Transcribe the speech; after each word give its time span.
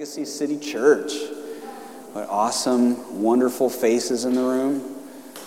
Legacy 0.00 0.24
City 0.24 0.58
Church. 0.58 1.12
What 2.14 2.26
awesome, 2.30 3.20
wonderful 3.20 3.68
faces 3.68 4.24
in 4.24 4.34
the 4.34 4.40
room. 4.40 4.96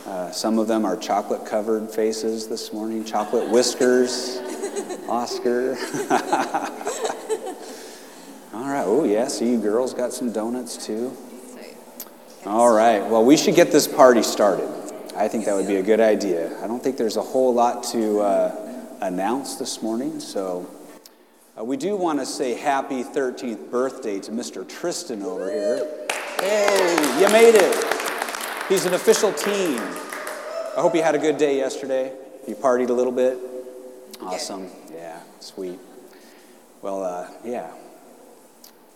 Uh, 0.06 0.29
some 0.29 0.60
of 0.60 0.68
them 0.68 0.86
are 0.86 0.96
chocolate 0.96 1.44
covered 1.44 1.90
faces 1.90 2.48
this 2.48 2.71
morning, 2.71 3.03
chocolate 3.03 3.50
whiskers. 3.50 4.37
Oscar. 5.09 5.71
All 8.54 8.70
right. 8.70 8.84
Oh, 8.86 9.05
yeah. 9.05 9.27
See, 9.27 9.50
you 9.50 9.59
girls 9.59 9.91
got 9.95 10.13
some 10.13 10.31
donuts 10.31 10.85
too. 10.85 11.17
All 12.45 12.71
right. 12.71 12.99
Well, 12.99 13.25
we 13.25 13.38
should 13.38 13.55
get 13.55 13.71
this 13.71 13.88
party 13.88 14.21
started. 14.21 14.70
I 15.15 15.29
think 15.29 15.45
that 15.45 15.55
would 15.55 15.67
be 15.67 15.77
a 15.77 15.83
good 15.83 15.99
idea. 15.99 16.63
I 16.63 16.67
don't 16.67 16.83
think 16.83 16.97
there's 16.97 17.17
a 17.17 17.23
whole 17.23 17.55
lot 17.55 17.81
to 17.85 18.20
uh, 18.20 18.85
announce 19.01 19.55
this 19.55 19.81
morning, 19.81 20.20
so 20.20 20.70
uh, 21.57 21.63
we 21.63 21.77
do 21.77 21.95
want 21.95 22.20
to 22.20 22.25
say 22.25 22.54
happy 22.54 23.04
13th 23.04 23.69
birthday 23.69 24.19
to 24.19 24.31
Mr. 24.31 24.67
Tristan 24.67 25.21
over 25.23 25.51
here. 25.51 26.07
Hey, 26.39 27.19
you 27.19 27.29
made 27.29 27.55
it. 27.55 27.86
He's 28.69 28.86
an 28.86 28.93
official 28.93 29.32
teen. 29.33 29.78
I 29.79 30.81
hope 30.81 30.95
you 30.95 31.04
had 31.04 31.15
a 31.15 31.19
good 31.19 31.37
day 31.37 31.57
yesterday. 31.57 32.12
You 32.48 32.55
partied 32.55 32.90
a 32.90 32.94
little 32.94 33.12
bit. 33.12 33.38
Awesome. 34.22 34.68
Yeah, 34.92 35.20
sweet. 35.40 35.80
Well, 36.81 37.04
uh, 37.04 37.30
yeah. 37.45 37.72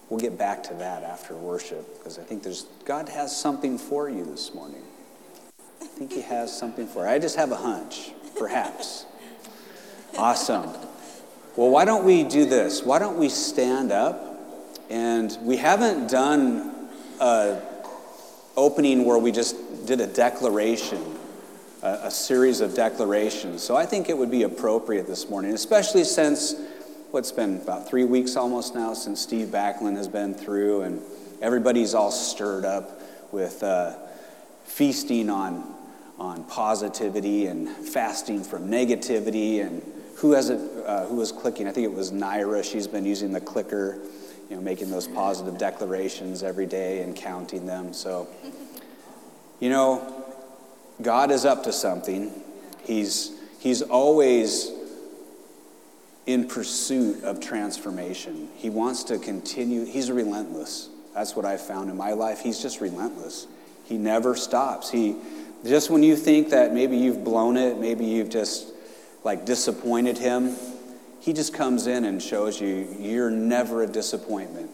We'll 0.10 0.20
get 0.20 0.38
back 0.38 0.64
to 0.64 0.74
that 0.76 1.04
after 1.04 1.36
worship 1.36 1.98
because 1.98 2.18
I 2.18 2.24
think 2.24 2.42
there's 2.42 2.66
God 2.86 3.10
has 3.10 3.36
something 3.36 3.78
for 3.78 4.10
you 4.10 4.24
this 4.24 4.54
morning. 4.54 4.84
I 5.82 5.86
think 5.86 6.14
He 6.14 6.22
has 6.22 6.58
something 6.58 6.88
for 6.88 7.04
you. 7.04 7.10
I 7.10 7.20
just 7.20 7.36
have 7.36 7.52
a 7.52 7.58
hunch, 7.58 8.12
perhaps. 8.38 9.06
Awesome. 10.18 10.72
Well, 11.58 11.72
why 11.72 11.86
don't 11.86 12.06
we 12.06 12.24
do 12.24 12.46
this? 12.46 12.84
Why 12.84 13.00
don't 13.00 13.18
we 13.18 13.30
stand 13.30 13.92
up? 13.92 14.24
And 14.92 15.36
we 15.42 15.58
haven't 15.58 16.08
done 16.08 16.88
an 17.20 17.60
opening 18.56 19.06
where 19.06 19.18
we 19.18 19.32
just 19.32 19.88
did 19.88 20.00
a 20.00 20.06
declaration, 20.06 21.04
a, 21.82 22.02
a 22.04 22.12
series 22.12 22.62
of 22.62 22.76
declarations. 22.76 23.64
So 23.64 23.76
I 23.76 23.88
think 23.88 24.08
it 24.08 24.16
would 24.16 24.30
be 24.30 24.44
appropriate 24.44 25.08
this 25.08 25.32
morning, 25.32 25.56
especially 25.56 26.04
since 26.04 26.54
what's 27.10 27.32
been 27.32 27.60
about 27.60 27.90
three 27.90 28.06
weeks 28.06 28.36
almost 28.36 28.76
now 28.76 28.94
since 28.94 29.20
Steve 29.20 29.48
Backlund 29.48 29.98
has 29.98 30.08
been 30.08 30.36
through, 30.36 30.84
and 30.84 31.02
everybody's 31.42 31.96
all 31.96 32.12
stirred 32.12 32.66
up 32.66 33.02
with 33.32 33.64
uh, 33.64 33.96
feasting 34.66 35.32
on 35.32 35.74
on 36.20 36.44
positivity 36.46 37.46
and 37.48 37.68
fasting 37.70 38.44
from 38.44 38.70
negativity 38.70 39.66
and 39.66 39.84
who 40.18 40.32
has 40.34 40.50
it 40.50 40.60
uh, 40.86 41.06
who 41.06 41.16
was 41.16 41.32
clicking? 41.32 41.68
I 41.68 41.72
think 41.72 41.86
it 41.86 41.94
was 41.94 42.12
naira. 42.12 42.64
She's 42.64 42.88
been 42.88 43.06
using 43.06 43.32
the 43.32 43.42
clicker 43.42 44.00
you 44.50 44.56
know 44.56 44.62
making 44.62 44.90
those 44.90 45.08
positive 45.08 45.58
declarations 45.58 46.44
every 46.44 46.66
day 46.66 47.02
and 47.02 47.16
counting 47.16 47.66
them. 47.66 47.94
So 47.94 48.28
you 49.60 49.70
know 49.70 50.26
god 51.02 51.32
is 51.32 51.46
up 51.46 51.64
to 51.64 51.74
something. 51.74 52.32
He's 52.84 53.32
he's 53.60 53.82
always 53.82 54.72
in 56.26 56.48
pursuit 56.48 57.24
of 57.24 57.40
transformation. 57.40 58.50
He 58.56 58.70
wants 58.70 59.04
to 59.06 59.20
continue 59.20 59.86
he's 59.86 60.12
relentless. 60.12 60.90
That's 61.14 61.36
what 61.36 61.46
i've 61.46 61.62
found 61.62 61.90
in 61.90 61.98
my 61.98 62.14
life. 62.14 62.42
He's 62.42 62.62
just 62.62 62.82
relentless. 62.82 63.48
He 63.86 63.98
never 63.98 64.36
stops. 64.36 64.90
He 64.90 65.16
just 65.66 65.90
when 65.90 66.04
you 66.04 66.16
think 66.16 66.50
that 66.50 66.74
maybe 66.74 66.98
you've 66.98 67.24
blown 67.24 67.58
it, 67.58 67.80
maybe 67.80 68.06
you've 68.06 68.30
just 68.30 68.72
like 69.28 69.44
disappointed 69.44 70.18
him, 70.18 70.56
he 71.20 71.34
just 71.34 71.54
comes 71.54 71.86
in 71.86 72.06
and 72.06 72.24
shows 72.24 72.62
you 72.62 72.96
you're 72.98 73.30
never 73.30 73.84
a 73.84 73.88
disappointment. 73.88 74.72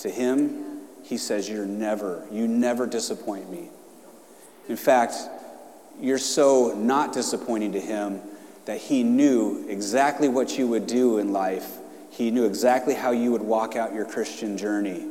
To 0.00 0.10
him, 0.10 0.82
he 1.02 1.16
says, 1.16 1.48
You're 1.48 1.64
never, 1.64 2.22
you 2.30 2.46
never 2.46 2.86
disappoint 2.86 3.50
me. 3.50 3.70
In 4.68 4.76
fact, 4.76 5.16
you're 5.98 6.18
so 6.18 6.74
not 6.76 7.14
disappointing 7.14 7.72
to 7.72 7.80
him 7.80 8.20
that 8.66 8.76
he 8.76 9.02
knew 9.02 9.64
exactly 9.70 10.28
what 10.28 10.58
you 10.58 10.66
would 10.66 10.86
do 10.86 11.16
in 11.16 11.32
life. 11.32 11.78
He 12.10 12.30
knew 12.30 12.44
exactly 12.44 12.92
how 12.92 13.12
you 13.12 13.32
would 13.32 13.40
walk 13.40 13.74
out 13.74 13.94
your 13.94 14.04
Christian 14.04 14.58
journey. 14.58 15.06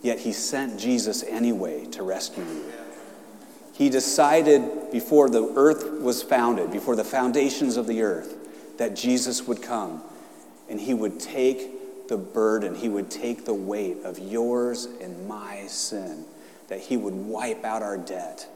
Yet 0.00 0.18
he 0.18 0.32
sent 0.32 0.80
Jesus 0.80 1.22
anyway 1.24 1.84
to 1.90 2.02
rescue 2.02 2.42
you. 2.42 2.72
He 3.76 3.90
decided 3.90 4.90
before 4.90 5.28
the 5.28 5.52
earth 5.54 6.00
was 6.00 6.22
founded, 6.22 6.72
before 6.72 6.96
the 6.96 7.04
foundations 7.04 7.76
of 7.76 7.86
the 7.86 8.00
earth, 8.00 8.78
that 8.78 8.96
Jesus 8.96 9.46
would 9.46 9.60
come 9.60 10.02
and 10.70 10.80
he 10.80 10.94
would 10.94 11.20
take 11.20 12.08
the 12.08 12.16
burden, 12.16 12.74
he 12.74 12.88
would 12.88 13.10
take 13.10 13.44
the 13.44 13.52
weight 13.52 13.98
of 14.02 14.18
yours 14.18 14.86
and 15.02 15.28
my 15.28 15.66
sin, 15.66 16.24
that 16.68 16.80
he 16.80 16.96
would 16.96 17.12
wipe 17.12 17.64
out 17.64 17.82
our 17.82 17.98
debt, 17.98 18.48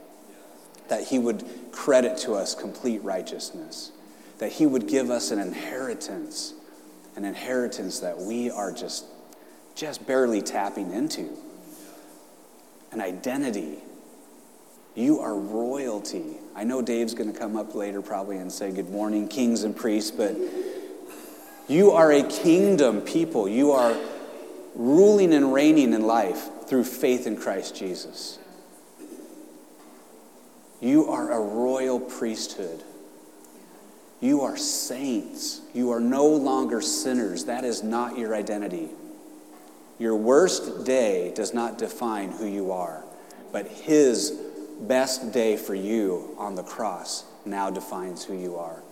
that 0.89 1.09
he 1.09 1.19
would 1.19 1.45
credit 1.71 2.17
to 2.19 2.33
us 2.33 2.55
complete 2.55 3.03
righteousness, 3.03 3.93
that 4.39 4.53
he 4.53 4.65
would 4.65 4.89
give 4.89 5.11
us 5.11 5.31
an 5.31 5.39
inheritance, 5.39 6.55
an 7.17 7.27
inheritance 7.27 8.01
that 8.01 8.19
we 8.19 8.51
are 8.51 8.73
just 8.73 9.05
just 9.75 10.07
barely 10.07 10.41
tapping 10.41 10.93
into. 10.93 11.29
An 12.93 13.01
identity 13.01 13.79
you 14.95 15.21
are 15.21 15.35
royalty. 15.35 16.37
I 16.55 16.65
know 16.65 16.83
Dave's 16.83 17.15
going 17.15 17.33
to 17.33 17.39
come 17.39 17.57
up 17.57 17.75
later 17.75 18.03
probably 18.03 18.39
and 18.39 18.51
say 18.51 18.71
good 18.71 18.91
morning, 18.91 19.29
kings 19.29 19.63
and 19.63 19.75
priests, 19.75 20.11
but 20.11 20.37
you 21.69 21.93
are 21.93 22.11
a 22.13 22.23
kingdom 22.25 23.01
people. 23.01 23.49
You 23.49 23.73
are 23.73 23.97
ruling 24.75 25.33
and 25.33 25.53
reigning 25.53 25.93
in 25.93 26.03
life 26.03 26.49
through 26.67 26.85
faith 26.85 27.27
in 27.27 27.37
Christ 27.37 27.77
Jesus. 27.77 28.39
You 30.81 31.09
are 31.11 31.31
a 31.31 31.41
royal 31.41 32.01
priesthood. 32.01 32.83
You 34.21 34.43
are 34.43 34.57
saints. 34.57 35.61
You 35.73 35.93
are 35.93 36.01
no 36.01 36.27
longer 36.27 36.81
sinners. 36.81 37.45
That 37.45 37.65
is 37.65 37.83
not 37.83 38.19
your 38.19 38.35
identity. 38.35 38.89
Your 39.99 40.17
worst 40.17 40.85
day 40.85 41.33
does 41.35 41.53
not 41.53 41.79
define 41.79 42.33
who 42.33 42.47
you 42.47 42.73
are, 42.73 43.05
but 43.53 43.67
His 43.67 44.37
best 44.81 45.33
day 45.33 45.57
for 45.57 45.75
you 45.75 46.35
on 46.39 46.55
the 46.55 46.63
cross 46.63 47.25
now 47.45 47.71
defines 47.71 48.25
who 48.25 48.35
you 48.35 48.57
are. 48.57 48.83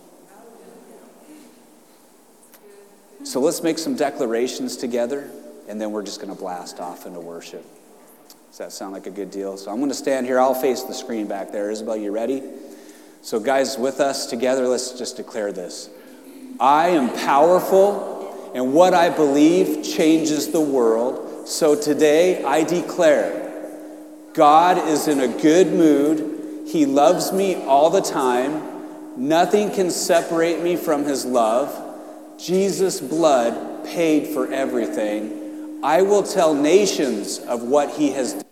So 3.23 3.39
let's 3.41 3.61
make 3.61 3.77
some 3.77 3.95
declarations 3.95 4.77
together, 4.77 5.29
and 5.67 5.79
then 5.79 5.91
we're 5.91 6.03
just 6.03 6.21
going 6.21 6.33
to 6.33 6.39
blast 6.39 6.79
off 6.79 7.05
into 7.05 7.19
worship. 7.19 7.65
Does 8.49 8.57
that 8.57 8.71
sound 8.71 8.93
like 8.93 9.07
a 9.07 9.11
good 9.11 9.29
deal? 9.29 9.57
So 9.57 9.71
I'm 9.71 9.77
going 9.77 9.89
to 9.89 9.95
stand 9.95 10.25
here. 10.25 10.39
I'll 10.39 10.55
face 10.55 10.83
the 10.83 10.93
screen 10.93 11.27
back 11.27 11.51
there. 11.51 11.69
Isabel, 11.69 11.97
you 11.97 12.11
ready? 12.11 12.41
So, 13.21 13.39
guys, 13.39 13.77
with 13.77 13.99
us 13.99 14.25
together, 14.25 14.67
let's 14.67 14.97
just 14.97 15.17
declare 15.17 15.51
this 15.51 15.89
I 16.59 16.89
am 16.89 17.13
powerful, 17.25 18.51
and 18.55 18.73
what 18.73 18.93
I 18.93 19.09
believe 19.09 19.83
changes 19.83 20.51
the 20.51 20.61
world. 20.61 21.47
So 21.47 21.75
today, 21.79 22.43
I 22.43 22.63
declare 22.63 23.48
God 24.33 24.87
is 24.87 25.07
in 25.07 25.19
a 25.19 25.27
good 25.27 25.67
mood. 25.67 26.67
He 26.67 26.85
loves 26.85 27.31
me 27.31 27.55
all 27.55 27.89
the 27.89 28.01
time. 28.01 28.61
Nothing 29.17 29.71
can 29.71 29.89
separate 29.89 30.61
me 30.61 30.75
from 30.75 31.03
his 31.03 31.25
love. 31.25 31.75
Jesus' 32.39 33.01
blood 33.01 33.85
paid 33.85 34.27
for 34.27 34.51
everything. 34.51 35.79
I 35.83 36.03
will 36.03 36.23
tell 36.23 36.53
nations 36.53 37.39
of 37.39 37.63
what 37.63 37.89
he 37.89 38.11
has 38.11 38.33
done. 38.33 38.43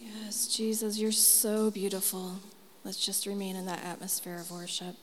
Yes, 0.00 0.46
Jesus, 0.46 0.98
you're 0.98 1.10
so 1.10 1.70
beautiful. 1.70 2.36
Let's 2.84 3.04
just 3.04 3.26
remain 3.26 3.56
in 3.56 3.66
that 3.66 3.84
atmosphere 3.84 4.36
of 4.36 4.50
worship. 4.50 4.96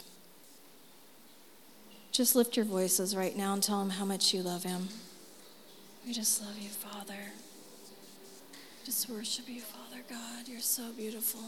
Just 2.11 2.35
lift 2.35 2.55
your 2.55 2.65
voices 2.65 3.15
right 3.15 3.35
now 3.35 3.53
and 3.53 3.61
tell 3.61 3.81
him 3.81 3.91
how 3.91 4.05
much 4.05 4.33
you 4.33 4.41
love 4.41 4.63
him. 4.63 4.89
We 6.05 6.13
just 6.13 6.41
love 6.41 6.57
you, 6.57 6.69
Father. 6.69 7.31
Just 8.85 9.09
worship 9.09 9.47
you, 9.47 9.61
Father 9.61 10.01
God. 10.09 10.47
You're 10.47 10.59
so 10.59 10.91
beautiful. 10.93 11.41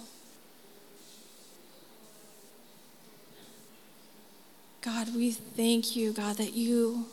God, 4.82 5.16
we 5.16 5.32
thank 5.32 5.96
you, 5.96 6.14
God, 6.14 6.38
that 6.38 6.54
you 6.54 7.06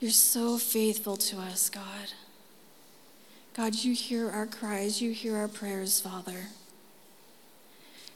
you're 0.00 0.10
so 0.10 0.58
faithful 0.58 1.16
to 1.16 1.38
us, 1.38 1.70
God. 1.70 2.12
God, 3.54 3.76
you 3.76 3.94
hear 3.94 4.28
our 4.30 4.46
cries, 4.46 5.00
you 5.00 5.12
hear 5.12 5.36
our 5.36 5.46
prayers, 5.46 6.00
Father. 6.00 6.46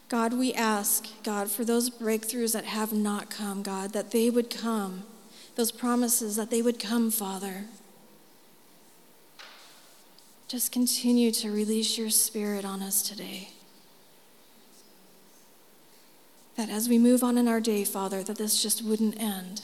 God, 0.08 0.32
we 0.35 0.53
ask, 0.53 1.08
God, 1.25 1.50
for 1.50 1.64
those 1.64 1.91
breakthroughs 1.91 2.53
that 2.53 2.64
have 2.64 2.93
not 2.93 3.29
come, 3.29 3.62
God, 3.62 3.93
that 3.93 4.12
they 4.12 4.31
would 4.31 4.50
come, 4.50 5.03
those 5.56 5.73
promises 5.73 6.37
that 6.37 6.50
they 6.50 6.62
would 6.62 6.79
come, 6.79 7.11
Father. 7.11 7.64
just 10.49 10.70
continue 10.70 11.32
to 11.32 11.50
release 11.50 11.99
your 11.99 12.11
spirit 12.11 12.64
on 12.64 12.81
us 12.81 13.03
today. 13.03 13.49
That 16.56 16.70
as 16.70 16.88
we 16.88 16.99
move 16.99 17.25
on 17.25 17.37
in 17.37 17.49
our 17.49 17.61
day, 17.61 17.85
Father, 17.85 18.23
that 18.23 18.38
this 18.38 18.62
just 18.62 18.82
wouldn't 18.82 19.20
end. 19.20 19.62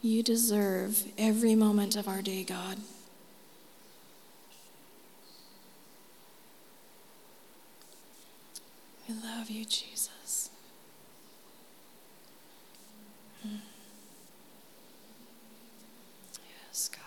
You 0.00 0.22
deserve 0.22 1.04
every 1.18 1.54
moment 1.54 1.96
of 1.96 2.08
our 2.08 2.22
day, 2.22 2.44
God. 2.44 2.78
We 9.10 9.16
love 9.28 9.50
you, 9.50 9.64
Jesus. 9.64 10.50
Mm. 13.44 13.58
Yes, 16.68 16.88
God. 16.92 17.00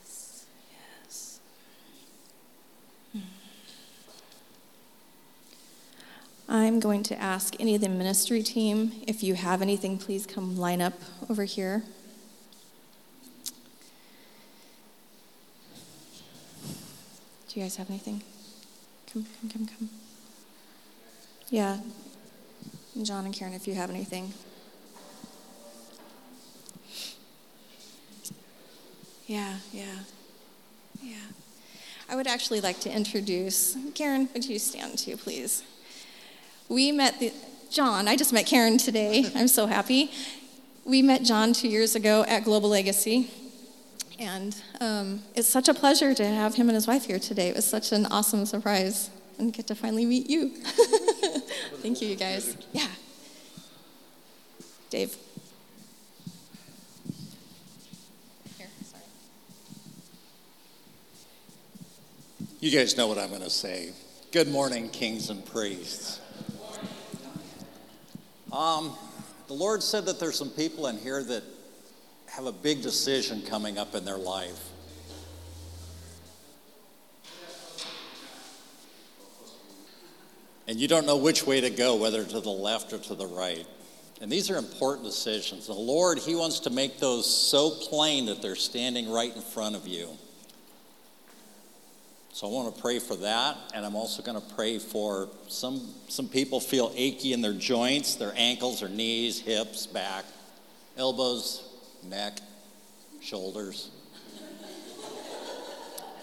Yes. 0.00 0.46
Yes, 0.72 1.40
yes. 3.12 3.22
I'm 6.48 6.80
going 6.80 7.02
to 7.02 7.20
ask 7.20 7.60
any 7.60 7.74
of 7.74 7.82
the 7.82 7.90
ministry 7.90 8.42
team 8.42 8.92
if 9.06 9.22
you 9.22 9.34
have 9.34 9.60
anything, 9.60 9.98
please 9.98 10.24
come 10.24 10.56
line 10.56 10.80
up 10.80 10.94
over 11.28 11.44
here. 11.44 11.82
Do 17.48 17.58
you 17.58 17.64
guys 17.64 17.76
have 17.76 17.88
anything? 17.88 18.22
Come, 19.10 19.24
come, 19.40 19.50
come, 19.50 19.66
come. 19.66 19.88
Yeah. 21.48 21.78
John 23.02 23.24
and 23.24 23.34
Karen, 23.34 23.54
if 23.54 23.66
you 23.66 23.74
have 23.74 23.88
anything. 23.88 24.32
Yeah, 29.26 29.56
yeah, 29.72 29.84
yeah. 31.02 31.16
I 32.08 32.16
would 32.16 32.26
actually 32.26 32.60
like 32.60 32.80
to 32.80 32.90
introduce 32.90 33.76
Karen. 33.94 34.28
Would 34.32 34.46
you 34.46 34.58
stand 34.58 34.98
too, 34.98 35.16
please? 35.16 35.62
We 36.68 36.92
met 36.92 37.20
the, 37.20 37.32
John. 37.70 38.08
I 38.08 38.16
just 38.16 38.32
met 38.32 38.46
Karen 38.46 38.78
today. 38.78 39.26
I'm 39.34 39.48
so 39.48 39.66
happy. 39.66 40.10
We 40.84 41.02
met 41.02 41.22
John 41.22 41.52
two 41.52 41.68
years 41.68 41.94
ago 41.94 42.24
at 42.26 42.44
Global 42.44 42.70
Legacy. 42.70 43.30
And 44.18 44.56
um, 44.80 45.22
it's 45.36 45.46
such 45.46 45.68
a 45.68 45.74
pleasure 45.74 46.12
to 46.12 46.26
have 46.26 46.56
him 46.56 46.68
and 46.68 46.74
his 46.74 46.88
wife 46.88 47.04
here 47.04 47.20
today. 47.20 47.48
It 47.48 47.56
was 47.56 47.64
such 47.64 47.92
an 47.92 48.06
awesome 48.06 48.46
surprise 48.46 49.10
and 49.38 49.52
get 49.52 49.68
to 49.68 49.76
finally 49.76 50.04
meet 50.04 50.28
you. 50.28 50.50
Thank 51.82 52.02
you, 52.02 52.08
you 52.08 52.16
guys. 52.16 52.56
Yeah. 52.72 52.88
Dave. 54.90 55.16
Here, 58.56 58.66
sorry. 58.84 59.02
You 62.58 62.70
guys 62.72 62.96
know 62.96 63.06
what 63.06 63.18
I'm 63.18 63.28
going 63.28 63.42
to 63.42 63.50
say. 63.50 63.90
Good 64.32 64.48
morning, 64.48 64.88
kings 64.88 65.30
and 65.30 65.46
priests. 65.46 66.20
Um, 68.52 68.96
the 69.46 69.54
Lord 69.54 69.82
said 69.82 70.06
that 70.06 70.18
there's 70.18 70.36
some 70.36 70.50
people 70.50 70.88
in 70.88 70.98
here 70.98 71.22
that 71.22 71.44
have 72.38 72.46
a 72.46 72.52
big 72.52 72.82
decision 72.82 73.42
coming 73.42 73.78
up 73.78 73.96
in 73.96 74.04
their 74.04 74.16
life. 74.16 74.68
And 80.68 80.78
you 80.78 80.86
don't 80.86 81.04
know 81.04 81.16
which 81.16 81.44
way 81.44 81.60
to 81.60 81.68
go, 81.68 81.96
whether 81.96 82.22
to 82.22 82.40
the 82.40 82.48
left 82.48 82.92
or 82.92 82.98
to 82.98 83.16
the 83.16 83.26
right. 83.26 83.66
And 84.20 84.30
these 84.30 84.50
are 84.50 84.56
important 84.56 85.04
decisions. 85.04 85.66
The 85.66 85.72
Lord, 85.72 86.18
He 86.18 86.36
wants 86.36 86.60
to 86.60 86.70
make 86.70 87.00
those 87.00 87.26
so 87.26 87.70
plain 87.70 88.26
that 88.26 88.40
they're 88.40 88.54
standing 88.54 89.10
right 89.10 89.34
in 89.34 89.42
front 89.42 89.74
of 89.74 89.88
you. 89.88 90.08
So 92.32 92.46
I 92.46 92.52
want 92.52 92.72
to 92.72 92.80
pray 92.80 93.00
for 93.00 93.16
that, 93.16 93.56
and 93.74 93.84
I'm 93.84 93.96
also 93.96 94.22
going 94.22 94.40
to 94.40 94.54
pray 94.54 94.78
for 94.78 95.28
some 95.48 95.92
some 96.06 96.28
people 96.28 96.60
feel 96.60 96.92
achy 96.94 97.32
in 97.32 97.40
their 97.40 97.52
joints, 97.52 98.14
their 98.14 98.32
ankles, 98.36 98.78
their 98.78 98.88
knees, 98.88 99.40
hips, 99.40 99.88
back, 99.88 100.24
elbows, 100.96 101.67
neck, 102.08 102.40
shoulders. 103.20 103.90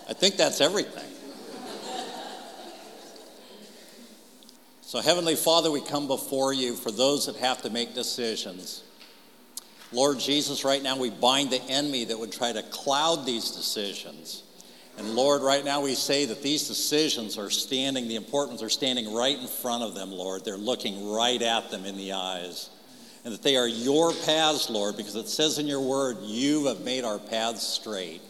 I 0.08 0.14
think 0.14 0.38
that's 0.38 0.62
everything. 0.62 1.04
So, 4.82 5.02
Heavenly 5.02 5.36
Father, 5.36 5.72
we 5.72 5.82
come 5.82 6.08
before 6.08 6.54
you 6.54 6.76
for 6.76 6.92
those 6.92 7.26
that 7.26 7.36
have 7.38 7.62
to 7.64 7.70
make 7.70 7.96
decisions. 7.96 8.84
Lord 9.92 10.20
Jesus, 10.20 10.64
right 10.64 10.82
now 10.82 10.98
we 10.98 11.10
bind 11.10 11.50
the 11.50 11.62
enemy 11.64 12.06
that 12.06 12.20
would 12.20 12.32
try 12.32 12.52
to 12.52 12.62
cloud 12.64 13.26
these 13.26 13.52
decisions. 13.52 14.44
And 14.98 15.16
Lord, 15.16 15.42
right 15.42 15.66
now 15.66 15.82
we 15.82 15.96
say 15.96 16.26
that 16.26 16.42
these 16.42 16.68
decisions 16.68 17.38
are 17.38 17.50
standing, 17.50 18.08
the 18.08 18.16
importance 18.16 18.62
are 18.62 18.70
standing 18.70 19.14
right 19.14 19.38
in 19.38 19.48
front 19.48 19.84
of 19.84 19.96
them, 19.96 20.12
Lord. 20.12 20.46
They're 20.46 20.56
looking 20.56 21.10
right 21.12 21.42
at 21.42 21.72
them 21.72 21.86
in 21.86 21.98
the 21.98 22.14
eyes 22.14 22.70
and 23.26 23.34
that 23.34 23.42
they 23.42 23.58
are 23.58 23.68
your 23.68 24.14
paths, 24.14 24.70
Lord, 24.70 24.96
because 24.96 25.16
it 25.16 25.28
says 25.28 25.58
in 25.58 25.66
your 25.66 25.82
word, 25.82 26.18
you 26.22 26.68
have 26.68 26.82
made 26.82 27.04
our 27.04 27.18
paths 27.18 27.68
straight. 27.68 28.22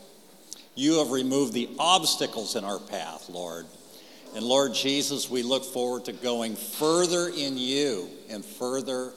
You 0.74 1.00
have 1.00 1.12
removed 1.12 1.52
the 1.52 1.70
obstacles 1.78 2.56
in 2.56 2.64
our 2.64 2.80
path, 2.80 3.30
Lord. 3.30 3.66
And 4.36 4.44
Lord 4.44 4.74
Jesus, 4.74 5.30
we 5.30 5.44
look 5.44 5.66
forward 5.66 6.06
to 6.06 6.14
going 6.14 6.56
further 6.56 7.28
in 7.28 7.58
you 7.58 8.10
and 8.30 8.44
further 8.44 9.12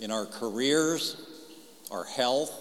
in 0.00 0.10
our 0.10 0.26
careers, 0.26 1.16
our 1.92 2.04
health. 2.04 2.52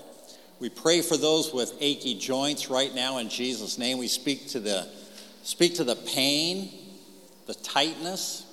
We 0.60 0.70
pray 0.70 1.02
for 1.02 1.18
those 1.18 1.52
with 1.52 1.74
achy 1.80 2.14
joints 2.20 2.70
right 2.70 2.94
now 2.94 3.18
in 3.18 3.30
Jesus' 3.30 3.80
name. 3.80 3.98
We 3.98 4.08
speak 4.08 4.50
to 4.50 4.60
the 4.60 4.88
speak 5.44 5.76
to 5.76 5.84
the 5.84 5.96
pain, 5.96 6.72
the 7.48 7.56
tightness, 7.56 8.46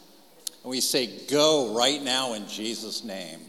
and 0.63 0.71
we 0.71 0.81
say, 0.81 1.11
Go 1.29 1.75
right 1.77 2.03
now 2.03 2.33
in 2.33 2.49
Jesus' 2.49 3.05
name. 3.05 3.41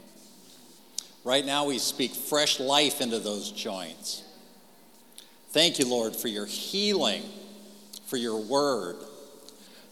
Right 1.23 1.45
now, 1.45 1.65
we 1.65 1.79
speak 1.79 2.11
fresh 2.11 2.59
life 2.59 3.01
into 3.01 3.19
those 3.19 3.51
joints. 3.51 4.23
Thank 5.49 5.79
you, 5.79 5.85
Lord, 5.85 6.15
for 6.15 6.29
your 6.29 6.45
healing, 6.45 7.23
for 8.07 8.17
your 8.17 8.39
word. 8.39 8.95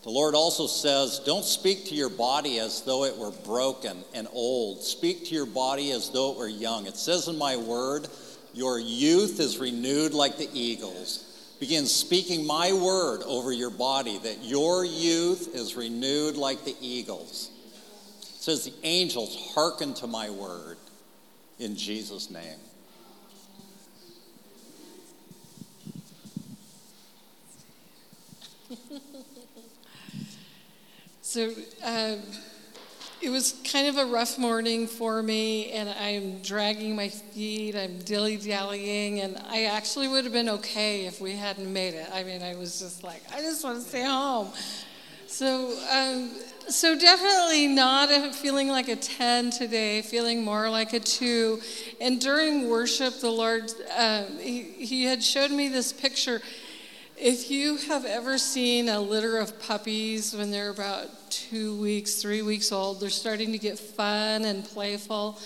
The 0.03 0.09
Lord 0.09 0.35
also 0.35 0.67
says, 0.67 1.19
Don't 1.25 1.43
speak 1.43 1.85
to 1.85 1.95
your 1.95 2.09
body 2.09 2.59
as 2.59 2.83
though 2.83 3.03
it 3.03 3.17
were 3.17 3.31
broken 3.31 4.05
and 4.13 4.27
old. 4.31 4.81
Speak 4.83 5.25
to 5.25 5.35
your 5.35 5.45
body 5.45 5.91
as 5.91 6.09
though 6.11 6.31
it 6.31 6.37
were 6.37 6.47
young. 6.47 6.85
It 6.85 6.95
says 6.95 7.27
in 7.27 7.37
my 7.37 7.57
word, 7.57 8.07
Your 8.53 8.79
youth 8.79 9.41
is 9.41 9.57
renewed 9.57 10.13
like 10.13 10.37
the 10.37 10.49
eagles. 10.53 11.55
Begin 11.59 11.87
speaking 11.87 12.47
my 12.47 12.71
word 12.71 13.21
over 13.23 13.51
your 13.51 13.71
body, 13.71 14.17
that 14.19 14.43
your 14.43 14.85
youth 14.85 15.53
is 15.53 15.75
renewed 15.75 16.37
like 16.37 16.63
the 16.63 16.75
eagles. 16.79 17.49
It 18.21 18.43
says, 18.43 18.63
The 18.63 18.73
angels 18.83 19.51
hearken 19.53 19.93
to 19.95 20.07
my 20.07 20.29
word 20.29 20.76
in 21.59 21.75
Jesus' 21.75 22.29
name. 22.29 22.59
so 31.21 31.51
um, 31.83 32.19
it 33.21 33.29
was 33.29 33.59
kind 33.71 33.87
of 33.87 33.97
a 33.97 34.05
rough 34.05 34.37
morning 34.37 34.87
for 34.87 35.23
me, 35.23 35.71
and 35.71 35.89
I'm 35.89 36.41
dragging 36.41 36.95
my 36.95 37.09
feet, 37.09 37.75
I'm 37.75 37.99
dilly 37.99 38.37
dallying, 38.37 39.21
and 39.21 39.37
I 39.47 39.65
actually 39.65 40.07
would 40.07 40.23
have 40.23 40.33
been 40.33 40.49
okay 40.49 41.05
if 41.05 41.19
we 41.19 41.35
hadn't 41.35 41.71
made 41.71 41.93
it. 41.93 42.07
I 42.13 42.23
mean, 42.23 42.43
I 42.43 42.55
was 42.55 42.79
just 42.79 43.03
like, 43.03 43.23
I 43.33 43.41
just 43.41 43.63
want 43.63 43.81
to 43.81 43.87
stay 43.87 44.03
home. 44.03 44.49
So, 45.27 45.75
um, 45.91 46.31
so 46.69 46.97
definitely 46.97 47.67
not 47.67 48.35
feeling 48.35 48.67
like 48.67 48.89
a 48.89 48.95
10 48.95 49.51
today, 49.51 50.01
feeling 50.01 50.43
more 50.43 50.69
like 50.69 50.93
a 50.93 50.99
2. 50.99 51.61
And 52.01 52.19
during 52.19 52.69
worship, 52.69 53.19
the 53.21 53.29
Lord, 53.29 53.71
um, 53.97 54.37
he, 54.39 54.63
he 54.63 55.03
had 55.05 55.23
showed 55.23 55.51
me 55.51 55.69
this 55.69 55.93
picture. 55.93 56.41
If 57.15 57.49
you 57.49 57.77
have 57.77 58.05
ever 58.05 58.37
seen 58.37 58.89
a 58.89 58.99
litter 58.99 59.37
of 59.37 59.59
puppies 59.61 60.35
when 60.35 60.51
they're 60.51 60.69
about 60.69 61.07
two 61.29 61.79
weeks, 61.79 62.15
three 62.15 62.41
weeks 62.41 62.71
old, 62.71 62.99
they're 62.99 63.09
starting 63.09 63.51
to 63.53 63.57
get 63.57 63.79
fun 63.79 64.45
and 64.45 64.63
playful. 64.63 65.39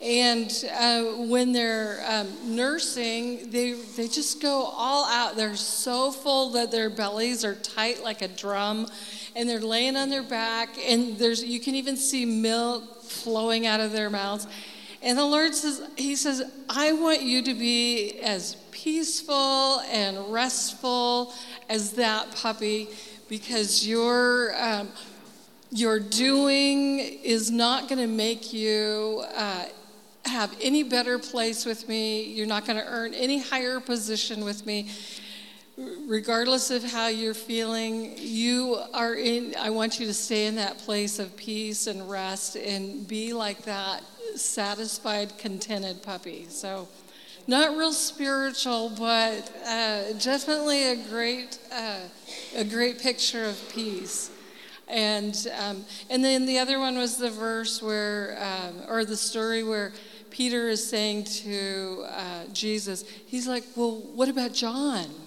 And 0.00 0.52
uh, 0.76 1.02
when 1.28 1.52
they're 1.52 2.04
um, 2.06 2.54
nursing, 2.54 3.50
they, 3.50 3.72
they 3.72 4.08
just 4.08 4.42
go 4.42 4.64
all 4.64 5.06
out. 5.06 5.36
They're 5.36 5.56
so 5.56 6.10
full 6.10 6.50
that 6.50 6.70
their 6.70 6.90
bellies 6.90 7.44
are 7.44 7.54
tight 7.54 8.02
like 8.02 8.20
a 8.20 8.28
drum 8.28 8.86
and 9.36 9.48
they're 9.48 9.60
laying 9.60 9.96
on 9.96 10.10
their 10.10 10.22
back, 10.22 10.70
and 10.86 11.18
there's 11.18 11.42
you 11.42 11.60
can 11.60 11.74
even 11.74 11.96
see 11.96 12.24
milk 12.24 13.02
flowing 13.02 13.66
out 13.66 13.80
of 13.80 13.92
their 13.92 14.10
mouths. 14.10 14.46
And 15.02 15.18
the 15.18 15.24
Lord 15.24 15.54
says, 15.54 15.82
He 15.96 16.16
says, 16.16 16.42
I 16.68 16.92
want 16.92 17.22
you 17.22 17.42
to 17.42 17.54
be 17.54 18.20
as 18.20 18.56
peaceful 18.70 19.80
and 19.90 20.32
restful 20.32 21.34
as 21.68 21.92
that 21.92 22.34
puppy 22.34 22.88
because 23.28 23.86
your 23.86 24.54
um, 24.62 24.88
your 25.70 25.98
doing 25.98 27.00
is 27.00 27.50
not 27.50 27.88
going 27.88 27.98
to 27.98 28.06
make 28.06 28.52
you 28.52 29.24
uh, 29.34 29.64
have 30.24 30.54
any 30.60 30.82
better 30.82 31.18
place 31.18 31.64
with 31.66 31.88
me. 31.88 32.22
You're 32.22 32.46
not 32.46 32.64
going 32.64 32.78
to 32.78 32.86
earn 32.86 33.12
any 33.12 33.40
higher 33.40 33.80
position 33.80 34.44
with 34.44 34.64
me. 34.66 34.88
Regardless 35.76 36.70
of 36.70 36.84
how 36.84 37.08
you're 37.08 37.34
feeling, 37.34 38.14
you 38.16 38.78
are 38.92 39.14
in. 39.14 39.56
I 39.58 39.70
want 39.70 39.98
you 39.98 40.06
to 40.06 40.14
stay 40.14 40.46
in 40.46 40.54
that 40.54 40.78
place 40.78 41.18
of 41.18 41.36
peace 41.36 41.88
and 41.88 42.08
rest 42.08 42.54
and 42.54 43.06
be 43.08 43.32
like 43.32 43.62
that 43.62 44.04
satisfied, 44.36 45.36
contented 45.36 46.00
puppy. 46.00 46.46
So, 46.48 46.86
not 47.48 47.76
real 47.76 47.92
spiritual, 47.92 48.90
but 48.90 49.52
uh, 49.66 50.12
definitely 50.20 50.92
a 50.92 50.96
great, 51.08 51.58
uh, 51.72 52.00
a 52.54 52.64
great 52.64 53.00
picture 53.00 53.44
of 53.44 53.60
peace. 53.72 54.30
And 54.86 55.34
um, 55.58 55.84
and 56.08 56.22
then 56.22 56.46
the 56.46 56.58
other 56.58 56.78
one 56.78 56.96
was 56.96 57.16
the 57.16 57.30
verse 57.30 57.82
where, 57.82 58.38
um, 58.40 58.82
or 58.88 59.04
the 59.04 59.16
story 59.16 59.64
where 59.64 59.92
Peter 60.30 60.68
is 60.68 60.86
saying 60.88 61.24
to 61.24 62.04
uh, 62.10 62.44
Jesus, 62.52 63.04
he's 63.26 63.48
like, 63.48 63.64
"Well, 63.74 64.02
what 64.14 64.28
about 64.28 64.52
John?" 64.52 65.23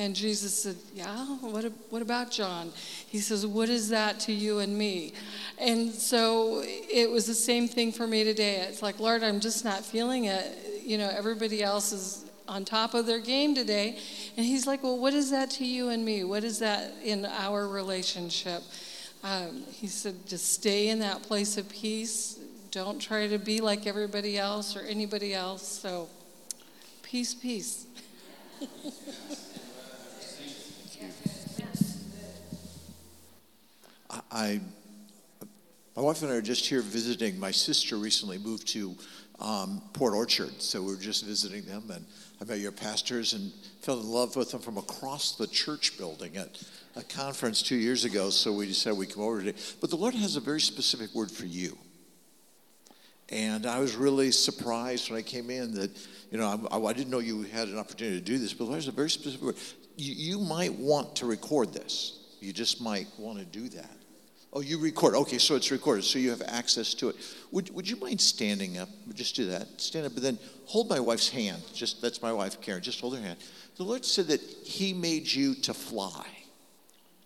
And 0.00 0.16
Jesus 0.16 0.62
said, 0.62 0.76
Yeah, 0.94 1.26
what, 1.42 1.70
what 1.90 2.00
about 2.00 2.30
John? 2.30 2.72
He 3.06 3.18
says, 3.18 3.46
What 3.46 3.68
is 3.68 3.90
that 3.90 4.18
to 4.20 4.32
you 4.32 4.60
and 4.60 4.76
me? 4.78 5.12
And 5.58 5.92
so 5.92 6.62
it 6.64 7.10
was 7.10 7.26
the 7.26 7.34
same 7.34 7.68
thing 7.68 7.92
for 7.92 8.06
me 8.06 8.24
today. 8.24 8.62
It's 8.62 8.80
like, 8.80 8.98
Lord, 8.98 9.22
I'm 9.22 9.40
just 9.40 9.62
not 9.62 9.84
feeling 9.84 10.24
it. 10.24 10.82
You 10.82 10.96
know, 10.96 11.10
everybody 11.14 11.62
else 11.62 11.92
is 11.92 12.24
on 12.48 12.64
top 12.64 12.94
of 12.94 13.04
their 13.04 13.18
game 13.18 13.54
today. 13.54 13.98
And 14.38 14.46
he's 14.46 14.66
like, 14.66 14.82
Well, 14.82 14.96
what 14.96 15.12
is 15.12 15.30
that 15.32 15.50
to 15.50 15.66
you 15.66 15.90
and 15.90 16.02
me? 16.02 16.24
What 16.24 16.44
is 16.44 16.60
that 16.60 16.94
in 17.04 17.26
our 17.26 17.68
relationship? 17.68 18.62
Um, 19.22 19.64
he 19.70 19.86
said, 19.86 20.26
Just 20.26 20.50
stay 20.50 20.88
in 20.88 21.00
that 21.00 21.22
place 21.24 21.58
of 21.58 21.68
peace. 21.68 22.40
Don't 22.70 23.02
try 23.02 23.26
to 23.26 23.36
be 23.36 23.60
like 23.60 23.86
everybody 23.86 24.38
else 24.38 24.74
or 24.76 24.80
anybody 24.80 25.34
else. 25.34 25.68
So, 25.68 26.08
peace, 27.02 27.34
peace. 27.34 27.84
I, 34.30 34.60
my 35.96 36.02
wife 36.02 36.22
and 36.22 36.32
I 36.32 36.36
are 36.36 36.42
just 36.42 36.66
here 36.66 36.82
visiting. 36.82 37.38
My 37.38 37.50
sister 37.50 37.96
recently 37.96 38.38
moved 38.38 38.68
to 38.68 38.96
um, 39.38 39.82
Port 39.92 40.14
Orchard, 40.14 40.60
so 40.60 40.82
we 40.82 40.92
are 40.92 40.96
just 40.96 41.24
visiting 41.24 41.64
them. 41.64 41.90
And 41.92 42.04
I 42.40 42.44
met 42.44 42.58
your 42.58 42.72
pastors 42.72 43.32
and 43.32 43.52
fell 43.82 44.00
in 44.00 44.08
love 44.08 44.36
with 44.36 44.50
them 44.50 44.60
from 44.60 44.78
across 44.78 45.36
the 45.36 45.46
church 45.46 45.96
building 45.96 46.36
at 46.36 46.62
a 46.96 47.02
conference 47.02 47.62
two 47.62 47.76
years 47.76 48.04
ago. 48.04 48.30
So 48.30 48.52
we 48.52 48.66
decided 48.66 48.98
we'd 48.98 49.14
come 49.14 49.22
over 49.22 49.42
today. 49.42 49.58
But 49.80 49.90
the 49.90 49.96
Lord 49.96 50.14
has 50.14 50.36
a 50.36 50.40
very 50.40 50.60
specific 50.60 51.14
word 51.14 51.30
for 51.30 51.46
you. 51.46 51.78
And 53.28 53.64
I 53.64 53.78
was 53.78 53.94
really 53.94 54.32
surprised 54.32 55.08
when 55.08 55.18
I 55.18 55.22
came 55.22 55.50
in 55.50 55.74
that, 55.74 55.90
you 56.32 56.38
know, 56.38 56.68
I, 56.70 56.78
I 56.78 56.92
didn't 56.92 57.10
know 57.10 57.20
you 57.20 57.42
had 57.42 57.68
an 57.68 57.78
opportunity 57.78 58.18
to 58.18 58.24
do 58.24 58.38
this, 58.38 58.52
but 58.52 58.64
the 58.64 58.70
Lord 58.70 58.78
has 58.78 58.88
a 58.88 58.92
very 58.92 59.10
specific 59.10 59.42
word. 59.42 59.56
You, 59.96 60.14
you 60.14 60.44
might 60.44 60.74
want 60.74 61.16
to 61.16 61.26
record 61.26 61.72
this. 61.72 62.16
You 62.40 62.52
just 62.52 62.80
might 62.80 63.06
want 63.18 63.38
to 63.38 63.44
do 63.44 63.68
that. 63.68 63.99
Oh, 64.52 64.60
you 64.60 64.78
record. 64.78 65.14
Okay, 65.14 65.38
so 65.38 65.54
it's 65.54 65.70
recorded, 65.70 66.02
so 66.02 66.18
you 66.18 66.30
have 66.30 66.42
access 66.44 66.92
to 66.94 67.10
it. 67.10 67.16
Would, 67.52 67.72
would 67.74 67.88
you 67.88 67.96
mind 67.96 68.20
standing 68.20 68.78
up? 68.78 68.88
Just 69.14 69.36
do 69.36 69.46
that. 69.46 69.80
Stand 69.80 70.06
up, 70.06 70.14
but 70.14 70.24
then 70.24 70.38
hold 70.66 70.88
my 70.88 70.98
wife's 70.98 71.28
hand. 71.28 71.62
Just 71.72 72.02
that's 72.02 72.20
my 72.20 72.32
wife, 72.32 72.60
Karen. 72.60 72.82
Just 72.82 73.00
hold 73.00 73.16
her 73.16 73.22
hand. 73.22 73.38
The 73.76 73.84
Lord 73.84 74.04
said 74.04 74.26
that 74.26 74.40
He 74.40 74.92
made 74.92 75.30
you 75.30 75.54
to 75.54 75.72
fly, 75.72 76.26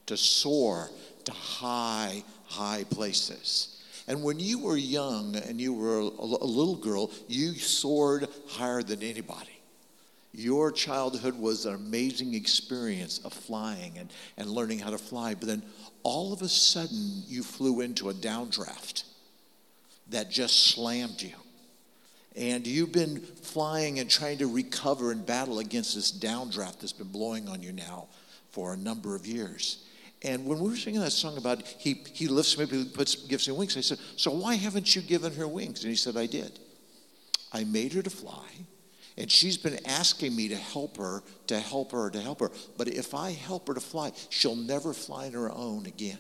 to 0.06 0.16
soar 0.18 0.90
to 1.24 1.32
high, 1.32 2.22
high 2.46 2.84
places. 2.90 3.82
And 4.06 4.22
when 4.22 4.38
you 4.38 4.58
were 4.58 4.76
young 4.76 5.36
and 5.36 5.60
you 5.60 5.72
were 5.72 6.00
a, 6.00 6.02
a 6.02 6.46
little 6.46 6.76
girl, 6.76 7.10
you 7.26 7.54
soared 7.54 8.28
higher 8.48 8.82
than 8.82 9.02
anybody. 9.02 9.53
Your 10.36 10.72
childhood 10.72 11.38
was 11.38 11.64
an 11.64 11.76
amazing 11.76 12.34
experience 12.34 13.20
of 13.20 13.32
flying 13.32 13.98
and, 13.98 14.12
and 14.36 14.50
learning 14.50 14.80
how 14.80 14.90
to 14.90 14.98
fly, 14.98 15.34
but 15.34 15.46
then 15.46 15.62
all 16.02 16.32
of 16.32 16.42
a 16.42 16.48
sudden 16.48 17.22
you 17.28 17.44
flew 17.44 17.82
into 17.82 18.10
a 18.10 18.14
downdraft 18.14 19.04
that 20.10 20.30
just 20.30 20.66
slammed 20.66 21.22
you. 21.22 21.34
And 22.34 22.66
you've 22.66 22.90
been 22.90 23.20
flying 23.20 24.00
and 24.00 24.10
trying 24.10 24.38
to 24.38 24.48
recover 24.48 25.12
and 25.12 25.24
battle 25.24 25.60
against 25.60 25.94
this 25.94 26.10
downdraft 26.10 26.80
that's 26.80 26.92
been 26.92 27.12
blowing 27.12 27.48
on 27.48 27.62
you 27.62 27.70
now 27.70 28.08
for 28.50 28.74
a 28.74 28.76
number 28.76 29.14
of 29.14 29.28
years. 29.28 29.84
And 30.22 30.46
when 30.46 30.58
we 30.58 30.70
were 30.70 30.76
singing 30.76 31.00
that 31.00 31.12
song 31.12 31.36
about 31.36 31.62
he, 31.62 32.02
he 32.12 32.26
lifts 32.26 32.58
me, 32.58 32.66
he 32.66 32.86
puts, 32.86 33.14
gives 33.14 33.46
me 33.46 33.54
wings, 33.54 33.76
I 33.76 33.82
said, 33.82 33.98
So 34.16 34.32
why 34.32 34.56
haven't 34.56 34.96
you 34.96 35.02
given 35.02 35.32
her 35.34 35.46
wings? 35.46 35.84
And 35.84 35.90
he 35.90 35.96
said, 35.96 36.16
I 36.16 36.26
did. 36.26 36.58
I 37.52 37.62
made 37.62 37.92
her 37.92 38.02
to 38.02 38.10
fly. 38.10 38.48
And 39.16 39.30
she's 39.30 39.56
been 39.56 39.78
asking 39.86 40.34
me 40.34 40.48
to 40.48 40.56
help 40.56 40.96
her, 40.96 41.22
to 41.46 41.60
help 41.60 41.92
her, 41.92 42.10
to 42.10 42.20
help 42.20 42.40
her. 42.40 42.50
But 42.76 42.88
if 42.88 43.14
I 43.14 43.30
help 43.30 43.68
her 43.68 43.74
to 43.74 43.80
fly, 43.80 44.12
she'll 44.28 44.56
never 44.56 44.92
fly 44.92 45.26
on 45.26 45.32
her 45.32 45.52
own 45.52 45.86
again. 45.86 46.18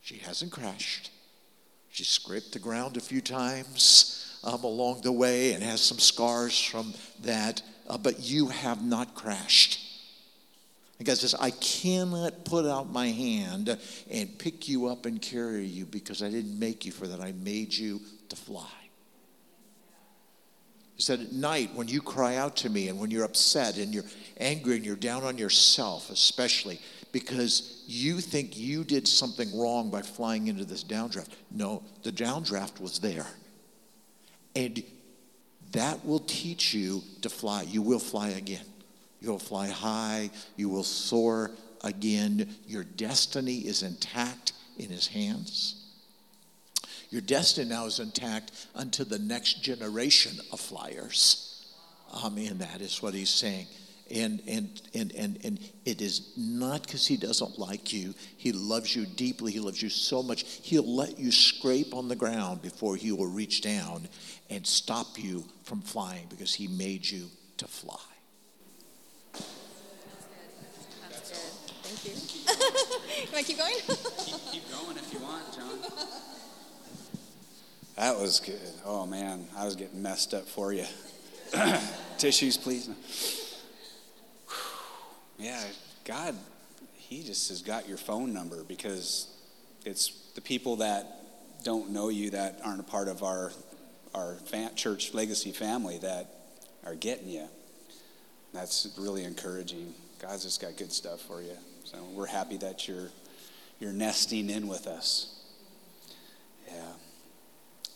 She 0.00 0.16
hasn't 0.18 0.52
crashed. 0.52 1.10
She 1.90 2.04
scraped 2.04 2.52
the 2.52 2.58
ground 2.58 2.96
a 2.96 3.00
few 3.00 3.20
times 3.20 4.38
um, 4.44 4.62
along 4.64 5.02
the 5.02 5.12
way 5.12 5.52
and 5.52 5.62
has 5.62 5.80
some 5.80 5.98
scars 5.98 6.60
from 6.60 6.94
that. 7.22 7.62
Uh, 7.88 7.98
but 7.98 8.20
you 8.20 8.48
have 8.48 8.82
not 8.82 9.14
crashed. 9.14 9.80
And 10.98 11.06
God 11.06 11.18
says, 11.18 11.34
I 11.34 11.50
cannot 11.50 12.44
put 12.44 12.64
out 12.64 12.90
my 12.90 13.08
hand 13.08 13.76
and 14.08 14.38
pick 14.38 14.68
you 14.68 14.86
up 14.86 15.04
and 15.04 15.20
carry 15.20 15.66
you 15.66 15.84
because 15.84 16.22
I 16.22 16.30
didn't 16.30 16.56
make 16.56 16.86
you 16.86 16.92
for 16.92 17.08
that. 17.08 17.20
I 17.20 17.32
made 17.32 17.74
you 17.74 18.00
to 18.28 18.36
fly. 18.36 18.81
Said, 21.02 21.20
At 21.20 21.32
night, 21.32 21.74
when 21.74 21.88
you 21.88 22.00
cry 22.00 22.36
out 22.36 22.54
to 22.58 22.70
me 22.70 22.86
and 22.86 22.96
when 22.96 23.10
you're 23.10 23.24
upset 23.24 23.76
and 23.76 23.92
you're 23.92 24.04
angry 24.38 24.76
and 24.76 24.86
you're 24.86 24.94
down 24.94 25.24
on 25.24 25.36
yourself, 25.36 26.10
especially 26.10 26.78
because 27.10 27.82
you 27.88 28.20
think 28.20 28.56
you 28.56 28.84
did 28.84 29.08
something 29.08 29.58
wrong 29.58 29.90
by 29.90 30.00
flying 30.00 30.46
into 30.46 30.64
this 30.64 30.84
downdraft. 30.84 31.30
No, 31.50 31.82
the 32.04 32.12
downdraft 32.12 32.80
was 32.80 33.00
there. 33.00 33.26
And 34.54 34.84
that 35.72 36.04
will 36.06 36.20
teach 36.20 36.72
you 36.72 37.02
to 37.22 37.28
fly. 37.28 37.62
You 37.62 37.82
will 37.82 37.98
fly 37.98 38.28
again. 38.28 38.64
You'll 39.20 39.40
fly 39.40 39.68
high. 39.68 40.30
You 40.56 40.68
will 40.68 40.84
soar 40.84 41.50
again. 41.82 42.54
Your 42.68 42.84
destiny 42.84 43.58
is 43.58 43.82
intact 43.82 44.52
in 44.78 44.88
His 44.88 45.08
hands. 45.08 45.81
Your 47.12 47.20
destiny 47.20 47.68
now 47.68 47.84
is 47.84 48.00
intact 48.00 48.52
unto 48.74 49.04
the 49.04 49.18
next 49.18 49.62
generation 49.62 50.32
of 50.50 50.58
flyers. 50.58 51.62
Um, 52.10 52.38
and 52.38 52.58
that 52.60 52.80
is 52.80 53.02
what 53.02 53.12
he's 53.12 53.28
saying. 53.28 53.66
And, 54.10 54.42
and, 54.48 54.80
and, 54.94 55.12
and, 55.14 55.38
and 55.44 55.60
it 55.84 56.00
is 56.00 56.32
not 56.38 56.84
because 56.84 57.06
he 57.06 57.18
doesn't 57.18 57.58
like 57.58 57.92
you. 57.92 58.14
He 58.38 58.52
loves 58.52 58.96
you 58.96 59.04
deeply. 59.04 59.52
He 59.52 59.60
loves 59.60 59.82
you 59.82 59.90
so 59.90 60.22
much. 60.22 60.44
He'll 60.62 60.90
let 60.90 61.18
you 61.18 61.30
scrape 61.30 61.94
on 61.94 62.08
the 62.08 62.16
ground 62.16 62.62
before 62.62 62.96
he 62.96 63.12
will 63.12 63.26
reach 63.26 63.60
down 63.60 64.08
and 64.48 64.66
stop 64.66 65.18
you 65.18 65.44
from 65.64 65.82
flying 65.82 66.24
because 66.30 66.54
he 66.54 66.66
made 66.66 67.06
you 67.08 67.26
to 67.58 67.66
fly. 67.66 67.96
That's 71.10 71.28
good. 71.28 71.36
Thank 71.82 72.06
you. 72.06 73.26
Can 73.26 73.38
I 73.38 73.42
keep 73.42 73.58
going? 73.58 73.74
keep, 74.24 74.50
keep 74.50 74.72
going 74.72 74.96
if 74.96 75.12
you 75.12 75.20
want, 75.20 75.54
John. 75.54 75.78
That 77.96 78.18
was 78.18 78.40
good. 78.40 78.60
Oh 78.84 79.06
man, 79.06 79.46
I 79.56 79.64
was 79.64 79.76
getting 79.76 80.02
messed 80.02 80.32
up 80.32 80.46
for 80.48 80.72
you. 80.72 80.86
Tissues, 82.18 82.56
please. 82.56 82.88
yeah, 85.38 85.62
God, 86.04 86.34
He 86.96 87.22
just 87.22 87.50
has 87.50 87.60
got 87.60 87.88
your 87.88 87.98
phone 87.98 88.32
number 88.32 88.64
because 88.64 89.28
it's 89.84 90.30
the 90.34 90.40
people 90.40 90.76
that 90.76 91.18
don't 91.64 91.90
know 91.90 92.08
you 92.08 92.30
that 92.30 92.60
aren't 92.64 92.80
a 92.80 92.84
part 92.84 93.08
of 93.08 93.22
our 93.22 93.52
our 94.14 94.36
church 94.74 95.14
legacy 95.14 95.52
family 95.52 95.98
that 95.98 96.26
are 96.84 96.94
getting 96.94 97.28
you. 97.28 97.46
That's 98.52 98.88
really 98.98 99.24
encouraging. 99.24 99.94
God's 100.20 100.44
just 100.44 100.60
got 100.60 100.76
good 100.76 100.92
stuff 100.92 101.20
for 101.20 101.42
you. 101.42 101.56
So 101.84 101.98
we're 102.14 102.26
happy 102.26 102.56
that 102.58 102.88
you're 102.88 103.08
you're 103.80 103.92
nesting 103.92 104.48
in 104.48 104.66
with 104.66 104.86
us. 104.86 105.40
Yeah. 106.68 106.92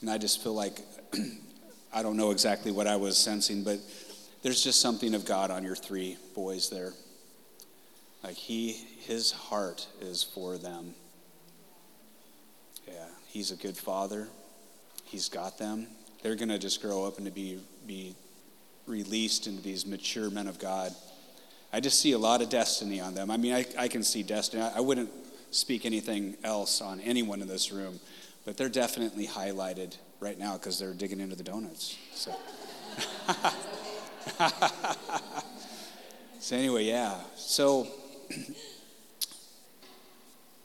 And 0.00 0.10
I 0.10 0.18
just 0.18 0.42
feel 0.42 0.54
like, 0.54 0.80
I 1.92 2.02
don't 2.02 2.16
know 2.16 2.30
exactly 2.30 2.72
what 2.72 2.86
I 2.86 2.96
was 2.96 3.16
sensing, 3.16 3.62
but 3.64 3.78
there's 4.42 4.62
just 4.62 4.80
something 4.80 5.14
of 5.14 5.24
God 5.24 5.50
on 5.50 5.64
your 5.64 5.76
three 5.76 6.16
boys 6.34 6.68
there. 6.70 6.92
Like 8.22 8.34
he, 8.34 8.72
his 8.72 9.32
heart 9.32 9.86
is 10.00 10.22
for 10.22 10.58
them. 10.58 10.94
Yeah, 12.86 13.08
he's 13.26 13.50
a 13.50 13.56
good 13.56 13.76
father. 13.76 14.28
He's 15.04 15.28
got 15.28 15.58
them. 15.58 15.86
They're 16.22 16.34
going 16.34 16.48
to 16.48 16.58
just 16.58 16.82
grow 16.82 17.04
up 17.04 17.18
and 17.18 17.26
to 17.26 17.32
be, 17.32 17.60
be 17.86 18.14
released 18.86 19.46
into 19.46 19.62
these 19.62 19.86
mature 19.86 20.30
men 20.30 20.46
of 20.46 20.58
God. 20.58 20.94
I 21.72 21.80
just 21.80 22.00
see 22.00 22.12
a 22.12 22.18
lot 22.18 22.42
of 22.42 22.48
destiny 22.48 23.00
on 23.00 23.14
them. 23.14 23.30
I 23.30 23.36
mean, 23.36 23.52
I, 23.52 23.64
I 23.78 23.88
can 23.88 24.02
see 24.02 24.22
destiny. 24.22 24.62
I, 24.62 24.78
I 24.78 24.80
wouldn't 24.80 25.10
speak 25.50 25.86
anything 25.86 26.36
else 26.42 26.80
on 26.80 27.00
anyone 27.00 27.42
in 27.42 27.48
this 27.48 27.72
room, 27.72 28.00
but 28.46 28.56
they're 28.56 28.70
definitely 28.70 29.26
highlighted 29.26 29.98
right 30.20 30.38
now 30.38 30.54
because 30.54 30.78
they're 30.78 30.94
digging 30.94 31.20
into 31.20 31.36
the 31.36 31.42
donuts. 31.42 31.98
So. 32.14 32.34
so 36.40 36.56
anyway, 36.56 36.84
yeah. 36.84 37.16
So 37.34 37.88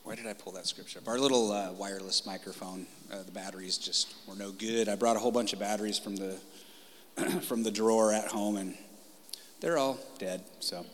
where 0.04 0.14
did 0.16 0.26
I 0.26 0.32
pull 0.32 0.52
that 0.52 0.66
scripture 0.66 1.00
up? 1.00 1.08
Our 1.08 1.18
little 1.18 1.50
uh, 1.50 1.72
wireless 1.72 2.24
microphone, 2.24 2.86
uh, 3.12 3.24
the 3.24 3.32
batteries 3.32 3.78
just 3.78 4.14
were 4.28 4.36
no 4.36 4.52
good. 4.52 4.88
I 4.88 4.94
brought 4.94 5.16
a 5.16 5.18
whole 5.18 5.32
bunch 5.32 5.52
of 5.52 5.58
batteries 5.58 5.98
from 5.98 6.16
the 6.16 6.38
from 7.42 7.64
the 7.64 7.70
drawer 7.70 8.12
at 8.12 8.28
home, 8.28 8.56
and 8.56 8.74
they're 9.60 9.76
all 9.76 9.98
dead. 10.18 10.44
So 10.60 10.86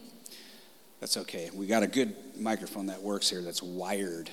that's 1.00 1.18
okay. 1.18 1.50
We 1.54 1.66
got 1.66 1.82
a 1.82 1.86
good 1.86 2.16
microphone 2.38 2.86
that 2.86 3.02
works 3.02 3.28
here. 3.28 3.42
That's 3.42 3.62
wired. 3.62 4.30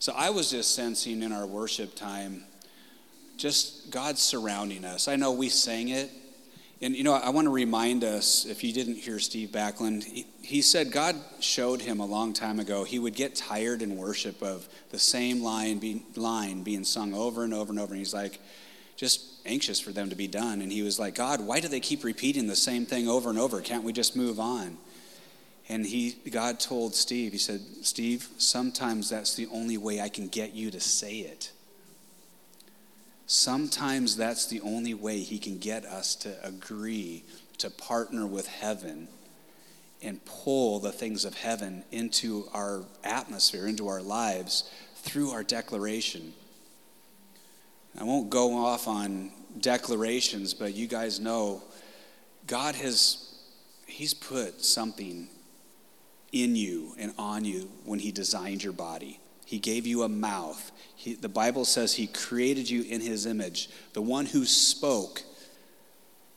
So 0.00 0.12
I 0.16 0.30
was 0.30 0.50
just 0.50 0.74
sensing 0.74 1.22
in 1.22 1.32
our 1.32 1.46
worship 1.46 1.96
time, 1.96 2.44
just 3.36 3.90
God 3.90 4.16
surrounding 4.16 4.84
us. 4.84 5.08
I 5.08 5.16
know 5.16 5.32
we 5.32 5.48
sang 5.48 5.88
it, 5.88 6.10
and 6.80 6.94
you 6.94 7.02
know, 7.02 7.14
I 7.14 7.30
want 7.30 7.46
to 7.46 7.50
remind 7.50 8.04
us 8.04 8.46
if 8.46 8.62
you 8.62 8.72
didn't 8.72 8.94
hear 8.94 9.18
Steve 9.18 9.48
Backlund, 9.48 10.04
he, 10.04 10.26
he, 10.40 10.62
said 10.62 10.92
God 10.92 11.16
showed 11.40 11.82
him 11.82 11.98
a 11.98 12.06
long 12.06 12.32
time 12.32 12.60
ago 12.60 12.84
he 12.84 13.00
would 13.00 13.16
get 13.16 13.34
tired 13.34 13.82
in 13.82 13.96
worship 13.96 14.40
of 14.40 14.68
the 14.90 14.98
same 14.98 15.42
line, 15.42 15.78
be, 15.78 16.04
line 16.14 16.62
being 16.62 16.84
sung 16.84 17.12
over 17.12 17.42
and 17.42 17.52
over 17.52 17.72
and 17.72 17.80
over. 17.80 17.92
And 17.92 17.98
he's 17.98 18.14
like, 18.14 18.38
just 18.94 19.24
anxious 19.44 19.80
for 19.80 19.90
them 19.90 20.10
to 20.10 20.16
be 20.16 20.28
done. 20.28 20.60
And 20.60 20.70
he 20.70 20.82
was 20.82 20.98
like, 21.00 21.16
God, 21.16 21.40
why 21.40 21.58
do 21.58 21.66
they 21.66 21.80
keep 21.80 22.04
repeating 22.04 22.46
the 22.46 22.56
same 22.56 22.86
thing 22.86 23.08
over 23.08 23.30
and 23.30 23.38
over? 23.38 23.60
Can't 23.60 23.82
we 23.82 23.92
just 23.92 24.14
move 24.14 24.38
on? 24.38 24.76
And 25.68 25.84
he, 25.84 26.16
God 26.30 26.60
told 26.60 26.94
Steve, 26.94 27.32
he 27.32 27.38
said, 27.38 27.60
Steve, 27.82 28.28
sometimes 28.38 29.10
that's 29.10 29.34
the 29.34 29.46
only 29.52 29.76
way 29.76 30.00
I 30.00 30.08
can 30.08 30.28
get 30.28 30.54
you 30.54 30.70
to 30.70 30.80
say 30.80 31.16
it. 31.18 31.52
Sometimes 33.26 34.16
that's 34.16 34.46
the 34.46 34.62
only 34.62 34.94
way 34.94 35.18
he 35.18 35.38
can 35.38 35.58
get 35.58 35.84
us 35.84 36.14
to 36.16 36.34
agree 36.42 37.24
to 37.58 37.68
partner 37.68 38.26
with 38.26 38.46
heaven 38.46 39.08
and 40.00 40.24
pull 40.24 40.78
the 40.78 40.92
things 40.92 41.26
of 41.26 41.34
heaven 41.34 41.84
into 41.92 42.48
our 42.54 42.84
atmosphere, 43.04 43.66
into 43.66 43.88
our 43.88 44.00
lives 44.00 44.70
through 44.96 45.30
our 45.30 45.42
declaration. 45.42 46.32
I 48.00 48.04
won't 48.04 48.30
go 48.30 48.56
off 48.56 48.88
on 48.88 49.30
declarations, 49.60 50.54
but 50.54 50.74
you 50.74 50.86
guys 50.86 51.20
know 51.20 51.62
God 52.46 52.76
has 52.76 53.34
he's 53.86 54.14
put 54.14 54.64
something 54.64 55.28
in 56.32 56.56
you 56.56 56.94
and 56.98 57.12
on 57.18 57.44
you 57.44 57.70
when 57.84 57.98
he 57.98 58.12
designed 58.12 58.62
your 58.62 58.72
body. 58.72 59.20
He 59.44 59.58
gave 59.58 59.86
you 59.86 60.02
a 60.02 60.08
mouth. 60.08 60.70
He, 60.94 61.14
the 61.14 61.28
Bible 61.28 61.64
says 61.64 61.94
he 61.94 62.06
created 62.06 62.68
you 62.68 62.82
in 62.82 63.00
his 63.00 63.24
image. 63.24 63.70
The 63.94 64.02
one 64.02 64.26
who 64.26 64.44
spoke 64.44 65.22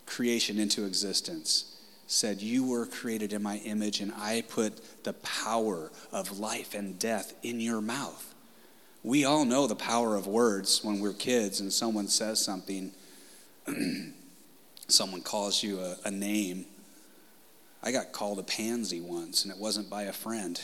creation 0.06 0.60
into 0.60 0.86
existence 0.86 1.78
said, 2.08 2.42
You 2.42 2.66
were 2.66 2.86
created 2.86 3.34
in 3.34 3.44
my 3.44 3.58
image, 3.58 4.00
and 4.00 4.14
I 4.14 4.44
put 4.48 5.04
the 5.04 5.14
power 5.14 5.92
of 6.12 6.40
life 6.40 6.74
and 6.74 6.98
death 7.00 7.34
in 7.44 7.60
your 7.60 7.82
mouth. 7.82 8.34
We 9.04 9.26
all 9.26 9.46
know 9.46 9.68
the 9.68 9.76
power 9.76 10.16
of 10.16 10.28
words 10.28 10.84
when 10.84 11.00
we're 11.00 11.14
kids 11.14 11.60
and 11.60 11.74
someone 11.74 12.08
says 12.08 12.40
something, 12.40 12.92
someone 14.88 15.22
calls 15.22 15.64
you 15.64 15.80
a, 15.80 15.96
a 16.06 16.12
name. 16.12 16.66
I 17.84 17.92
got 17.92 18.12
called 18.12 18.40
a 18.40 18.44
pansy 18.44 19.02
once, 19.02 19.44
and 19.44 19.52
it 19.52 19.60
wasn't 19.60 19.90
by 19.90 20.04
a 20.04 20.14
friend. 20.14 20.60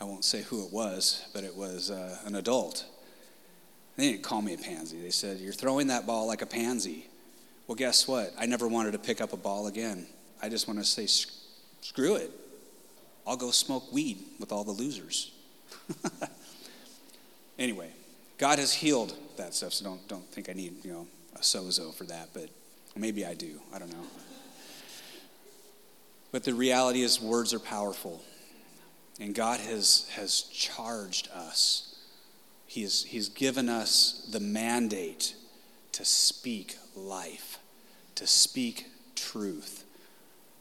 I 0.00 0.04
won't 0.04 0.24
say 0.24 0.42
who 0.42 0.64
it 0.64 0.72
was, 0.72 1.24
but 1.32 1.44
it 1.44 1.56
was 1.56 1.90
uh, 1.90 2.18
an 2.26 2.34
adult. 2.34 2.84
They 3.96 4.10
didn't 4.10 4.22
call 4.22 4.42
me 4.42 4.54
a 4.54 4.58
pansy. 4.58 5.00
They 5.00 5.10
said, 5.10 5.38
You're 5.38 5.52
throwing 5.52 5.86
that 5.86 6.06
ball 6.06 6.26
like 6.26 6.42
a 6.42 6.46
pansy. 6.46 7.06
Well, 7.66 7.76
guess 7.76 8.06
what? 8.06 8.34
I 8.38 8.46
never 8.46 8.68
wanted 8.68 8.92
to 8.92 8.98
pick 8.98 9.20
up 9.20 9.32
a 9.32 9.36
ball 9.36 9.66
again. 9.66 10.06
I 10.42 10.48
just 10.48 10.66
want 10.68 10.78
to 10.78 10.84
say, 10.84 11.06
Screw 11.80 12.16
it. 12.16 12.30
I'll 13.26 13.36
go 13.36 13.50
smoke 13.50 13.90
weed 13.92 14.18
with 14.38 14.52
all 14.52 14.64
the 14.64 14.72
losers. 14.72 15.32
anyway, 17.58 17.90
God 18.36 18.58
has 18.58 18.74
healed 18.74 19.16
that 19.38 19.54
stuff, 19.54 19.72
so 19.72 19.84
don't, 19.84 20.06
don't 20.08 20.26
think 20.30 20.50
I 20.50 20.52
need, 20.52 20.84
you 20.84 20.92
know, 20.92 21.06
a 21.34 21.38
sozo 21.38 21.94
for 21.94 22.04
that, 22.04 22.30
but 22.34 22.50
maybe 22.94 23.24
I 23.24 23.32
do. 23.32 23.60
I 23.74 23.78
don't 23.78 23.90
know. 23.90 24.06
But 26.34 26.42
the 26.42 26.52
reality 26.52 27.02
is, 27.02 27.20
words 27.20 27.54
are 27.54 27.60
powerful. 27.60 28.20
And 29.20 29.36
God 29.36 29.60
has, 29.60 30.08
has 30.16 30.42
charged 30.42 31.28
us. 31.32 31.94
He 32.66 32.80
he's 32.80 33.28
given 33.28 33.68
us 33.68 34.28
the 34.32 34.40
mandate 34.40 35.36
to 35.92 36.04
speak 36.04 36.76
life, 36.96 37.60
to 38.16 38.26
speak 38.26 38.86
truth, 39.14 39.84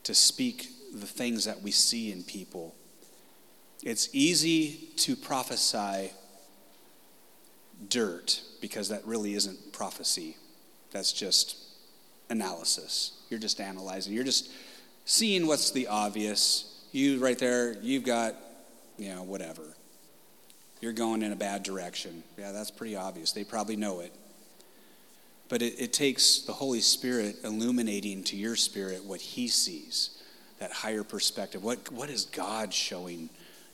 to 0.04 0.14
speak 0.14 0.70
the 0.94 1.08
things 1.08 1.46
that 1.46 1.64
we 1.64 1.72
see 1.72 2.12
in 2.12 2.22
people. 2.22 2.76
It's 3.82 4.10
easy 4.14 4.90
to 4.98 5.16
prophesy 5.16 6.12
dirt 7.90 8.42
because 8.62 8.90
that 8.90 9.04
really 9.08 9.34
isn't 9.34 9.74
prophecy. 9.74 10.38
That's 10.92 11.12
just 11.12 11.58
analysis. 12.30 13.14
You're 13.32 13.40
just 13.40 13.60
analyzing. 13.60 14.14
You're 14.14 14.24
just 14.24 14.52
seeing 15.06 15.48
what's 15.48 15.72
the 15.72 15.88
obvious 15.88 16.70
you 16.92 17.20
right 17.20 17.38
there, 17.38 17.74
you've 17.82 18.04
got, 18.04 18.36
you 18.98 19.10
know, 19.10 19.24
whatever. 19.24 19.64
You're 20.80 20.94
going 20.94 21.24
in 21.24 21.32
a 21.32 21.36
bad 21.36 21.64
direction. 21.64 22.24
Yeah, 22.38 22.52
that's 22.52 22.70
pretty 22.70 22.96
obvious. 22.96 23.32
They 23.32 23.44
probably 23.44 23.76
know 23.76 24.02
it. 24.02 24.14
But 25.50 25.62
it, 25.62 25.80
it 25.80 25.94
takes 25.94 26.40
the 26.40 26.54
Holy 26.54 26.82
Spirit 26.82 27.38
illuminating 27.44 28.24
to 28.26 28.36
your 28.36 28.56
spirit 28.56 29.04
what 29.04 29.22
He 29.22 29.48
sees, 29.48 30.22
that 30.60 30.72
higher 30.72 31.04
perspective. 31.04 31.64
What, 31.64 31.92
what 31.92 32.10
is 32.10 32.26
God 32.26 32.74
showing 32.74 33.30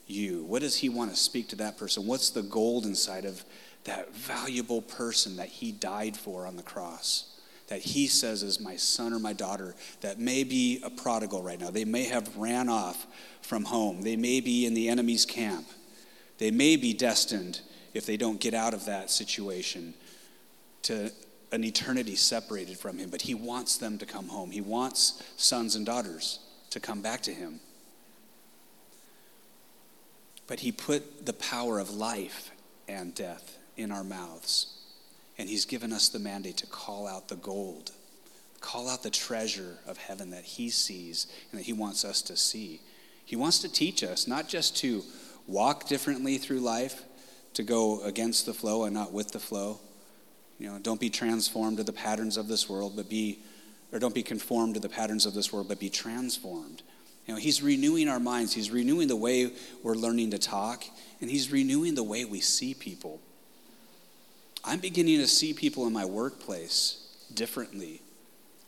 you? 0.07 0.43
What 0.43 0.61
does 0.61 0.77
He 0.77 0.89
want 0.89 1.11
to 1.11 1.17
speak 1.17 1.49
to 1.49 1.55
that 1.57 1.77
person? 1.77 2.05
What's 2.05 2.29
the 2.29 2.41
gold 2.41 2.85
inside 2.85 3.25
of 3.25 3.43
that 3.83 4.13
valuable 4.13 4.81
person 4.81 5.37
that 5.37 5.47
He 5.47 5.71
died 5.71 6.15
for 6.15 6.45
on 6.45 6.55
the 6.55 6.63
cross? 6.63 7.38
That 7.69 7.79
he 7.79 8.08
says 8.08 8.41
is 8.41 8.60
my 8.60 8.75
son 8.75 9.13
or 9.13 9.19
my 9.19 9.32
daughter 9.32 9.75
that 10.01 10.19
may 10.19 10.43
be 10.43 10.82
a 10.84 10.89
prodigal 10.89 11.43
right 11.43 11.60
now. 11.60 11.69
They 11.69 11.86
may 11.86 12.03
have 12.05 12.36
ran 12.36 12.67
off 12.67 13.05
from 13.41 13.63
home. 13.63 14.01
They 14.01 14.15
may 14.15 14.41
be 14.41 14.65
in 14.65 14.73
the 14.73 14.89
enemy's 14.89 15.25
camp. 15.25 15.67
They 16.39 16.51
may 16.51 16.75
be 16.77 16.93
destined, 16.93 17.62
if 17.93 18.05
they 18.05 18.17
don't 18.17 18.39
get 18.39 18.53
out 18.53 18.73
of 18.73 18.86
that 18.86 19.12
situation, 19.12 19.93
to 20.84 21.12
an 21.51 21.63
eternity 21.63 22.15
separated 22.15 22.77
from 22.77 22.97
him. 22.97 23.10
But 23.10 23.21
he 23.21 23.36
wants 23.36 23.77
them 23.77 23.99
to 23.99 24.05
come 24.05 24.29
home. 24.29 24.49
He 24.49 24.62
wants 24.62 25.21
sons 25.38 25.75
and 25.75 25.86
daughters 25.86 26.39
to 26.71 26.79
come 26.79 27.01
back 27.01 27.21
to 27.21 27.34
him. 27.34 27.60
But 30.47 30.62
he 30.62 30.71
put 30.71 31.27
the 31.27 31.34
power 31.34 31.77
of 31.77 31.91
life 31.91 32.51
and 32.88 33.13
death 33.13 33.60
in 33.77 33.91
our 33.91 34.03
mouths. 34.03 34.78
And 35.39 35.49
He's 35.49 35.65
given 35.65 35.91
us 35.91 36.10
the 36.10 36.19
mandate 36.19 36.58
to 36.58 36.67
call 36.67 37.08
out 37.08 37.30
the 37.30 37.38
gold, 37.38 37.91
call 38.60 38.89
out 38.89 39.02
the 39.02 39.10
treasure 39.10 39.78
of 39.88 39.97
heaven 39.97 40.30
that 40.32 40.43
He 40.43 40.69
sees 40.69 41.25
and 41.49 41.60
that 41.60 41.65
He 41.65 41.73
wants 41.73 42.06
us 42.06 42.21
to 42.23 42.36
see. 42.36 42.82
He 43.25 43.36
wants 43.36 43.60
to 43.60 43.71
teach 43.71 44.04
us 44.04 44.28
not 44.28 44.49
just 44.49 44.78
to 44.78 45.02
walk 45.47 45.88
differently 45.88 46.38
through 46.38 46.60
life, 46.60 47.04
to 47.54 47.63
go 47.63 48.04
against 48.04 48.45
the 48.45 48.54
flow 48.54 48.84
and 48.84 48.93
not 48.93 49.13
with 49.13 49.32
the 49.32 49.39
flow. 49.39 49.80
You 50.60 50.71
know, 50.71 50.80
don't 50.80 50.99
be 50.99 51.10
transformed 51.10 51.78
to 51.78 51.84
the 51.84 51.93
patterns 51.93 52.36
of 52.36 52.47
this 52.47 52.69
world, 52.69 52.93
but 52.95 53.10
be, 53.10 53.39
or 53.93 53.99
don't 53.99 54.13
be 54.13 54.23
conformed 54.23 54.75
to 54.75 54.80
the 54.80 54.89
patterns 54.89 55.25
of 55.25 55.34
this 55.34 55.54
world, 55.54 55.69
but 55.69 55.80
be 55.80 55.89
transformed. 55.89 56.84
You 57.25 57.36
know, 57.36 57.39
he's 57.39 57.62
renewing 57.62 58.10
our 58.10 58.19
minds. 58.19 58.54
He's 58.54 58.71
renewing 58.71 59.08
the 59.08 59.15
way 59.15 59.54
we're 59.84 59.95
learning 59.95 60.32
to 60.32 60.38
talk, 60.38 60.84
and 61.21 61.30
he's 61.30 61.52
renewing 61.52 61.95
the 61.95 62.04
way 62.04 62.25
we 62.25 62.41
see 62.41 62.73
people. 62.73 63.21
I'm 64.63 64.79
beginning 64.79 65.19
to 65.19 65.27
see 65.27 65.53
people 65.53 65.87
in 65.87 65.93
my 65.93 66.05
workplace 66.05 67.07
differently. 67.33 68.01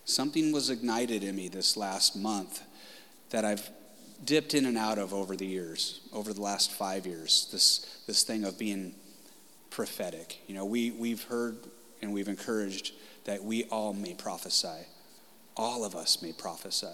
Something 0.06 0.52
was 0.52 0.70
ignited 0.70 1.24
in 1.24 1.36
me 1.36 1.48
this 1.48 1.76
last 1.76 2.16
month 2.16 2.62
that 3.30 3.46
I've 3.46 3.70
dipped 4.24 4.54
in 4.54 4.66
and 4.66 4.78
out 4.78 4.98
of 4.98 5.14
over 5.14 5.36
the 5.36 5.46
years, 5.46 6.02
over 6.14 6.34
the 6.34 6.42
last 6.42 6.72
five 6.72 7.06
years. 7.06 7.48
This, 7.52 8.02
this 8.08 8.24
thing 8.24 8.44
of 8.44 8.58
being 8.58 8.96
prophetic. 9.70 10.42
You 10.48 10.56
know, 10.56 10.66
we, 10.66 10.92
we've 10.92 11.24
heard 11.24 11.58
and 12.02 12.14
we've 12.14 12.28
encouraged 12.28 12.94
that 13.26 13.44
we 13.44 13.66
all 13.66 13.94
may 13.94 14.14
prophesy. 14.14 14.86
All 15.56 15.84
of 15.84 15.96
us 15.96 16.22
may 16.22 16.34
prophesy. 16.34 16.88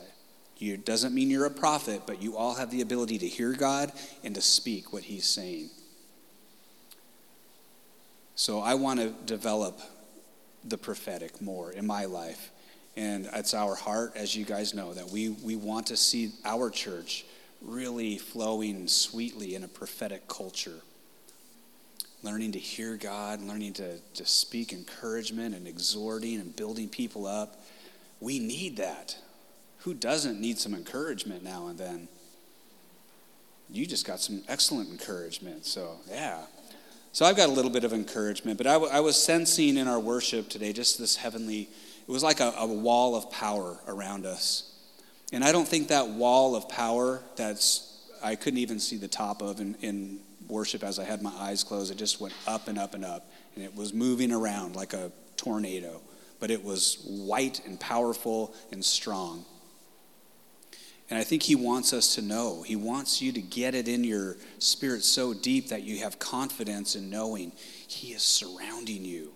It 0.59 0.85
doesn't 0.85 1.13
mean 1.13 1.29
you're 1.29 1.45
a 1.45 1.51
prophet, 1.51 2.01
but 2.05 2.21
you 2.21 2.35
all 2.35 2.55
have 2.55 2.71
the 2.71 2.81
ability 2.81 3.19
to 3.19 3.27
hear 3.27 3.53
God 3.53 3.91
and 4.23 4.33
to 4.35 4.41
speak 4.41 4.91
what 4.91 5.03
He's 5.03 5.25
saying. 5.25 5.69
So 8.37 8.59
I 8.59 8.75
want 8.75 8.99
to 8.99 9.09
develop 9.25 9.81
the 10.63 10.77
prophetic 10.77 11.41
more 11.41 11.71
in 11.71 11.87
my 11.87 12.05
life 12.05 12.51
And 12.97 13.29
it's 13.31 13.53
our 13.53 13.75
heart, 13.75 14.13
as 14.15 14.35
you 14.35 14.43
guys 14.43 14.73
know, 14.73 14.91
that 14.95 15.09
we, 15.11 15.29
we 15.29 15.55
want 15.55 15.85
to 15.87 15.95
see 15.95 16.31
our 16.43 16.71
church 16.71 17.25
really 17.61 18.17
flowing 18.17 18.87
sweetly 18.87 19.53
in 19.53 19.63
a 19.63 19.67
prophetic 19.67 20.27
culture. 20.27 20.81
Learning 22.23 22.51
to 22.53 22.59
hear 22.59 22.97
God, 22.97 23.39
learning 23.39 23.73
to, 23.73 23.99
to 24.15 24.25
speak 24.25 24.73
encouragement 24.73 25.53
and 25.53 25.67
exhorting 25.67 26.39
and 26.39 26.55
building 26.55 26.89
people 26.89 27.27
up. 27.27 27.63
We 28.19 28.39
need 28.39 28.77
that. 28.77 29.15
Who 29.81 29.93
doesn't 29.93 30.41
need 30.41 30.57
some 30.57 30.73
encouragement 30.73 31.43
now 31.43 31.67
and 31.67 31.77
then? 31.77 32.07
You 33.69 33.85
just 33.85 34.07
got 34.07 34.19
some 34.19 34.41
excellent 34.47 34.89
encouragement. 34.89 35.67
So, 35.67 35.97
yeah. 36.09 36.39
So, 37.17 37.25
I've 37.25 37.35
got 37.35 37.49
a 37.49 37.51
little 37.51 37.71
bit 37.71 37.83
of 37.83 37.93
encouragement, 37.93 38.59
but 38.59 38.67
I, 38.67 38.73
w- 38.73 38.91
I 38.93 38.99
was 38.99 39.15
sensing 39.15 39.77
in 39.77 39.87
our 39.87 39.99
worship 39.99 40.49
today 40.49 40.71
just 40.71 40.99
this 40.99 41.15
heavenly, 41.15 41.61
it 42.07 42.11
was 42.11 42.21
like 42.21 42.41
a, 42.41 42.53
a 42.55 42.67
wall 42.67 43.15
of 43.15 43.31
power 43.31 43.79
around 43.87 44.27
us. 44.27 44.71
And 45.33 45.43
I 45.43 45.51
don't 45.51 45.67
think 45.67 45.87
that 45.87 46.09
wall 46.09 46.55
of 46.55 46.69
power 46.69 47.23
that's, 47.35 48.07
I 48.21 48.35
couldn't 48.35 48.59
even 48.59 48.79
see 48.79 48.97
the 48.97 49.07
top 49.07 49.41
of 49.41 49.59
in, 49.59 49.73
in 49.81 50.19
worship 50.47 50.83
as 50.83 50.99
I 50.99 51.05
had 51.05 51.23
my 51.23 51.31
eyes 51.31 51.63
closed. 51.63 51.91
It 51.91 51.97
just 51.97 52.21
went 52.21 52.35
up 52.45 52.67
and 52.67 52.77
up 52.77 52.93
and 52.93 53.03
up. 53.03 53.27
And 53.55 53.65
it 53.65 53.75
was 53.75 53.95
moving 53.95 54.31
around 54.31 54.75
like 54.75 54.93
a 54.93 55.11
tornado. 55.37 56.01
But 56.39 56.51
it 56.51 56.63
was 56.63 57.03
white 57.03 57.65
and 57.65 57.79
powerful 57.79 58.53
and 58.71 58.85
strong. 58.85 59.43
And 61.09 61.17
I 61.17 61.23
think 61.23 61.43
he 61.43 61.55
wants 61.55 61.93
us 61.93 62.15
to 62.15 62.21
know. 62.21 62.63
He 62.63 62.75
wants 62.75 63.21
you 63.21 63.31
to 63.31 63.41
get 63.41 63.75
it 63.75 63.87
in 63.87 64.03
your 64.03 64.35
spirit 64.59 65.03
so 65.03 65.33
deep 65.33 65.69
that 65.69 65.83
you 65.83 65.99
have 65.99 66.19
confidence 66.19 66.95
in 66.95 67.09
knowing 67.09 67.53
he 67.87 68.13
is 68.13 68.23
surrounding 68.23 69.05
you. 69.05 69.31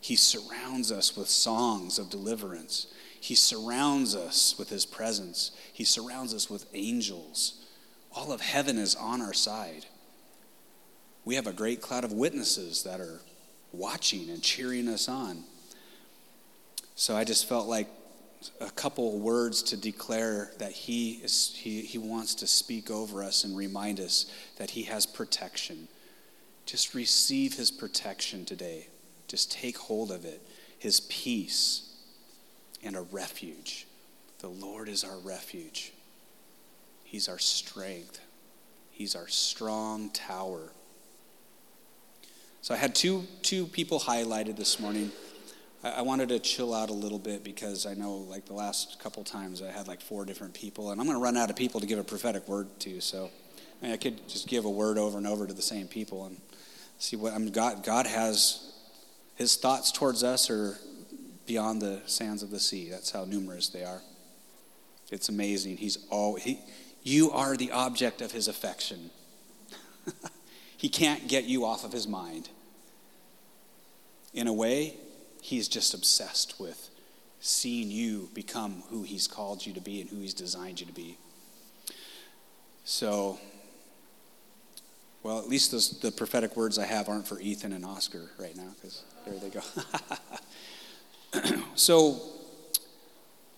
He 0.00 0.16
surrounds 0.16 0.92
us 0.92 1.16
with 1.16 1.28
songs 1.28 1.98
of 1.98 2.10
deliverance. 2.10 2.86
He 3.20 3.34
surrounds 3.34 4.14
us 4.14 4.56
with 4.58 4.68
his 4.68 4.86
presence. 4.86 5.52
He 5.72 5.84
surrounds 5.84 6.34
us 6.34 6.48
with 6.48 6.66
angels. 6.72 7.64
All 8.14 8.32
of 8.32 8.40
heaven 8.40 8.78
is 8.78 8.94
on 8.94 9.20
our 9.20 9.32
side. 9.32 9.86
We 11.24 11.36
have 11.36 11.46
a 11.46 11.52
great 11.52 11.80
cloud 11.80 12.04
of 12.04 12.12
witnesses 12.12 12.82
that 12.82 13.00
are 13.00 13.20
watching 13.72 14.28
and 14.28 14.42
cheering 14.42 14.88
us 14.88 15.08
on. 15.08 15.44
So 16.94 17.16
I 17.16 17.24
just 17.24 17.48
felt 17.48 17.68
like 17.68 17.88
a 18.60 18.70
couple 18.70 19.18
words 19.18 19.62
to 19.64 19.76
declare 19.76 20.52
that 20.58 20.72
he, 20.72 21.20
is, 21.22 21.54
he, 21.56 21.82
he 21.82 21.98
wants 21.98 22.34
to 22.36 22.46
speak 22.46 22.90
over 22.90 23.22
us 23.22 23.44
and 23.44 23.56
remind 23.56 24.00
us 24.00 24.26
that 24.56 24.70
he 24.70 24.82
has 24.84 25.06
protection. 25.06 25.88
Just 26.66 26.94
receive 26.94 27.54
his 27.54 27.70
protection 27.70 28.44
today. 28.44 28.86
Just 29.28 29.52
take 29.52 29.78
hold 29.78 30.10
of 30.10 30.24
it. 30.24 30.40
His 30.78 31.00
peace 31.00 31.94
and 32.82 32.96
a 32.96 33.02
refuge. 33.02 33.86
The 34.40 34.48
Lord 34.48 34.88
is 34.88 35.04
our 35.04 35.18
refuge. 35.18 35.92
He's 37.04 37.28
our 37.28 37.38
strength. 37.38 38.20
He's 38.90 39.14
our 39.14 39.28
strong 39.28 40.10
tower. 40.10 40.72
So 42.60 42.74
I 42.74 42.76
had 42.76 42.94
two, 42.94 43.24
two 43.42 43.66
people 43.66 43.98
highlighted 44.00 44.56
this 44.56 44.78
morning. 44.78 45.10
I, 45.82 45.90
I 45.90 46.02
wanted 46.02 46.28
to 46.30 46.38
chill 46.38 46.74
out 46.74 46.90
a 46.90 46.94
little 46.94 47.18
bit 47.18 47.44
because 47.44 47.86
I 47.86 47.94
know, 47.94 48.16
like 48.16 48.46
the 48.46 48.54
last 48.54 48.98
couple 49.00 49.24
times, 49.24 49.62
I 49.62 49.70
had 49.70 49.88
like 49.88 50.00
four 50.00 50.24
different 50.24 50.54
people, 50.54 50.90
and 50.90 51.00
I'm 51.00 51.06
going 51.06 51.18
to 51.18 51.22
run 51.22 51.36
out 51.36 51.50
of 51.50 51.56
people 51.56 51.80
to 51.80 51.86
give 51.86 51.98
a 51.98 52.04
prophetic 52.04 52.48
word 52.48 52.68
to. 52.80 53.00
So 53.00 53.30
I, 53.80 53.84
mean, 53.84 53.92
I 53.92 53.96
could 53.96 54.28
just 54.28 54.48
give 54.48 54.64
a 54.64 54.70
word 54.70 54.98
over 54.98 55.18
and 55.18 55.26
over 55.26 55.46
to 55.46 55.54
the 55.54 55.62
same 55.62 55.88
people 55.88 56.26
and 56.26 56.36
see 56.98 57.16
what 57.16 57.32
I 57.32 57.38
mean, 57.38 57.52
God. 57.52 57.84
God 57.84 58.06
has 58.06 58.72
His 59.36 59.56
thoughts 59.56 59.92
towards 59.92 60.22
us 60.22 60.50
are 60.50 60.78
beyond 61.46 61.82
the 61.82 62.00
sands 62.06 62.42
of 62.42 62.50
the 62.50 62.60
sea. 62.60 62.88
That's 62.90 63.10
how 63.10 63.24
numerous 63.24 63.68
they 63.68 63.84
are. 63.84 64.02
It's 65.10 65.28
amazing. 65.28 65.76
He's 65.76 65.98
all 66.10 66.36
he. 66.36 66.58
You 67.02 67.32
are 67.32 67.56
the 67.56 67.72
object 67.72 68.22
of 68.22 68.32
His 68.32 68.48
affection. 68.48 69.10
He 70.82 70.88
can't 70.88 71.28
get 71.28 71.44
you 71.44 71.64
off 71.64 71.84
of 71.84 71.92
his 71.92 72.08
mind. 72.08 72.48
In 74.34 74.48
a 74.48 74.52
way, 74.52 74.96
he's 75.42 75.68
just 75.68 75.92
obsessed 75.92 76.58
with 76.58 76.88
seeing 77.40 77.90
you 77.90 78.30
become 78.32 78.84
who 78.88 79.02
he's 79.02 79.26
called 79.26 79.66
you 79.66 79.74
to 79.74 79.80
be 79.80 80.00
and 80.00 80.08
who 80.08 80.18
he's 80.18 80.32
designed 80.32 80.80
you 80.80 80.86
to 80.86 80.92
be. 80.92 81.18
So, 82.84 83.38
well, 85.24 85.40
at 85.40 85.48
least 85.48 85.72
those, 85.72 86.00
the 86.00 86.12
prophetic 86.12 86.56
words 86.56 86.78
I 86.78 86.86
have 86.86 87.08
aren't 87.08 87.26
for 87.26 87.40
Ethan 87.40 87.72
and 87.72 87.84
Oscar 87.84 88.30
right 88.38 88.56
now, 88.56 88.68
because 88.76 89.02
there 89.26 89.34
they 89.34 89.50
go. 89.50 89.60
so, 91.74 92.20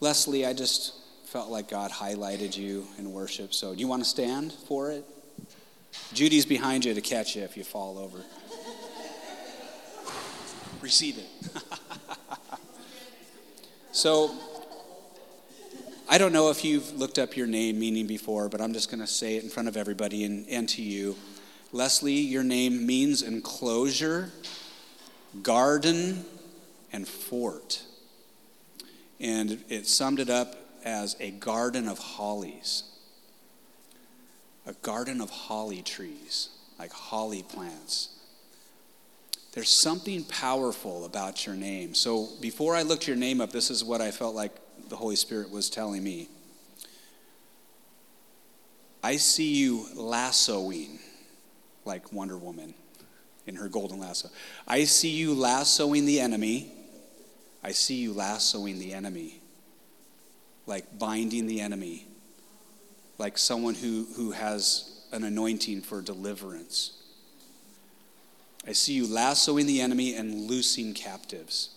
Leslie, 0.00 0.46
I 0.46 0.54
just 0.54 0.94
felt 1.26 1.50
like 1.50 1.68
God 1.68 1.90
highlighted 1.90 2.56
you 2.56 2.86
in 2.98 3.12
worship. 3.12 3.52
So, 3.52 3.74
do 3.74 3.80
you 3.80 3.88
want 3.88 4.02
to 4.02 4.08
stand 4.08 4.52
for 4.52 4.90
it? 4.90 5.04
Judy's 6.14 6.46
behind 6.46 6.86
you 6.86 6.94
to 6.94 7.00
catch 7.02 7.36
you 7.36 7.42
if 7.42 7.56
you 7.56 7.64
fall 7.64 7.98
over. 7.98 8.18
Receive 10.84 11.16
it. 11.16 11.62
so, 13.92 14.30
I 16.10 16.18
don't 16.18 16.34
know 16.34 16.50
if 16.50 16.62
you've 16.62 16.92
looked 16.98 17.18
up 17.18 17.38
your 17.38 17.46
name 17.46 17.78
meaning 17.78 18.06
before, 18.06 18.50
but 18.50 18.60
I'm 18.60 18.74
just 18.74 18.90
going 18.90 19.00
to 19.00 19.06
say 19.06 19.36
it 19.36 19.44
in 19.44 19.48
front 19.48 19.66
of 19.66 19.78
everybody 19.78 20.24
and, 20.24 20.46
and 20.46 20.68
to 20.68 20.82
you. 20.82 21.16
Leslie, 21.72 22.12
your 22.12 22.44
name 22.44 22.84
means 22.84 23.22
enclosure, 23.22 24.30
garden, 25.42 26.26
and 26.92 27.08
fort. 27.08 27.82
And 29.18 29.64
it 29.70 29.86
summed 29.86 30.20
it 30.20 30.28
up 30.28 30.54
as 30.84 31.16
a 31.18 31.30
garden 31.30 31.88
of 31.88 31.98
hollies 31.98 32.82
a 34.66 34.72
garden 34.74 35.20
of 35.20 35.28
holly 35.30 35.82
trees, 35.82 36.48
like 36.78 36.90
holly 36.90 37.42
plants. 37.42 38.13
There's 39.54 39.70
something 39.70 40.24
powerful 40.24 41.04
about 41.04 41.46
your 41.46 41.54
name. 41.54 41.94
So 41.94 42.28
before 42.40 42.74
I 42.74 42.82
looked 42.82 43.06
your 43.06 43.16
name 43.16 43.40
up, 43.40 43.52
this 43.52 43.70
is 43.70 43.84
what 43.84 44.00
I 44.00 44.10
felt 44.10 44.34
like 44.34 44.52
the 44.88 44.96
Holy 44.96 45.16
Spirit 45.16 45.50
was 45.50 45.70
telling 45.70 46.02
me. 46.02 46.28
I 49.02 49.16
see 49.16 49.54
you 49.54 49.86
lassoing 49.94 50.98
like 51.84 52.12
Wonder 52.12 52.36
Woman 52.36 52.74
in 53.46 53.54
her 53.56 53.68
golden 53.68 54.00
lasso. 54.00 54.28
I 54.66 54.84
see 54.84 55.10
you 55.10 55.34
lassoing 55.34 56.04
the 56.04 56.20
enemy. 56.20 56.72
I 57.62 57.72
see 57.72 57.96
you 57.96 58.12
lassoing 58.12 58.78
the 58.78 58.92
enemy, 58.92 59.40
like 60.66 60.98
binding 60.98 61.46
the 61.46 61.60
enemy 61.60 62.06
like 63.18 63.38
someone 63.38 63.74
who, 63.74 64.06
who 64.16 64.32
has 64.32 65.00
an 65.12 65.24
anointing 65.24 65.82
for 65.82 66.02
deliverance. 66.02 67.00
I 68.66 68.72
see 68.72 68.94
you 68.94 69.06
lassoing 69.06 69.66
the 69.66 69.80
enemy 69.80 70.14
and 70.14 70.48
loosing 70.48 70.94
captives. 70.94 71.70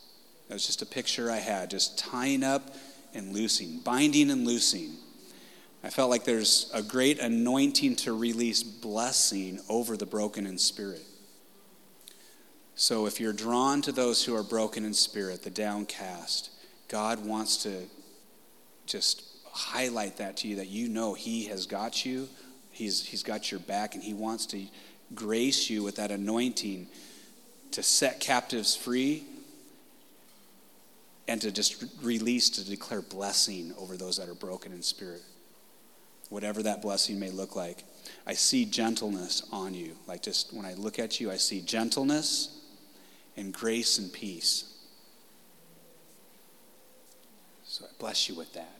That 0.48 0.56
was 0.56 0.66
just 0.66 0.82
a 0.82 0.86
picture 0.86 1.30
I 1.30 1.38
had, 1.38 1.70
just 1.70 1.98
tying 1.98 2.44
up 2.44 2.76
and 3.14 3.34
loosing, 3.34 3.80
binding 3.80 4.32
and 4.32 4.46
loosing. 4.46 4.92
I 5.84 5.90
felt 5.90 6.10
like 6.10 6.24
there's 6.24 6.72
a 6.74 6.82
great 6.82 7.20
anointing 7.20 7.98
to 7.98 8.18
release 8.18 8.64
blessing 8.64 9.60
over 9.70 9.98
the 9.98 10.06
broken 10.06 10.48
in 10.48 10.58
spirit. 10.58 11.04
So 12.76 13.06
if 13.06 13.20
you're 13.20 13.34
drawn 13.34 13.82
to 13.84 13.92
those 13.92 14.24
who 14.24 14.36
are 14.36 14.44
broken 14.44 14.86
in 14.86 14.94
spirit, 14.94 15.44
the 15.44 15.50
downcast, 15.50 16.52
God 16.88 17.26
wants 17.26 17.64
to 17.64 17.84
just 18.86 19.24
highlight 19.52 20.18
that 20.18 20.38
to 20.38 20.48
you 20.48 20.58
that 20.58 20.68
you 20.68 20.88
know 20.88 21.14
He 21.14 21.46
has 21.46 21.66
got 21.66 22.06
you, 22.06 22.30
He's, 22.72 23.06
he's 23.06 23.24
got 23.24 23.52
your 23.52 23.60
back, 23.60 23.96
and 23.96 24.04
He 24.04 24.14
wants 24.14 24.46
to 24.48 24.64
grace 25.16 25.70
you 25.70 25.84
with 25.84 25.96
that 25.98 26.12
anointing 26.12 26.88
to 27.72 27.84
set 27.84 28.20
captives 28.20 28.76
free 28.76 29.24
and 31.28 31.42
to 31.42 31.52
just 31.52 31.84
release, 32.02 32.50
to 32.52 32.66
declare 32.68 33.02
blessing 33.02 33.74
over 33.78 33.98
those 33.98 34.18
that 34.18 34.30
are 34.30 34.36
broken 34.36 34.72
in 34.72 34.82
spirit. 34.82 35.22
Whatever 36.30 36.64
that 36.64 36.82
blessing 36.82 37.20
may 37.20 37.30
look 37.30 37.56
like. 37.56 37.84
I 38.26 38.34
see 38.34 38.66
gentleness 38.66 39.48
on 39.52 39.74
you. 39.74 39.96
Like 40.08 40.22
just 40.22 40.54
when 40.54 40.66
I 40.66 40.74
look 40.74 41.00
at 41.00 41.20
you, 41.20 41.32
I 41.32 41.38
see 41.38 41.62
gentleness 41.62 42.62
and 43.36 43.54
grace 43.54 43.98
and 43.98 44.12
peace. 44.12 44.74
So 47.66 47.86
I 47.86 47.90
bless 48.00 48.28
you 48.28 48.36
with 48.36 48.54
that. 48.54 48.78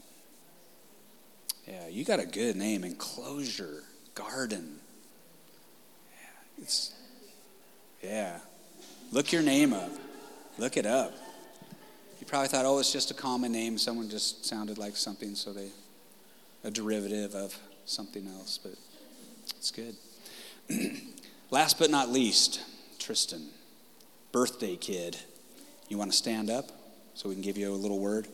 Yeah, 1.68 1.88
you 1.90 2.06
got 2.06 2.20
a 2.20 2.26
good 2.26 2.56
name. 2.56 2.84
Enclosure, 2.84 3.84
garden. 4.16 4.80
It's, 6.62 6.94
yeah. 8.02 8.40
Look 9.12 9.32
your 9.32 9.42
name 9.42 9.74
up. 9.74 9.92
Look 10.58 10.78
it 10.78 10.86
up. 10.86 11.14
You 12.20 12.26
probably 12.26 12.48
thought, 12.48 12.66
oh, 12.66 12.80
it's 12.80 12.92
just 12.92 13.12
a 13.12 13.14
common 13.14 13.52
name. 13.52 13.78
Someone 13.78 14.10
just 14.10 14.46
sounded 14.46 14.78
like 14.78 14.96
something, 14.96 15.36
so 15.36 15.54
they, 15.54 15.70
a 16.64 16.72
derivative 16.72 17.36
of 17.36 17.58
something 17.86 18.28
else, 18.28 18.58
but 18.58 18.74
it's 19.58 19.72
good. 19.72 19.96
Last 21.52 21.80
but 21.80 21.90
not 21.90 22.10
least, 22.10 22.62
Tristan, 23.00 23.48
birthday 24.32 24.76
kid. 24.76 25.18
You 25.88 25.98
want 25.98 26.12
to 26.12 26.18
stand 26.18 26.50
up 26.50 26.72
so 27.14 27.30
we 27.30 27.36
can 27.36 27.44
give 27.44 27.58
you 27.58 27.74
a 27.74 27.76
little 27.76 28.00
word? 28.00 28.28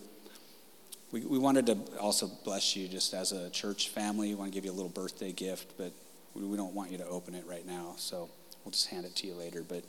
we, 1.14 1.22
we 1.22 1.38
wanted 1.38 1.68
to 1.68 1.78
also 2.00 2.30
bless 2.44 2.76
you 2.76 2.88
just 2.88 3.14
as 3.14 3.32
a 3.32 3.50
church 3.52 3.90
family. 3.90 4.30
We 4.30 4.36
want 4.36 4.52
to 4.52 4.56
give 4.56 4.66
you 4.66 4.72
a 4.72 4.74
little 4.74 4.90
birthday 4.90 5.32
gift, 5.32 5.74
but 5.78 5.92
we, 6.36 6.58
don't 6.58 6.74
want 6.74 6.92
you 6.92 6.98
to 6.98 7.08
open 7.08 7.36
it 7.36 7.46
right 7.48 7.66
now. 7.66 7.94
So 7.98 8.30
we'll 8.64 8.72
just 8.72 8.88
hand 8.88 9.06
it 9.06 9.16
to 9.18 9.28
you 9.28 9.34
later. 9.34 9.64
But 9.68 9.84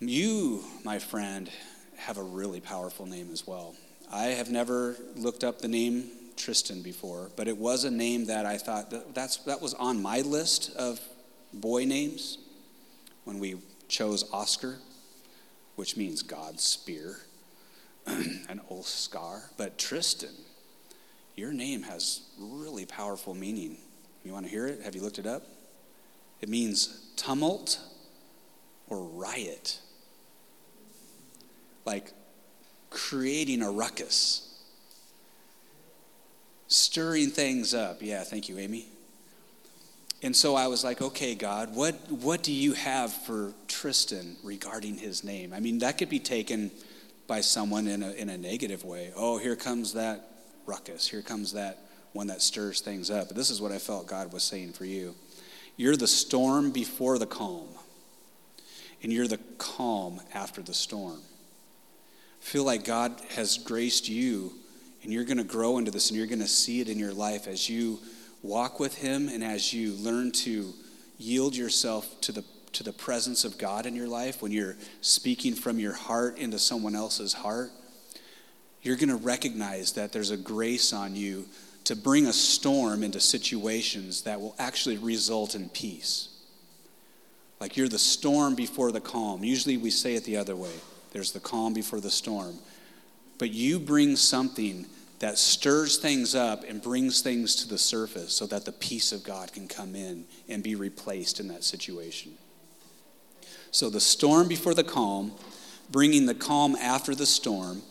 you, 0.00 0.62
my 0.84 0.98
friend, 0.98 1.50
have 1.96 2.18
a 2.18 2.22
really 2.22 2.60
powerful 2.60 3.06
name 3.06 3.30
as 3.32 3.46
well. 3.46 3.74
I 4.12 4.26
have 4.26 4.50
never 4.50 4.96
looked 5.16 5.42
up 5.42 5.60
the 5.60 5.68
name 5.68 6.10
Tristan 6.36 6.82
before, 6.82 7.30
but 7.36 7.48
it 7.48 7.56
was 7.56 7.84
a 7.84 7.90
name 7.90 8.26
that 8.26 8.46
I 8.46 8.58
thought 8.58 8.90
that, 8.90 9.14
that's, 9.14 9.38
that 9.38 9.60
was 9.60 9.74
on 9.74 10.00
my 10.00 10.20
list 10.20 10.74
of 10.76 11.00
boy 11.52 11.84
names 11.84 12.38
when 13.24 13.38
we 13.38 13.56
chose 13.88 14.30
Oscar, 14.32 14.78
which 15.76 15.96
means 15.96 16.22
God's 16.22 16.62
spear, 16.62 17.16
an 18.06 18.60
Oscar. 18.68 19.50
But 19.56 19.78
Tristan, 19.78 20.34
your 21.34 21.52
name 21.52 21.82
has 21.82 22.20
really 22.38 22.86
powerful 22.86 23.34
meaning. 23.34 23.78
You 24.26 24.32
want 24.32 24.46
to 24.46 24.50
hear 24.50 24.66
it? 24.66 24.82
Have 24.82 24.94
you 24.94 25.02
looked 25.02 25.18
it 25.18 25.26
up? 25.26 25.44
It 26.40 26.48
means 26.48 27.12
tumult 27.16 27.78
or 28.88 29.04
riot. 29.04 29.78
Like 31.84 32.12
creating 32.90 33.62
a 33.62 33.70
ruckus 33.70 34.42
stirring 36.66 37.30
things 37.30 37.72
up. 37.72 37.98
Yeah, 38.00 38.24
thank 38.24 38.48
you, 38.48 38.58
Amy. 38.58 38.86
And 40.22 40.34
so 40.34 40.56
I 40.56 40.66
was 40.66 40.82
like, 40.82 41.00
okay, 41.00 41.34
God, 41.34 41.76
what, 41.76 41.94
what 42.10 42.42
do 42.42 42.52
you 42.52 42.72
have 42.72 43.12
for 43.12 43.52
Tristan 43.68 44.36
regarding 44.42 44.96
his 44.96 45.22
name? 45.22 45.52
I 45.52 45.60
mean, 45.60 45.78
that 45.78 45.98
could 45.98 46.08
be 46.08 46.18
taken 46.18 46.70
by 47.28 47.42
someone 47.42 47.86
in 47.86 48.02
a, 48.02 48.10
in 48.12 48.28
a 48.30 48.38
negative 48.38 48.84
way. 48.84 49.12
Oh, 49.14 49.38
here 49.38 49.56
comes 49.56 49.92
that 49.92 50.28
ruckus. 50.64 51.06
Here 51.06 51.22
comes 51.22 51.52
that 51.52 51.85
one 52.16 52.26
that 52.28 52.42
stirs 52.42 52.80
things 52.80 53.10
up. 53.10 53.28
But 53.28 53.36
this 53.36 53.50
is 53.50 53.60
what 53.60 53.72
I 53.72 53.78
felt 53.78 54.08
God 54.08 54.32
was 54.32 54.42
saying 54.42 54.72
for 54.72 54.84
you. 54.84 55.14
You're 55.76 55.96
the 55.96 56.06
storm 56.06 56.70
before 56.70 57.18
the 57.18 57.26
calm, 57.26 57.68
and 59.02 59.12
you're 59.12 59.28
the 59.28 59.40
calm 59.58 60.20
after 60.34 60.62
the 60.62 60.74
storm. 60.74 61.20
I 62.40 62.44
feel 62.44 62.64
like 62.64 62.84
God 62.84 63.20
has 63.36 63.58
graced 63.58 64.08
you 64.08 64.52
and 65.02 65.12
you're 65.12 65.24
going 65.24 65.38
to 65.38 65.44
grow 65.44 65.78
into 65.78 65.92
this 65.92 66.10
and 66.10 66.18
you're 66.18 66.26
going 66.26 66.40
to 66.40 66.48
see 66.48 66.80
it 66.80 66.88
in 66.88 66.98
your 66.98 67.12
life 67.12 67.46
as 67.46 67.68
you 67.68 68.00
walk 68.42 68.80
with 68.80 68.96
Him 68.96 69.28
and 69.28 69.44
as 69.44 69.72
you 69.72 69.92
learn 69.94 70.32
to 70.32 70.72
yield 71.18 71.54
yourself 71.54 72.20
to 72.22 72.32
the, 72.32 72.44
to 72.72 72.82
the 72.82 72.92
presence 72.92 73.44
of 73.44 73.56
God 73.56 73.86
in 73.86 73.94
your 73.94 74.08
life, 74.08 74.42
when 74.42 74.50
you're 74.50 74.76
speaking 75.00 75.54
from 75.54 75.78
your 75.78 75.92
heart 75.92 76.38
into 76.38 76.58
someone 76.58 76.96
else's 76.96 77.34
heart, 77.34 77.70
you're 78.82 78.96
going 78.96 79.08
to 79.08 79.16
recognize 79.16 79.92
that 79.92 80.12
there's 80.12 80.30
a 80.30 80.36
grace 80.36 80.92
on 80.92 81.14
you 81.16 81.46
to 81.86 81.94
bring 81.94 82.26
a 82.26 82.32
storm 82.32 83.04
into 83.04 83.20
situations 83.20 84.22
that 84.22 84.40
will 84.40 84.56
actually 84.58 84.98
result 84.98 85.54
in 85.54 85.68
peace. 85.68 86.28
Like 87.60 87.76
you're 87.76 87.88
the 87.88 87.98
storm 87.98 88.56
before 88.56 88.90
the 88.90 89.00
calm. 89.00 89.44
Usually 89.44 89.76
we 89.76 89.90
say 89.90 90.14
it 90.14 90.24
the 90.24 90.36
other 90.36 90.56
way 90.56 90.72
there's 91.12 91.32
the 91.32 91.40
calm 91.40 91.72
before 91.72 92.00
the 92.00 92.10
storm. 92.10 92.58
But 93.38 93.52
you 93.52 93.78
bring 93.78 94.16
something 94.16 94.86
that 95.20 95.38
stirs 95.38 95.96
things 95.96 96.34
up 96.34 96.64
and 96.68 96.82
brings 96.82 97.22
things 97.22 97.54
to 97.56 97.68
the 97.68 97.78
surface 97.78 98.34
so 98.34 98.46
that 98.46 98.64
the 98.64 98.72
peace 98.72 99.12
of 99.12 99.22
God 99.22 99.52
can 99.52 99.68
come 99.68 99.94
in 99.94 100.24
and 100.48 100.62
be 100.62 100.74
replaced 100.74 101.40
in 101.40 101.48
that 101.48 101.64
situation. 101.64 102.32
So, 103.70 103.88
the 103.88 104.00
storm 104.00 104.48
before 104.48 104.74
the 104.74 104.84
calm, 104.84 105.32
bringing 105.90 106.26
the 106.26 106.34
calm 106.34 106.74
after 106.76 107.14
the 107.14 107.26
storm, 107.26 107.82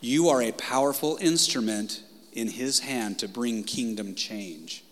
you 0.00 0.28
are 0.28 0.42
a 0.42 0.52
powerful 0.52 1.18
instrument 1.20 2.02
in 2.32 2.48
His 2.48 2.80
hand 2.80 3.18
to 3.20 3.28
bring 3.28 3.64
kingdom 3.64 4.14
change. 4.14 4.84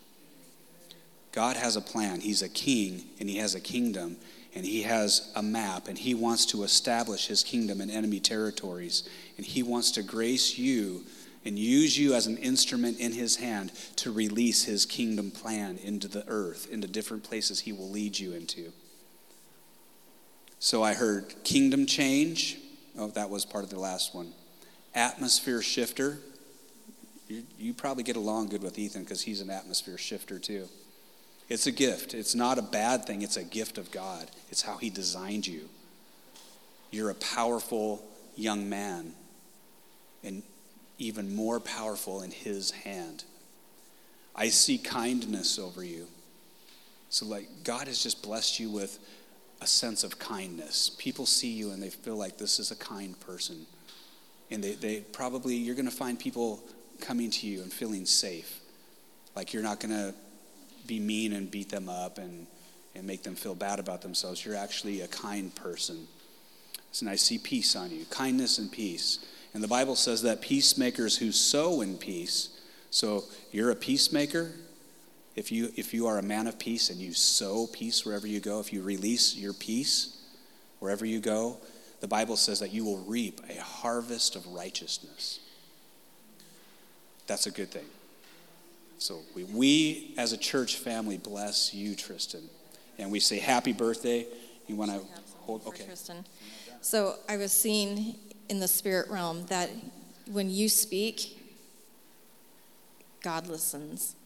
God 1.33 1.57
has 1.57 1.77
a 1.77 1.81
plan. 1.81 2.21
He's 2.21 2.43
a 2.43 2.49
king 2.49 3.05
and 3.21 3.29
He 3.29 3.39
has 3.39 3.55
a 3.55 3.61
kingdom 3.61 4.17
and 4.55 4.65
He 4.65 4.83
has 4.83 5.31
a 5.37 5.43
map 5.43 5.89
and 5.89 5.99
He 5.99 6.15
wants 6.15 6.47
to 6.47 6.63
establish 6.63 7.27
His 7.27 7.43
kingdom 7.43 7.81
in 7.81 7.91
enemy 7.91 8.21
territories 8.21 9.09
and 9.37 9.47
He 9.47 9.63
wants 9.63 9.91
to 9.93 10.03
grace 10.03 10.59
you 10.59 11.05
and 11.45 11.59
use 11.59 11.99
you 11.99 12.15
as 12.15 12.27
an 12.27 12.37
instrument 12.37 12.99
in 12.99 13.13
his 13.13 13.37
hand 13.37 13.73
to 13.97 14.13
release 14.13 14.65
his 14.65 14.85
kingdom 14.85 15.31
plan 15.31 15.79
into 15.83 16.09
the 16.09 16.25
earth, 16.29 16.69
into 16.71 16.87
different 16.87 17.25
places 17.25 17.61
he 17.61 17.73
will 17.73 17.89
lead 17.89 18.19
you 18.19 18.33
into. 18.35 18.73
So 20.59 20.83
I 20.83 20.95
heard 20.95 21.35
kingdom 21.45 21.87
change. 21.87 22.59
Oh, 22.99 23.09
that 23.09 23.31
was 23.31 23.45
part 23.45 23.65
of 23.65 23.71
the 23.71 23.79
last 23.79 24.15
one. 24.15 24.33
Atmosphere 24.95 25.63
shifter. 25.63 26.19
You, 27.29 27.75
probably 27.75 28.05
get 28.05 28.17
along 28.17 28.49
good 28.49 28.63
with 28.63 28.79
Ethan 28.79 29.05
because 29.05 29.21
he's 29.21 29.43
an 29.43 29.51
atmosphere 29.51 29.99
shifter 29.99 30.39
too. 30.39 30.67
It's 31.49 31.67
a 31.67 31.73
gift. 31.73 32.15
It's 32.15 32.35
not 32.35 32.59
a 32.59 32.63
bad 32.63 33.05
thing, 33.05 33.23
it's 33.23 33.37
a 33.37 33.45
gift 33.45 33.79
of 33.79 33.91
God. 33.91 34.31
It's 34.51 34.63
how 34.63 34.79
he 34.79 34.89
designed 34.89 35.47
you. 35.47 35.69
You're 36.91 37.11
a 37.11 37.15
powerful 37.15 38.03
young 38.35 38.69
man. 38.69 39.13
And 40.25 40.43
even 40.99 41.35
more 41.35 41.61
powerful 41.61 42.23
in 42.23 42.31
His 42.31 42.73
hand. 42.73 43.25
I 44.35 44.49
see 44.49 44.79
kindness 44.79 45.59
over 45.59 45.83
you. 45.83 46.07
So, 47.11 47.25
like, 47.27 47.49
God 47.65 47.87
has 47.87 48.03
just 48.03 48.23
blessed 48.23 48.61
you 48.61 48.71
with 48.71 48.99
a 49.61 49.67
sense 49.67 50.05
of 50.05 50.19
kindness. 50.19 50.91
People 50.99 51.25
see 51.25 51.51
you 51.51 51.71
and 51.71 51.83
they 51.83 51.91
feel 51.91 52.17
like 52.17 52.37
this 52.37 52.59
is 52.59 52.71
a 52.71 52.77
kind 52.77 53.19
person. 53.21 53.67
And 54.51 54.63
they, 54.63 54.73
they 54.73 55.01
probably, 55.01 55.57
you're 55.57 55.75
going 55.75 55.89
to 55.89 55.95
find 55.95 56.19
people 56.19 56.63
coming 57.01 57.31
to 57.31 57.47
you 57.47 57.63
and 57.63 57.73
feeling 57.73 58.07
safe. 58.07 58.61
Like, 59.35 59.53
you're 59.53 59.63
not 59.63 59.81
going 59.81 59.95
to 59.95 60.15
be 60.87 60.99
mean 60.99 61.33
and 61.33 61.51
beat 61.51 61.69
them 61.69 61.89
up 61.89 62.19
and, 62.19 62.47
and 62.95 63.07
make 63.07 63.23
them 63.23 63.35
feel 63.35 63.55
bad 63.55 63.79
about 63.79 64.03
themselves. 64.03 64.45
You're 64.45 64.57
actually 64.57 65.03
a 65.03 65.09
kind 65.09 65.55
person. 65.55 66.09
So, 66.93 67.05
and 67.05 67.11
I 67.11 67.17
see 67.17 67.39
peace 67.39 67.77
on 67.77 67.91
you 67.91 68.05
kindness 68.11 68.59
and 68.59 68.73
peace. 68.73 69.25
And 69.55 69.63
the 69.63 69.69
Bible 69.69 69.97
says 69.97 70.23
that 70.23 70.41
peacemakers 70.41 71.19
who 71.19 71.33
sow 71.33 71.81
in 71.81 71.97
peace, 71.97 72.51
so 72.91 73.25
you're 73.53 73.71
a 73.71 73.77
peacemaker. 73.77 74.53
If 75.37 75.53
you, 75.53 75.71
if 75.77 75.95
you 75.95 76.07
are 76.07 76.19
a 76.19 76.23
man 76.23 76.47
of 76.47 76.59
peace 76.59 76.91
and 76.91 76.99
you 76.99 77.13
sow 77.13 77.69
peace 77.73 78.05
wherever 78.05 78.27
you 78.27 78.41
go, 78.41 78.61
if 78.61 78.73
you 78.73 78.83
release 78.83 79.37
your 79.37 79.53
peace 79.53 80.21
wherever 80.81 81.07
you 81.07 81.21
go, 81.21 81.59
the 82.01 82.09
Bible 82.09 82.37
says 82.37 82.61
that 82.61 82.73
you 82.73 82.85
will 82.85 82.99
reap 82.99 83.41
a 83.49 83.61
harvest 83.61 84.37
of 84.37 84.47
righteousness. 84.49 85.41
That's 87.29 87.47
a 87.47 87.51
good 87.51 87.71
thing. 87.71 87.85
So 88.99 89.21
we, 89.37 89.45
we 89.45 90.15
as 90.17 90.33
a 90.33 90.37
church 90.37 90.77
family 90.77 91.19
bless 91.19 91.73
you, 91.73 91.95
Tristan. 91.95 92.43
And 92.99 93.13
we 93.13 93.21
say 93.21 93.39
happy 93.39 93.73
birthday. 93.73 94.27
You 94.67 94.75
want 94.75 94.91
to 94.91 95.01
hold? 95.37 95.65
Okay. 95.67 95.85
Tristan. 95.85 96.25
So 96.81 97.17
I 97.29 97.37
was 97.37 97.53
seeing 97.53 98.17
in 98.49 98.59
the 98.59 98.67
spirit 98.67 99.09
realm 99.11 99.47
that 99.47 99.71
when 100.31 100.51
you 100.51 100.69
speak, 100.69 101.39
God 103.23 103.47
listens. 103.47 104.17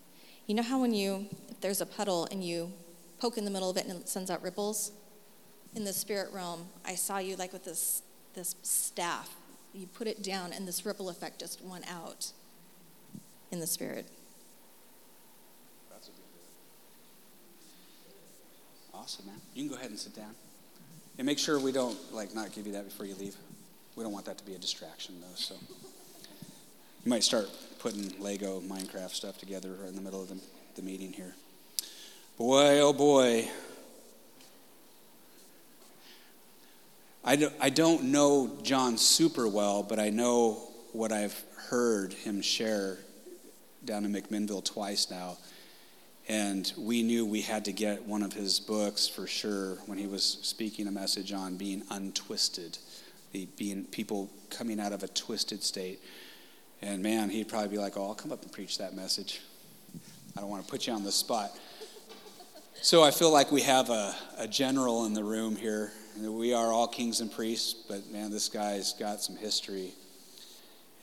You 0.47 0.55
know 0.55 0.63
how 0.63 0.81
when 0.81 0.95
you, 0.95 1.27
if 1.51 1.61
there's 1.61 1.81
a 1.81 1.87
puddle 1.87 2.29
and 2.31 2.43
you 2.43 2.73
poke 3.19 3.37
in 3.37 3.45
the 3.45 3.51
middle 3.51 3.69
of 3.69 3.77
it 3.77 3.87
and 3.87 4.01
it 4.01 4.09
sends 4.09 4.31
out 4.31 4.43
ripples? 4.43 4.93
In 5.75 5.85
the 5.85 5.93
spirit 5.93 6.33
realm, 6.33 6.67
I 6.85 6.95
saw 6.95 7.19
you 7.19 7.35
like 7.37 7.53
with 7.53 7.65
this, 7.65 8.03
this 8.35 8.55
staff. 8.63 9.35
You 9.75 9.87
put 9.87 10.07
it 10.07 10.23
down 10.23 10.53
and 10.53 10.69
this 10.69 10.87
ripple 10.87 11.09
effect 11.09 11.41
just 11.41 11.63
went 11.65 11.91
out 11.91 12.33
in 13.53 13.61
the 13.61 13.67
spirit. 13.67 14.07
Awesome, 18.95 19.27
man. 19.27 19.37
You 19.55 19.65
can 19.65 19.71
go 19.71 19.77
ahead 19.77 19.91
and 19.91 19.99
sit 19.99 20.17
down. 20.17 20.35
And 21.19 21.27
make 21.27 21.39
sure 21.39 21.59
we 21.59 21.73
don't 21.73 21.97
like 22.15 22.35
not 22.35 22.53
give 22.53 22.67
you 22.67 22.73
that 22.73 22.85
before 22.85 23.05
you 23.05 23.15
leave. 23.15 23.37
We 23.95 24.03
don't 24.03 24.13
want 24.13 24.25
that 24.25 24.39
to 24.39 24.45
be 24.45 24.55
a 24.55 24.59
distraction, 24.59 25.17
though. 25.21 25.35
So 25.35 25.55
you 27.05 27.11
might 27.11 27.23
start 27.23 27.49
putting 27.79 28.19
Lego 28.19 28.61
Minecraft 28.61 29.11
stuff 29.11 29.39
together 29.39 29.77
in 29.87 29.95
the 29.95 30.01
middle 30.01 30.23
of 30.23 30.29
the, 30.29 30.39
the 30.77 30.83
meeting 30.83 31.13
here. 31.13 31.35
Boy, 32.39 32.81
oh 32.81 32.93
boy. 32.93 33.49
I 37.25 37.51
I 37.61 37.71
don't 37.71 38.05
know 38.05 38.57
John 38.63 38.97
super 38.97 39.47
well, 39.47 39.83
but 39.83 39.99
I 39.99 40.09
know 40.09 40.69
what 40.93 41.13
I've 41.13 41.39
heard 41.69 42.13
him 42.13 42.41
share 42.41 42.99
down 43.85 44.05
in 44.05 44.13
McMinnville 44.13 44.65
twice 44.65 45.11
now. 45.11 45.39
And 46.29 46.73
we 46.79 47.03
knew 47.03 47.27
we 47.27 47.41
had 47.41 47.65
to 47.65 47.73
get 47.73 48.05
one 48.05 48.23
of 48.23 48.33
his 48.33 48.61
books 48.61 49.09
for 49.09 49.27
sure 49.27 49.77
when 49.87 49.99
he 49.99 50.07
was 50.07 50.39
speaking 50.43 50.87
a 50.87 50.93
message 50.93 51.33
on 51.33 51.57
being 51.57 51.83
untwisted 51.91 52.79
the 53.33 53.47
being 53.57 53.85
people 53.85 54.31
coming 54.51 54.79
out 54.79 54.93
of 54.93 55.03
a 55.03 55.09
twisted 55.09 55.63
state. 55.63 56.01
And 56.81 57.03
man, 57.03 57.31
he'd 57.31 57.49
probably 57.49 57.69
be 57.69 57.79
like, 57.79 57.97
"Oh, 57.97 58.09
I'll 58.09 58.15
come 58.15 58.33
up 58.33 58.43
and 58.43 58.53
preach 58.53 58.79
that 58.79 58.95
message." 58.95 59.41
I 60.37 60.41
don't 60.41 60.49
want 60.49 60.65
to 60.65 60.71
put 60.71 60.87
you 60.87 60.93
on 60.93 61.05
the 61.05 61.13
spot. 61.13 61.51
So 62.81 63.03
I 63.03 63.11
feel 63.11 63.31
like 63.31 63.53
we 63.53 63.61
have 63.63 63.91
a, 63.91 64.15
a 64.39 64.49
general 64.49 65.05
in 65.05 65.13
the 65.13 65.23
room 65.23 65.57
here. 65.57 65.93
We 66.19 66.55
are 66.55 66.73
all 66.73 66.89
kings 66.89 67.21
and 67.21 67.31
priests, 67.31 67.75
but 67.75 68.11
man, 68.11 68.31
this 68.31 68.49
guy's 68.49 68.93
got 68.95 69.21
some 69.21 69.37
history. 69.37 69.93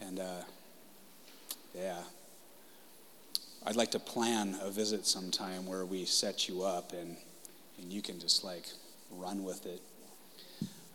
And 0.01 0.19
uh, 0.19 0.41
yeah, 1.75 2.01
I'd 3.65 3.76
like 3.76 3.91
to 3.91 4.00
plan 4.00 4.58
a 4.62 4.72
visit 4.72 5.06
sometime 5.06 5.65
where 5.65 5.86
we 5.86 6.06
set 6.06 6.48
you 6.48 6.63
up 6.63 6.93
and, 6.93 7.17
and 7.78 7.91
you 7.91 8.02
can 8.02 8.19
just 8.19 8.43
like 8.43 8.65
run 9.12 9.43
with 9.43 9.65
it. 9.65 9.82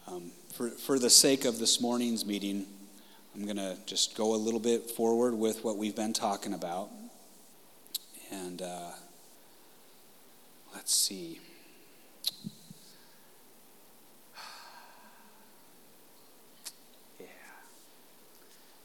Um, 0.08 0.30
for, 0.54 0.70
for 0.70 0.98
the 0.98 1.10
sake 1.10 1.44
of 1.44 1.58
this 1.58 1.80
morning's 1.80 2.24
meeting, 2.24 2.66
I'm 3.34 3.44
going 3.44 3.56
to 3.56 3.76
just 3.86 4.16
go 4.16 4.34
a 4.34 4.36
little 4.36 4.60
bit 4.60 4.90
forward 4.90 5.34
with 5.34 5.62
what 5.62 5.76
we've 5.76 5.94
been 5.94 6.12
talking 6.12 6.54
about. 6.54 6.88
And 8.30 8.62
uh, 8.62 8.90
let's 10.74 10.94
see. 10.94 11.40
Yeah. 17.20 17.26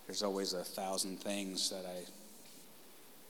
There's 0.05 0.21
always 0.21 0.53
a 0.53 0.63
thousand 0.63 1.19
things 1.19 1.69
that 1.69 1.85
I 1.85 2.03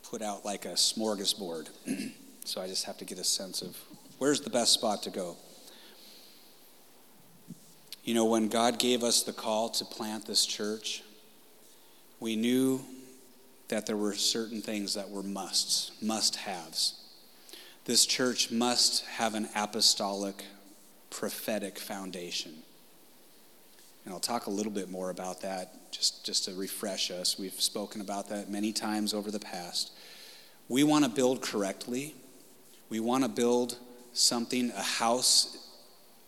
put 0.10 0.22
out 0.22 0.44
like 0.44 0.66
a 0.66 0.70
smorgasbord. 0.70 1.70
so 2.44 2.62
I 2.62 2.68
just 2.68 2.86
have 2.86 2.98
to 2.98 3.06
get 3.06 3.20
a 3.20 3.24
sense 3.24 3.62
of 3.62 3.78
where's 4.18 4.42
the 4.42 4.50
best 4.50 4.74
spot 4.74 5.04
to 5.04 5.10
go. 5.10 5.38
You 8.04 8.16
know, 8.16 8.26
when 8.26 8.48
God 8.48 8.80
gave 8.80 9.04
us 9.04 9.22
the 9.22 9.34
call 9.34 9.70
to 9.70 9.86
plant 9.86 10.26
this 10.26 10.46
church, 10.46 11.04
we 12.20 12.36
knew 12.36 12.82
that 13.68 13.86
there 13.86 13.98
were 13.98 14.16
certain 14.16 14.62
things 14.62 14.96
that 14.96 15.10
were 15.10 15.22
musts, 15.22 15.92
must 16.02 16.38
haves. 16.38 16.96
This 17.86 18.06
church 18.06 18.52
must 18.52 19.06
have 19.06 19.36
an 19.36 19.48
apostolic, 19.56 20.44
prophetic 21.12 21.78
foundation. 21.78 22.64
And 24.06 24.14
I'll 24.14 24.20
talk 24.20 24.48
a 24.48 24.50
little 24.50 24.72
bit 24.72 24.90
more 24.90 25.10
about 25.10 25.42
that 25.42 25.92
just, 25.92 26.26
just 26.26 26.46
to 26.46 26.54
refresh 26.54 27.12
us. 27.12 27.38
We've 27.38 27.60
spoken 27.60 28.02
about 28.02 28.30
that 28.30 28.50
many 28.50 28.72
times 28.72 29.14
over 29.14 29.32
the 29.32 29.40
past. 29.40 29.92
We 30.68 30.84
want 30.84 31.06
to 31.06 31.12
build 31.12 31.42
correctly. 31.42 32.16
We 32.90 33.00
want 33.00 33.24
to 33.24 33.30
build 33.30 33.78
something, 34.14 34.72
a 34.72 34.82
house, 34.82 35.58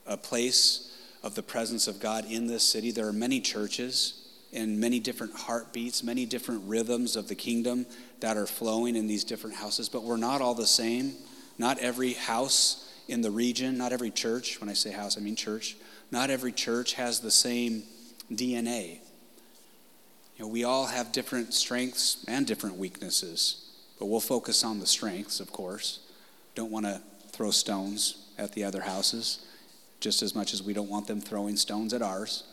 a 0.06 0.18
place 0.18 0.98
of 1.24 1.36
the 1.36 1.44
presence 1.44 1.88
of 1.88 2.00
God 2.00 2.26
in 2.30 2.48
this 2.48 2.64
city. 2.64 2.92
There 2.92 3.08
are 3.08 3.14
many 3.14 3.40
churches 3.40 4.18
and 4.54 4.80
many 4.80 5.00
different 5.00 5.34
heartbeats, 5.34 6.04
many 6.04 6.26
different 6.26 6.64
rhythms 6.66 7.16
of 7.16 7.28
the 7.28 7.36
kingdom 7.36 7.86
that 8.20 8.38
are 8.38 8.48
flowing 8.48 8.96
in 8.96 9.08
these 9.08 9.24
different 9.24 9.56
houses, 9.56 9.88
but 9.88 10.04
we're 10.04 10.18
not 10.18 10.42
all 10.42 10.54
the 10.54 10.68
same. 10.68 11.14
Not 11.58 11.80
every 11.80 12.14
house 12.14 12.90
in 13.08 13.22
the 13.22 13.32
region, 13.32 13.78
not 13.78 13.94
every 13.94 14.12
church, 14.12 14.60
when 14.60 14.70
I 14.70 14.74
say 14.74 14.92
house, 14.92 15.18
I 15.18 15.22
mean 15.22 15.36
church, 15.36 15.78
not 16.12 16.30
every 16.30 16.52
church 16.52 16.94
has 16.94 17.22
the 17.22 17.32
same 17.32 17.84
DNA. 18.32 19.00
You 20.38 20.46
know, 20.46 20.48
we 20.48 20.64
all 20.64 20.88
have 20.88 21.12
different 21.12 21.54
strengths 21.54 22.24
and 22.28 22.46
different 22.46 22.78
weaknesses, 22.78 23.70
but 24.00 24.08
we'll 24.08 24.20
focus 24.20 24.64
on 24.64 24.80
the 24.80 24.88
strengths, 24.88 25.40
of 25.40 25.52
course. 25.52 26.00
Don't 26.56 26.72
want 26.72 26.86
to 26.86 27.02
throw 27.30 27.52
stones 27.52 28.18
at 28.38 28.52
the 28.54 28.64
other 28.64 28.82
houses 28.82 29.46
just 30.02 30.22
as 30.22 30.36
much 30.36 30.54
as 30.54 30.62
we 30.62 30.74
don't 30.74 30.90
want 30.90 31.08
them 31.08 31.22
throwing 31.22 31.56
stones 31.56 31.94
at 31.94 32.02
ours. 32.02 32.44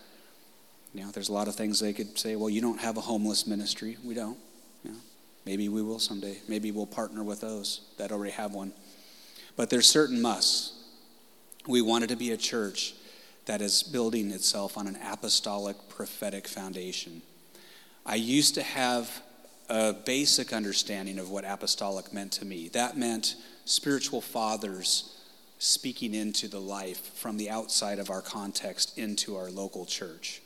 You 0.94 1.03
know, 1.03 1.11
there's 1.11 1.31
a 1.31 1.33
lot 1.33 1.49
of 1.49 1.55
things 1.55 1.81
they 1.81 1.92
could 1.92 2.18
say, 2.18 2.37
well, 2.37 2.51
you 2.51 2.61
don't 2.61 2.81
have 2.81 2.97
a 2.97 3.01
homeless 3.01 3.47
ministry. 3.47 3.97
We 4.05 4.14
don't. 4.14 4.38
You 4.85 4.90
know, 4.92 4.97
maybe 5.47 5.68
we 5.68 5.83
will 5.83 5.99
someday. 5.99 6.38
Maybe 6.47 6.71
we'll 6.71 6.87
partner 6.87 7.25
with 7.25 7.40
those 7.40 7.81
that 7.97 8.12
already 8.12 8.33
have 8.33 8.53
one. 8.53 8.73
But 9.57 9.71
there's 9.71 9.88
certain 9.88 10.21
musts. 10.21 10.75
We 11.66 11.83
wanted 11.83 12.11
to 12.11 12.16
be 12.16 12.31
a 12.31 12.37
church 12.37 12.94
that 13.49 13.63
is 13.63 13.83
building 13.83 14.31
itself 14.31 14.77
on 14.77 14.87
an 14.87 14.99
apostolic 15.03 15.77
prophetic 15.89 16.47
foundation. 16.47 17.23
I 18.05 18.17
used 18.17 18.55
to 18.57 18.63
have 18.63 19.23
a 19.71 19.95
basic 19.95 20.53
understanding 20.53 21.19
of 21.19 21.31
what 21.31 21.47
apostolic 21.47 22.13
meant 22.13 22.33
to 22.33 22.45
me. 22.45 22.69
That 22.69 22.99
meant 22.99 23.37
spiritual 23.65 24.21
fathers 24.21 25.17
speaking 25.59 26.15
into 26.15 26.47
the 26.47 26.61
life 26.61 27.01
from 27.15 27.39
the 27.39 27.49
outside 27.49 27.99
of 27.99 28.11
our 28.11 28.21
context 28.21 28.99
into 28.99 29.35
our 29.35 29.51
local 29.51 29.87
church. 29.87 30.43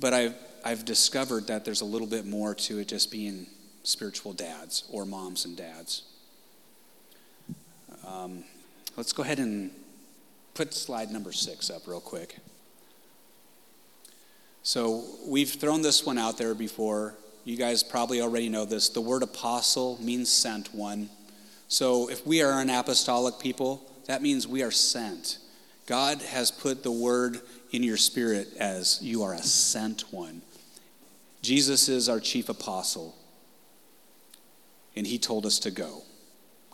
But 0.00 0.12
I've, 0.12 0.34
I've 0.64 0.84
discovered 0.84 1.46
that 1.46 1.64
there's 1.64 1.80
a 1.80 1.84
little 1.86 2.08
bit 2.08 2.26
more 2.26 2.56
to 2.56 2.80
it 2.80 2.88
just 2.88 3.12
being 3.12 3.46
spiritual 3.84 4.32
dads 4.32 4.82
or 4.90 5.04
moms 5.04 5.44
and 5.44 5.56
dads. 5.56 6.02
Um, 8.04 8.42
let's 8.96 9.12
go 9.12 9.22
ahead 9.22 9.38
and 9.38 9.70
put 10.54 10.74
slide 10.74 11.10
number 11.10 11.32
six 11.32 11.70
up 11.70 11.86
real 11.86 12.00
quick. 12.00 12.38
So 14.62 15.04
we've 15.26 15.50
thrown 15.50 15.82
this 15.82 16.06
one 16.06 16.18
out 16.18 16.38
there 16.38 16.54
before. 16.54 17.14
You 17.44 17.56
guys 17.56 17.82
probably 17.82 18.20
already 18.20 18.48
know 18.48 18.64
this. 18.64 18.88
The 18.88 19.00
word 19.00 19.22
apostle 19.22 19.98
means 20.00 20.30
sent 20.30 20.72
one. 20.72 21.10
So 21.66 22.08
if 22.08 22.26
we 22.26 22.42
are 22.42 22.60
an 22.60 22.70
apostolic 22.70 23.38
people, 23.40 23.82
that 24.06 24.22
means 24.22 24.46
we 24.46 24.62
are 24.62 24.70
sent. 24.70 25.38
God 25.86 26.22
has 26.22 26.50
put 26.50 26.82
the 26.82 26.92
word 26.92 27.40
in 27.72 27.82
your 27.82 27.96
spirit 27.96 28.48
as 28.58 29.00
you 29.02 29.22
are 29.22 29.34
a 29.34 29.42
sent 29.42 30.12
one. 30.12 30.42
Jesus 31.40 31.88
is 31.88 32.08
our 32.08 32.20
chief 32.20 32.48
apostle, 32.48 33.16
and 34.94 35.06
he 35.06 35.18
told 35.18 35.44
us 35.44 35.58
to 35.60 35.72
go. 35.72 36.02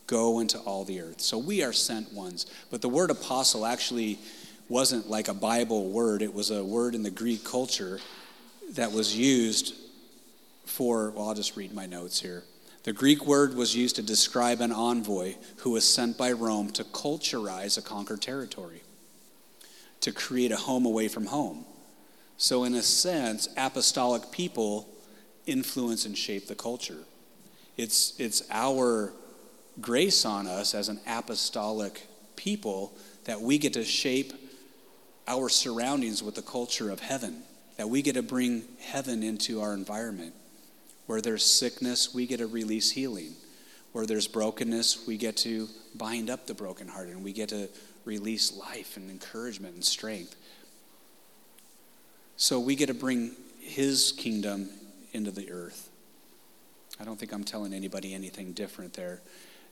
Go 0.09 0.41
into 0.41 0.59
all 0.59 0.85
the 0.85 1.01
earth. 1.01 1.21
So 1.21 1.39
we 1.39 1.63
are 1.63 1.73
sent 1.73 2.13
ones. 2.13 2.47
But 2.71 2.83
the 2.83 2.89
word 2.89 3.11
apostle 3.11 3.65
actually 3.65 4.19
wasn't 4.69 5.09
like 5.09 5.29
a 5.29 5.35
Bible 5.35 5.89
word, 5.91 6.21
it 6.21 6.35
was 6.35 6.51
a 6.51 6.65
word 6.65 6.95
in 6.95 7.03
the 7.03 7.11
Greek 7.11 7.45
culture 7.45 8.01
that 8.73 8.91
was 8.91 9.17
used 9.17 9.75
for, 10.67 11.11
well, 11.11 11.29
I'll 11.29 11.35
just 11.35 11.57
read 11.57 11.73
my 11.73 11.87
notes 11.87 12.21
here. 12.21 12.43
The 12.85 12.93
Greek 12.93 13.27
word 13.27 13.55
was 13.55 13.77
used 13.77 13.97
to 13.97 14.03
describe 14.03 14.61
an 14.61 14.73
envoy 14.73 15.35
who 15.59 15.71
was 15.71 15.87
sent 15.87 16.17
by 16.17 16.33
Rome 16.33 16.71
to 16.73 16.85
culturize 16.85 17.77
a 17.79 17.83
conquered 17.83 18.23
territory 18.23 18.83
to 20.01 20.13
create 20.13 20.53
a 20.53 20.57
home 20.57 20.87
away 20.87 21.09
from 21.09 21.27
home. 21.27 21.65
So, 22.37 22.65
in 22.65 22.75
a 22.75 22.83
sense, 22.83 23.49
apostolic 23.57 24.31
people 24.31 24.89
influence 25.47 26.07
and 26.07 26.17
shape 26.17 26.47
the 26.47 26.55
culture. 26.55 27.05
It's, 27.77 28.19
it's 28.19 28.43
our 28.51 29.13
grace 29.81 30.25
on 30.25 30.47
us 30.47 30.75
as 30.75 30.89
an 30.89 31.01
apostolic 31.07 32.07
people 32.37 32.93
that 33.25 33.41
we 33.41 33.59
get 33.59 33.75
to 33.75 33.85
shape 33.85 34.33
our 35.27 35.49
surroundings 35.49 36.23
with 36.23 36.35
the 36.35 36.43
culture 36.43 36.91
of 36.91 37.01
heaven, 37.01 37.43
that 37.77 37.89
we 37.89 38.01
get 38.03 38.15
to 38.15 38.23
bring 38.23 38.63
heaven 38.81 39.23
into 39.23 39.61
our 39.61 39.75
environment. 39.75 40.35
Where 41.07 41.21
there's 41.21 41.45
sickness, 41.45 42.15
we 42.15 42.27
get 42.27 42.39
to 42.39 42.47
release 42.47 42.91
healing. 42.91 43.35
Where 43.93 44.07
there's 44.07 44.27
brokenness, 44.27 45.07
we 45.07 45.17
get 45.17 45.37
to 45.39 45.69
bind 45.95 46.31
up 46.31 46.47
the 46.47 46.55
brokenhearted 46.55 47.15
and 47.15 47.25
we 47.25 47.33
get 47.33 47.51
to 47.51 47.69
release 48.05 48.57
life 48.57 48.97
and 48.97 49.11
encouragement 49.11 49.75
and 49.75 49.85
strength. 49.85 50.35
So 52.37 52.61
we 52.61 52.77
get 52.77 52.87
to 52.87 52.95
bring 52.95 53.33
his 53.61 54.13
kingdom 54.13 54.71
into 55.13 55.31
the 55.31 55.51
earth. 55.51 55.91
I 57.01 57.05
don't 57.05 57.19
think 57.19 57.33
I'm 57.33 57.45
telling 57.45 57.73
anybody 57.73 58.15
anything 58.15 58.53
different 58.53 58.95
there. 58.95 59.21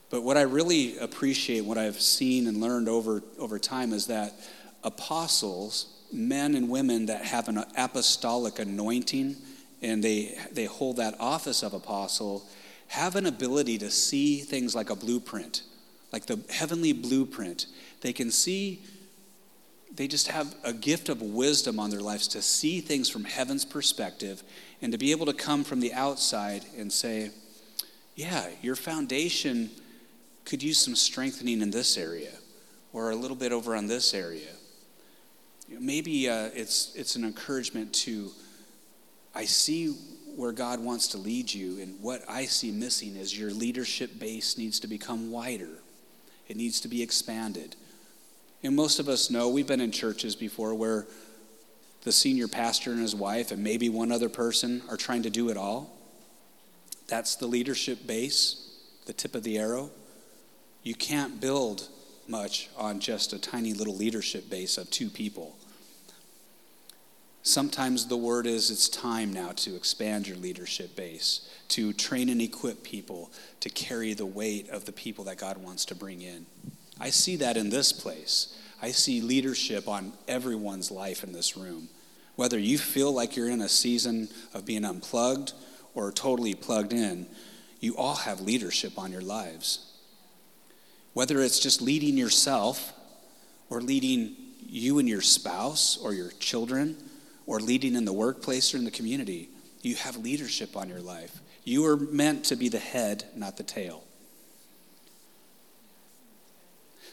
But 0.09 0.23
what 0.23 0.37
I 0.37 0.41
really 0.41 0.97
appreciate, 0.97 1.61
what 1.61 1.77
I've 1.77 1.99
seen 1.99 2.47
and 2.47 2.61
learned 2.61 2.87
over, 2.87 3.21
over 3.37 3.59
time, 3.59 3.91
is 3.91 4.07
that 4.07 4.33
apostles, 4.83 5.87
men 6.13 6.55
and 6.55 6.69
women 6.69 7.07
that 7.07 7.25
have 7.25 7.49
an 7.49 7.63
apostolic 7.77 8.59
anointing 8.59 9.35
and 9.81 10.03
they, 10.03 10.37
they 10.51 10.65
hold 10.65 10.97
that 10.97 11.15
office 11.19 11.61
of 11.61 11.73
apostle, 11.73 12.45
have 12.87 13.15
an 13.15 13.25
ability 13.25 13.77
to 13.77 13.91
see 13.91 14.39
things 14.39 14.73
like 14.73 14.89
a 14.89 14.95
blueprint, 14.95 15.63
like 16.11 16.25
the 16.25 16.39
heavenly 16.49 16.93
blueprint. 16.93 17.67
They 18.01 18.13
can 18.13 18.31
see, 18.31 18.81
they 19.93 20.07
just 20.07 20.29
have 20.29 20.55
a 20.63 20.73
gift 20.73 21.09
of 21.09 21.21
wisdom 21.21 21.79
on 21.79 21.89
their 21.89 21.99
lives 21.99 22.27
to 22.29 22.41
see 22.41 22.79
things 22.79 23.09
from 23.09 23.25
heaven's 23.25 23.65
perspective 23.65 24.41
and 24.81 24.91
to 24.93 24.97
be 24.97 25.11
able 25.11 25.25
to 25.25 25.33
come 25.33 25.63
from 25.63 25.79
the 25.79 25.93
outside 25.93 26.63
and 26.77 26.91
say, 26.91 27.31
yeah, 28.15 28.47
your 28.61 28.75
foundation 28.75 29.69
could 30.47 30.63
use 30.63 30.77
some 30.77 30.95
strengthening 30.95 31.61
in 31.61 31.69
this 31.71 31.97
area 31.97 32.31
or 32.93 33.11
a 33.11 33.15
little 33.15 33.35
bit 33.35 33.51
over 33.51 33.75
on 33.75 33.85
this 33.85 34.13
area. 34.13 34.47
Maybe 35.67 36.29
uh, 36.29 36.49
it's, 36.55 36.95
it's 36.95 37.17
an 37.17 37.25
encouragement 37.25 37.93
to, 37.95 38.31
I 39.35 39.43
see 39.43 39.89
where 40.37 40.53
God 40.53 40.79
wants 40.79 41.09
to 41.09 41.17
lead 41.17 41.53
you, 41.53 41.81
and 41.81 42.01
what 42.01 42.21
I 42.29 42.45
see 42.45 42.71
missing 42.71 43.17
is 43.17 43.37
your 43.37 43.51
leadership 43.51 44.17
base 44.19 44.57
needs 44.57 44.79
to 44.79 44.87
become 44.87 45.31
wider, 45.31 45.81
it 46.47 46.55
needs 46.55 46.79
to 46.81 46.87
be 46.87 47.03
expanded. 47.03 47.75
And 48.63 48.73
most 48.73 48.99
of 48.99 49.09
us 49.09 49.29
know 49.29 49.49
we've 49.49 49.67
been 49.67 49.81
in 49.81 49.91
churches 49.91 50.35
before 50.35 50.73
where 50.73 51.07
the 52.03 52.11
senior 52.13 52.47
pastor 52.47 52.91
and 52.91 53.01
his 53.01 53.13
wife, 53.13 53.51
and 53.51 53.61
maybe 53.61 53.89
one 53.89 54.13
other 54.13 54.29
person, 54.29 54.81
are 54.89 54.95
trying 54.95 55.23
to 55.23 55.29
do 55.29 55.49
it 55.49 55.57
all. 55.57 55.97
That's 57.07 57.35
the 57.35 57.47
leadership 57.47 58.07
base, 58.07 58.77
the 59.07 59.13
tip 59.13 59.35
of 59.35 59.43
the 59.43 59.57
arrow. 59.57 59.91
You 60.87 60.95
can't 60.95 61.41
build 61.41 61.89
much 62.29 62.69
on 62.77 63.01
just 63.01 63.33
a 63.33 63.39
tiny 63.39 63.73
little 63.73 63.97
leadership 63.97 64.49
base 64.49 64.77
of 64.77 64.89
two 64.89 65.09
people. 65.09 65.57
Sometimes 67.41 68.07
the 68.07 68.15
word 68.15 68.47
is 68.47 68.71
it's 68.71 68.87
time 68.87 69.33
now 69.33 69.51
to 69.57 69.75
expand 69.75 70.29
your 70.29 70.37
leadership 70.37 70.95
base, 70.95 71.49
to 71.67 71.91
train 71.91 72.29
and 72.29 72.41
equip 72.41 72.83
people 72.83 73.29
to 73.59 73.67
carry 73.67 74.13
the 74.13 74.25
weight 74.25 74.69
of 74.69 74.85
the 74.85 74.93
people 74.93 75.25
that 75.25 75.37
God 75.37 75.57
wants 75.57 75.83
to 75.87 75.93
bring 75.93 76.21
in. 76.21 76.45
I 77.01 77.09
see 77.09 77.35
that 77.35 77.57
in 77.57 77.69
this 77.69 77.91
place. 77.91 78.57
I 78.81 78.91
see 78.91 79.19
leadership 79.19 79.89
on 79.89 80.13
everyone's 80.25 80.89
life 80.89 81.21
in 81.21 81.33
this 81.33 81.57
room. 81.57 81.89
Whether 82.37 82.59
you 82.59 82.77
feel 82.77 83.11
like 83.11 83.35
you're 83.35 83.49
in 83.49 83.59
a 83.59 83.67
season 83.67 84.29
of 84.53 84.65
being 84.65 84.85
unplugged 84.85 85.51
or 85.95 86.13
totally 86.13 86.55
plugged 86.55 86.93
in, 86.93 87.27
you 87.81 87.97
all 87.97 88.15
have 88.15 88.39
leadership 88.39 88.97
on 88.97 89.11
your 89.11 89.19
lives. 89.19 89.83
Whether 91.17 91.41
it's 91.41 91.57
just 91.57 91.81
leading 91.81 92.15
yourself 92.15 92.93
or 93.71 93.81
leading 93.81 94.35
you 94.61 94.99
and 94.99 95.09
your 95.09 95.21
spouse 95.21 95.97
or 95.97 96.13
your 96.13 96.29
children 96.39 96.95
or 97.47 97.59
leading 97.59 97.95
in 97.95 98.05
the 98.05 98.13
workplace 98.13 98.71
or 98.71 98.77
in 98.77 98.85
the 98.85 98.91
community, 98.91 99.49
you 99.81 99.95
have 99.95 100.17
leadership 100.17 100.77
on 100.77 100.89
your 100.89 100.99
life. 100.99 101.39
You 101.63 101.87
are 101.87 101.97
meant 101.97 102.43
to 102.45 102.55
be 102.55 102.69
the 102.69 102.77
head, 102.77 103.23
not 103.35 103.57
the 103.57 103.63
tail. 103.63 104.03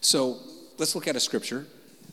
So 0.03 0.37
let's 0.77 0.95
look 0.95 1.09
at 1.09 1.17
a 1.17 1.21
scripture. 1.21 1.65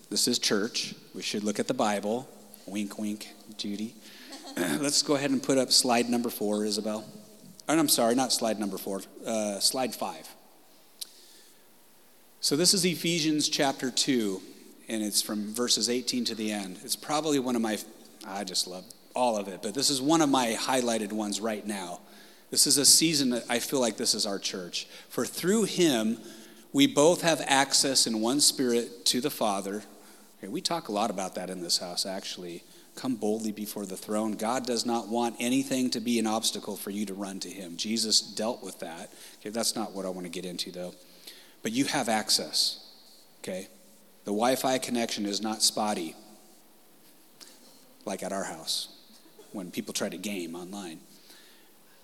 This 0.10 0.30
is 0.30 0.40
church. 0.40 0.96
We 1.14 1.22
should 1.22 1.44
look 1.44 1.60
at 1.60 1.68
the 1.68 1.74
Bible. 1.74 2.26
Wink, 2.68 2.98
wink, 3.00 3.28
Judy. 3.58 3.96
let's 4.80 5.02
go 5.02 5.16
ahead 5.16 5.32
and 5.32 5.44
put 5.44 5.58
up 5.58 5.74
slide 5.74 6.10
number 6.10 6.30
four, 6.30 6.64
Isabel. 6.64 7.04
Oh, 7.68 7.78
I'm 7.78 7.90
sorry, 7.90 8.16
not 8.16 8.32
slide 8.32 8.62
number 8.62 8.78
four, 8.78 9.02
uh, 9.26 9.60
slide 9.60 9.94
five. 9.94 10.26
So 12.44 12.56
this 12.56 12.74
is 12.74 12.84
Ephesians 12.84 13.48
chapter 13.48 13.92
2, 13.92 14.42
and 14.90 15.04
it's 15.04 15.22
from 15.22 15.54
verses 15.54 15.92
18 15.92 16.26
to 16.26 16.34
the 16.34 16.52
end. 16.52 16.80
It's 16.84 16.96
probably 16.96 17.38
one 17.38 17.56
of 17.56 17.62
my, 17.62 17.78
I 18.28 18.46
just 18.46 18.66
love 18.66 18.84
all 19.14 19.38
of 19.38 19.48
it, 19.48 19.62
but 19.62 19.76
this 19.76 19.92
is 19.92 20.02
one 20.02 20.22
of 20.22 20.30
my 20.30 20.58
highlighted 20.60 21.12
ones 21.12 21.40
right 21.40 21.64
now. 21.68 22.00
This 22.50 22.66
is 22.66 22.80
a 22.80 22.86
season 22.86 23.30
that 23.30 23.44
I 23.48 23.60
feel 23.60 23.80
like 23.80 23.96
this 23.96 24.16
is 24.16 24.26
our 24.26 24.40
church. 24.40 24.88
For 25.08 25.24
through 25.24 25.66
him, 25.66 26.18
we 26.74 26.88
both 26.88 27.22
have 27.22 27.44
access 27.46 28.08
in 28.08 28.22
one 28.22 28.42
spirit 28.42 29.06
to 29.06 29.22
the 29.22 29.30
Father. 29.30 29.84
Okay, 30.40 30.48
we 30.48 30.62
talk 30.62 30.88
a 30.88 30.92
lot 30.92 31.12
about 31.12 31.36
that 31.36 31.52
in 31.52 31.62
this 31.62 31.78
house, 31.78 32.08
actually. 32.08 32.64
Come 32.96 33.18
boldly 33.18 33.52
before 33.52 33.86
the 33.86 33.96
throne. 33.96 34.32
God 34.32 34.66
does 34.66 34.84
not 34.84 35.10
want 35.10 35.36
anything 35.40 35.92
to 35.92 36.00
be 36.00 36.18
an 36.18 36.26
obstacle 36.26 36.76
for 36.76 36.90
you 36.90 37.06
to 37.06 37.14
run 37.14 37.40
to 37.42 37.50
Him. 37.50 37.78
Jesus 37.78 38.20
dealt 38.20 38.64
with 38.64 38.80
that. 38.80 39.12
Okay, 39.42 39.52
that's 39.52 39.76
not 39.76 39.92
what 39.92 40.08
I 40.08 40.10
want 40.10 40.26
to 40.26 40.32
get 40.32 40.44
into, 40.44 40.72
though. 40.72 40.96
But 41.64 41.72
you 41.72 41.86
have 41.86 42.10
access, 42.10 42.86
okay? 43.42 43.68
The 44.26 44.32
Wi 44.32 44.56
Fi 44.56 44.78
connection 44.78 45.26
is 45.26 45.42
not 45.42 45.62
spotty, 45.62 46.16
like 48.06 48.24
at 48.24 48.32
our 48.32 48.44
house 48.44 48.90
when 49.52 49.70
people 49.70 49.94
try 49.94 50.10
to 50.10 50.18
game 50.18 50.56
online 50.56 51.00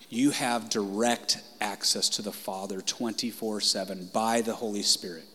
you 0.10 0.32
have 0.32 0.70
direct 0.70 1.42
access 1.60 2.10
to 2.10 2.22
the 2.22 2.32
Father 2.32 2.82
24 2.82 3.62
7 3.62 4.10
by 4.14 4.42
the 4.42 4.54
Holy 4.54 4.82
Spirit. 4.82 5.26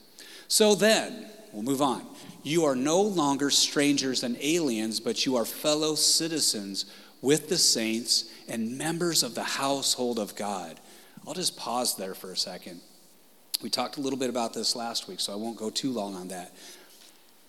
So 0.49 0.75
then, 0.75 1.27
we'll 1.53 1.62
move 1.62 1.83
on. 1.83 2.07
You 2.43 2.64
are 2.64 2.77
no 2.77 3.01
longer 3.01 3.51
strangers 3.51 4.23
and 4.23 4.37
aliens, 4.41 5.01
but 5.01 5.27
you 5.27 5.37
are 5.37 5.45
fellow 5.45 5.95
citizens 5.95 6.87
with 7.20 7.49
the 7.49 7.59
saints 7.59 8.31
and 8.49 8.77
members 8.77 9.23
of 9.23 9.35
the 9.35 9.45
household 9.45 10.18
of 10.18 10.35
God. 10.35 10.81
I'll 11.27 11.35
just 11.35 11.57
pause 11.57 11.97
there 11.97 12.14
for 12.14 12.33
a 12.33 12.37
second. 12.37 12.81
We 13.63 13.71
talked 13.71 13.97
a 13.97 14.01
little 14.01 14.19
bit 14.19 14.31
about 14.31 14.55
this 14.55 14.75
last 14.75 15.09
week, 15.09 15.21
so 15.21 15.33
I 15.33 15.37
won't 15.37 15.57
go 15.57 15.71
too 15.71 15.93
long 15.93 16.15
on 16.15 16.29
that. 16.29 16.53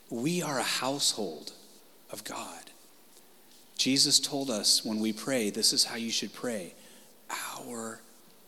We 0.09 0.41
are 0.41 0.59
a 0.59 0.63
household 0.63 1.53
of 2.11 2.23
God. 2.23 2.69
Jesus 3.77 4.19
told 4.19 4.49
us 4.49 4.85
when 4.85 4.99
we 4.99 5.11
pray, 5.11 5.49
this 5.49 5.73
is 5.73 5.83
how 5.83 5.95
you 5.95 6.11
should 6.11 6.33
pray 6.33 6.75
our 7.57 7.99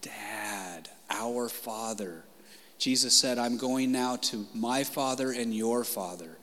dad, 0.02 0.90
our 1.10 1.50
father. 1.50 2.24
Jesus 2.78 3.14
said, 3.14 3.40
I'm 3.40 3.58
going 3.58 3.92
now 3.92 4.18
to 4.18 4.46
my 4.54 4.84
father 4.84 5.32
and 5.32 5.54
your 5.54 5.84
father. 5.84 6.38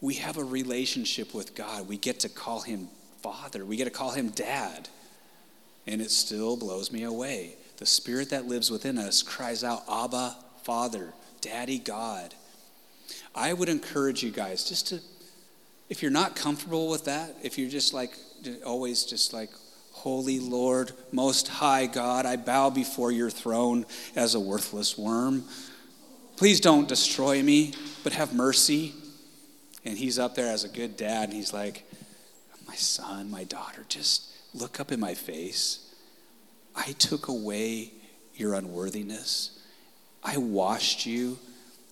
We 0.00 0.14
have 0.14 0.36
a 0.36 0.44
relationship 0.44 1.34
with 1.34 1.54
God. 1.54 1.88
We 1.88 1.96
get 1.96 2.20
to 2.20 2.28
call 2.28 2.60
him 2.60 2.88
father, 3.22 3.64
we 3.64 3.76
get 3.76 3.84
to 3.84 3.90
call 3.90 4.10
him 4.10 4.28
dad. 4.28 4.88
And 5.86 6.02
it 6.02 6.10
still 6.10 6.56
blows 6.56 6.92
me 6.92 7.04
away. 7.04 7.56
The 7.78 7.86
spirit 7.86 8.30
that 8.30 8.46
lives 8.46 8.70
within 8.70 8.98
us 8.98 9.22
cries 9.22 9.62
out, 9.62 9.84
Abba, 9.90 10.36
Father, 10.64 11.12
Daddy 11.40 11.78
God. 11.78 12.34
I 13.34 13.52
would 13.52 13.68
encourage 13.68 14.22
you 14.22 14.30
guys 14.30 14.64
just 14.64 14.88
to, 14.88 15.00
if 15.88 16.02
you're 16.02 16.10
not 16.10 16.34
comfortable 16.34 16.90
with 16.90 17.04
that, 17.04 17.36
if 17.42 17.56
you're 17.56 17.70
just 17.70 17.94
like, 17.94 18.16
always 18.66 19.04
just 19.04 19.32
like, 19.32 19.50
Holy 19.92 20.40
Lord, 20.40 20.92
Most 21.12 21.46
High 21.48 21.86
God, 21.86 22.26
I 22.26 22.36
bow 22.36 22.70
before 22.70 23.12
your 23.12 23.30
throne 23.30 23.86
as 24.16 24.34
a 24.34 24.40
worthless 24.40 24.98
worm. 24.98 25.44
Please 26.36 26.60
don't 26.60 26.88
destroy 26.88 27.42
me, 27.42 27.74
but 28.02 28.12
have 28.12 28.34
mercy. 28.34 28.92
And 29.84 29.96
he's 29.96 30.18
up 30.18 30.34
there 30.34 30.52
as 30.52 30.64
a 30.64 30.68
good 30.68 30.96
dad, 30.96 31.28
and 31.28 31.32
he's 31.32 31.52
like, 31.52 31.84
My 32.66 32.74
son, 32.74 33.30
my 33.30 33.44
daughter, 33.44 33.84
just 33.88 34.32
look 34.52 34.80
up 34.80 34.92
in 34.92 35.00
my 35.00 35.14
face. 35.14 35.87
I 36.78 36.92
took 36.92 37.26
away 37.26 37.90
your 38.36 38.54
unworthiness. 38.54 39.58
I 40.22 40.36
washed 40.36 41.06
you 41.06 41.38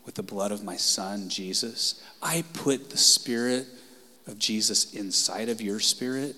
with 0.04 0.14
the 0.14 0.22
blood 0.22 0.52
of 0.52 0.62
my 0.62 0.76
son, 0.76 1.28
Jesus. 1.28 2.04
I 2.22 2.44
put 2.52 2.90
the 2.90 2.96
spirit 2.96 3.66
of 4.28 4.38
Jesus 4.38 4.94
inside 4.94 5.48
of 5.48 5.60
your 5.60 5.80
spirit 5.80 6.36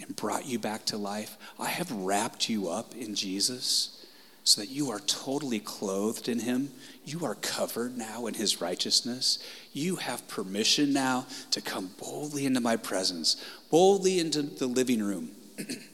and 0.00 0.16
brought 0.16 0.44
you 0.44 0.58
back 0.58 0.84
to 0.86 0.96
life. 0.96 1.38
I 1.58 1.68
have 1.68 1.90
wrapped 1.92 2.48
you 2.48 2.68
up 2.68 2.96
in 2.96 3.14
Jesus 3.14 4.04
so 4.42 4.60
that 4.60 4.70
you 4.70 4.90
are 4.90 4.98
totally 5.00 5.60
clothed 5.60 6.28
in 6.28 6.40
him. 6.40 6.70
You 7.04 7.24
are 7.24 7.36
covered 7.36 7.96
now 7.96 8.26
in 8.26 8.34
his 8.34 8.60
righteousness. 8.60 9.38
You 9.72 9.96
have 9.96 10.26
permission 10.26 10.92
now 10.92 11.26
to 11.52 11.60
come 11.60 11.90
boldly 12.00 12.44
into 12.44 12.60
my 12.60 12.76
presence, 12.76 13.42
boldly 13.70 14.18
into 14.18 14.42
the 14.42 14.66
living 14.66 15.02
room 15.02 15.30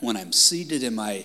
when 0.00 0.16
I'm 0.16 0.32
seated 0.32 0.82
in 0.82 0.94
my 0.94 1.24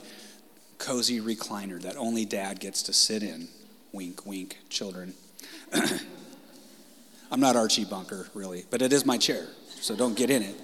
cozy 0.77 1.19
recliner 1.19 1.81
that 1.81 1.95
only 1.95 2.25
dad 2.25 2.59
gets 2.59 2.83
to 2.83 2.93
sit 2.93 3.23
in. 3.23 3.47
Wink, 3.91 4.25
wink, 4.25 4.57
children. 4.69 5.13
I'm 7.31 7.39
not 7.39 7.55
Archie 7.55 7.85
Bunker, 7.85 8.27
really, 8.33 8.65
but 8.69 8.81
it 8.81 8.91
is 8.91 9.05
my 9.05 9.17
chair, 9.17 9.47
so 9.79 9.95
don't 9.95 10.15
get 10.15 10.29
in 10.29 10.41
it. 10.41 10.55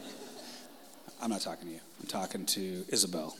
I'm 1.21 1.29
not 1.29 1.41
talking 1.41 1.67
to 1.67 1.73
you. 1.73 1.79
I'm 1.99 2.07
talking 2.07 2.45
to 2.45 2.85
Isabel 2.89 3.37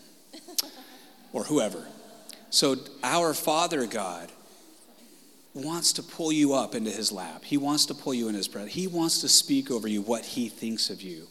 or 1.33 1.43
whoever. 1.43 1.85
So, 2.49 2.77
our 3.03 3.33
Father 3.33 3.85
God 3.85 4.31
wants 5.53 5.93
to 5.93 6.03
pull 6.03 6.31
you 6.31 6.53
up 6.53 6.75
into 6.75 6.91
his 6.91 7.11
lap. 7.11 7.43
He 7.43 7.57
wants 7.57 7.87
to 7.87 7.93
pull 7.93 8.13
you 8.13 8.29
in 8.29 8.35
his 8.35 8.47
presence. 8.47 8.73
He 8.73 8.87
wants 8.87 9.21
to 9.21 9.29
speak 9.29 9.69
over 9.71 9.87
you 9.87 10.01
what 10.01 10.23
he 10.23 10.47
thinks 10.47 10.89
of 10.89 11.01
you. 11.01 11.27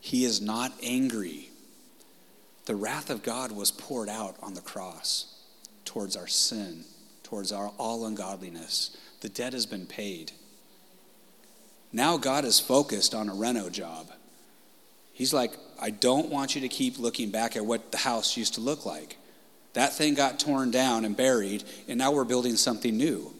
He 0.00 0.24
is 0.24 0.40
not 0.40 0.72
angry. 0.82 1.45
The 2.66 2.76
wrath 2.76 3.10
of 3.10 3.22
God 3.22 3.52
was 3.52 3.70
poured 3.70 4.08
out 4.08 4.36
on 4.42 4.54
the 4.54 4.60
cross 4.60 5.34
towards 5.84 6.16
our 6.16 6.26
sin, 6.26 6.84
towards 7.22 7.52
our 7.52 7.72
all 7.78 8.06
ungodliness. 8.06 8.96
The 9.20 9.28
debt 9.28 9.52
has 9.52 9.66
been 9.66 9.86
paid. 9.86 10.32
Now 11.92 12.16
God 12.18 12.44
is 12.44 12.60
focused 12.60 13.14
on 13.14 13.28
a 13.28 13.34
reno 13.34 13.70
job. 13.70 14.10
He's 15.12 15.32
like, 15.32 15.52
I 15.80 15.90
don't 15.90 16.28
want 16.28 16.54
you 16.54 16.60
to 16.60 16.68
keep 16.68 16.98
looking 16.98 17.30
back 17.30 17.56
at 17.56 17.64
what 17.64 17.92
the 17.92 17.98
house 17.98 18.36
used 18.36 18.54
to 18.54 18.60
look 18.60 18.84
like. 18.84 19.16
That 19.72 19.94
thing 19.94 20.14
got 20.14 20.40
torn 20.40 20.70
down 20.70 21.04
and 21.04 21.16
buried, 21.16 21.64
and 21.88 21.98
now 21.98 22.10
we're 22.10 22.24
building 22.24 22.56
something 22.56 22.96
new. 22.96 23.32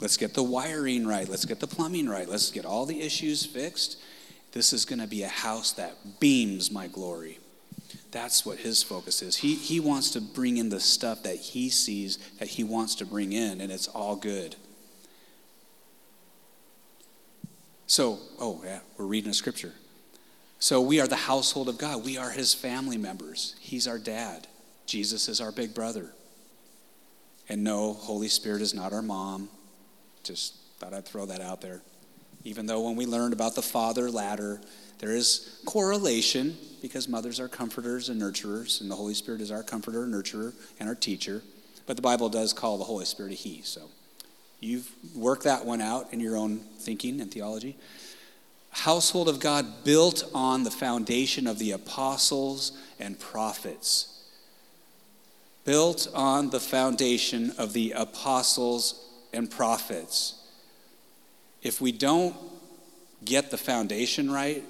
Let's 0.00 0.16
get 0.16 0.32
the 0.32 0.42
wiring 0.42 1.06
right. 1.06 1.28
Let's 1.28 1.44
get 1.44 1.60
the 1.60 1.66
plumbing 1.66 2.08
right. 2.08 2.28
Let's 2.28 2.50
get 2.50 2.64
all 2.64 2.86
the 2.86 3.02
issues 3.02 3.44
fixed. 3.44 4.00
This 4.52 4.72
is 4.72 4.84
going 4.84 5.00
to 5.00 5.06
be 5.06 5.22
a 5.22 5.28
house 5.28 5.72
that 5.72 6.20
beams 6.20 6.70
my 6.70 6.86
glory. 6.86 7.38
That's 8.14 8.46
what 8.46 8.58
his 8.58 8.80
focus 8.80 9.22
is. 9.22 9.34
He, 9.34 9.56
he 9.56 9.80
wants 9.80 10.10
to 10.12 10.20
bring 10.20 10.56
in 10.56 10.68
the 10.68 10.78
stuff 10.78 11.24
that 11.24 11.34
he 11.34 11.68
sees 11.68 12.16
that 12.38 12.46
he 12.46 12.62
wants 12.62 12.94
to 12.96 13.04
bring 13.04 13.32
in, 13.32 13.60
and 13.60 13.72
it's 13.72 13.88
all 13.88 14.14
good. 14.14 14.54
So, 17.88 18.20
oh, 18.38 18.62
yeah, 18.64 18.78
we're 18.96 19.06
reading 19.06 19.30
a 19.30 19.34
scripture. 19.34 19.72
So 20.60 20.80
we 20.80 21.00
are 21.00 21.08
the 21.08 21.16
household 21.16 21.68
of 21.68 21.76
God. 21.76 22.04
We 22.04 22.16
are 22.16 22.30
his 22.30 22.54
family 22.54 22.96
members. 22.96 23.56
He's 23.58 23.88
our 23.88 23.98
dad. 23.98 24.46
Jesus 24.86 25.28
is 25.28 25.40
our 25.40 25.50
big 25.50 25.74
brother. 25.74 26.12
And 27.48 27.64
no, 27.64 27.94
Holy 27.94 28.28
Spirit 28.28 28.62
is 28.62 28.74
not 28.74 28.92
our 28.92 29.02
mom. 29.02 29.48
Just 30.22 30.54
thought 30.78 30.94
I'd 30.94 31.04
throw 31.04 31.26
that 31.26 31.40
out 31.40 31.60
there. 31.60 31.82
Even 32.44 32.66
though 32.66 32.82
when 32.82 32.94
we 32.96 33.06
learned 33.06 33.32
about 33.32 33.54
the 33.54 33.62
father 33.62 34.10
ladder, 34.10 34.60
there 34.98 35.12
is 35.12 35.60
correlation 35.64 36.56
because 36.82 37.08
mothers 37.08 37.40
are 37.40 37.48
comforters 37.48 38.10
and 38.10 38.20
nurturers, 38.20 38.80
and 38.80 38.90
the 38.90 38.94
Holy 38.94 39.14
Spirit 39.14 39.40
is 39.40 39.50
our 39.50 39.62
comforter, 39.62 40.06
nurturer, 40.06 40.52
and 40.78 40.88
our 40.88 40.94
teacher. 40.94 41.42
But 41.86 41.96
the 41.96 42.02
Bible 42.02 42.28
does 42.28 42.52
call 42.52 42.78
the 42.78 42.84
Holy 42.84 43.06
Spirit 43.06 43.32
a 43.32 43.34
He. 43.34 43.62
So 43.62 43.88
you've 44.60 44.90
worked 45.14 45.44
that 45.44 45.64
one 45.64 45.80
out 45.80 46.12
in 46.12 46.20
your 46.20 46.36
own 46.36 46.58
thinking 46.78 47.20
and 47.20 47.30
theology. 47.30 47.76
household 48.70 49.28
of 49.28 49.40
God 49.40 49.84
built 49.84 50.24
on 50.34 50.64
the 50.64 50.70
foundation 50.70 51.46
of 51.46 51.58
the 51.58 51.70
apostles 51.70 52.72
and 52.98 53.18
prophets. 53.18 54.22
Built 55.64 56.08
on 56.14 56.50
the 56.50 56.60
foundation 56.60 57.52
of 57.56 57.72
the 57.72 57.92
apostles 57.92 59.06
and 59.32 59.50
prophets. 59.50 60.43
If 61.64 61.80
we 61.80 61.90
don't 61.92 62.36
get 63.24 63.50
the 63.50 63.56
foundation 63.56 64.30
right, 64.30 64.62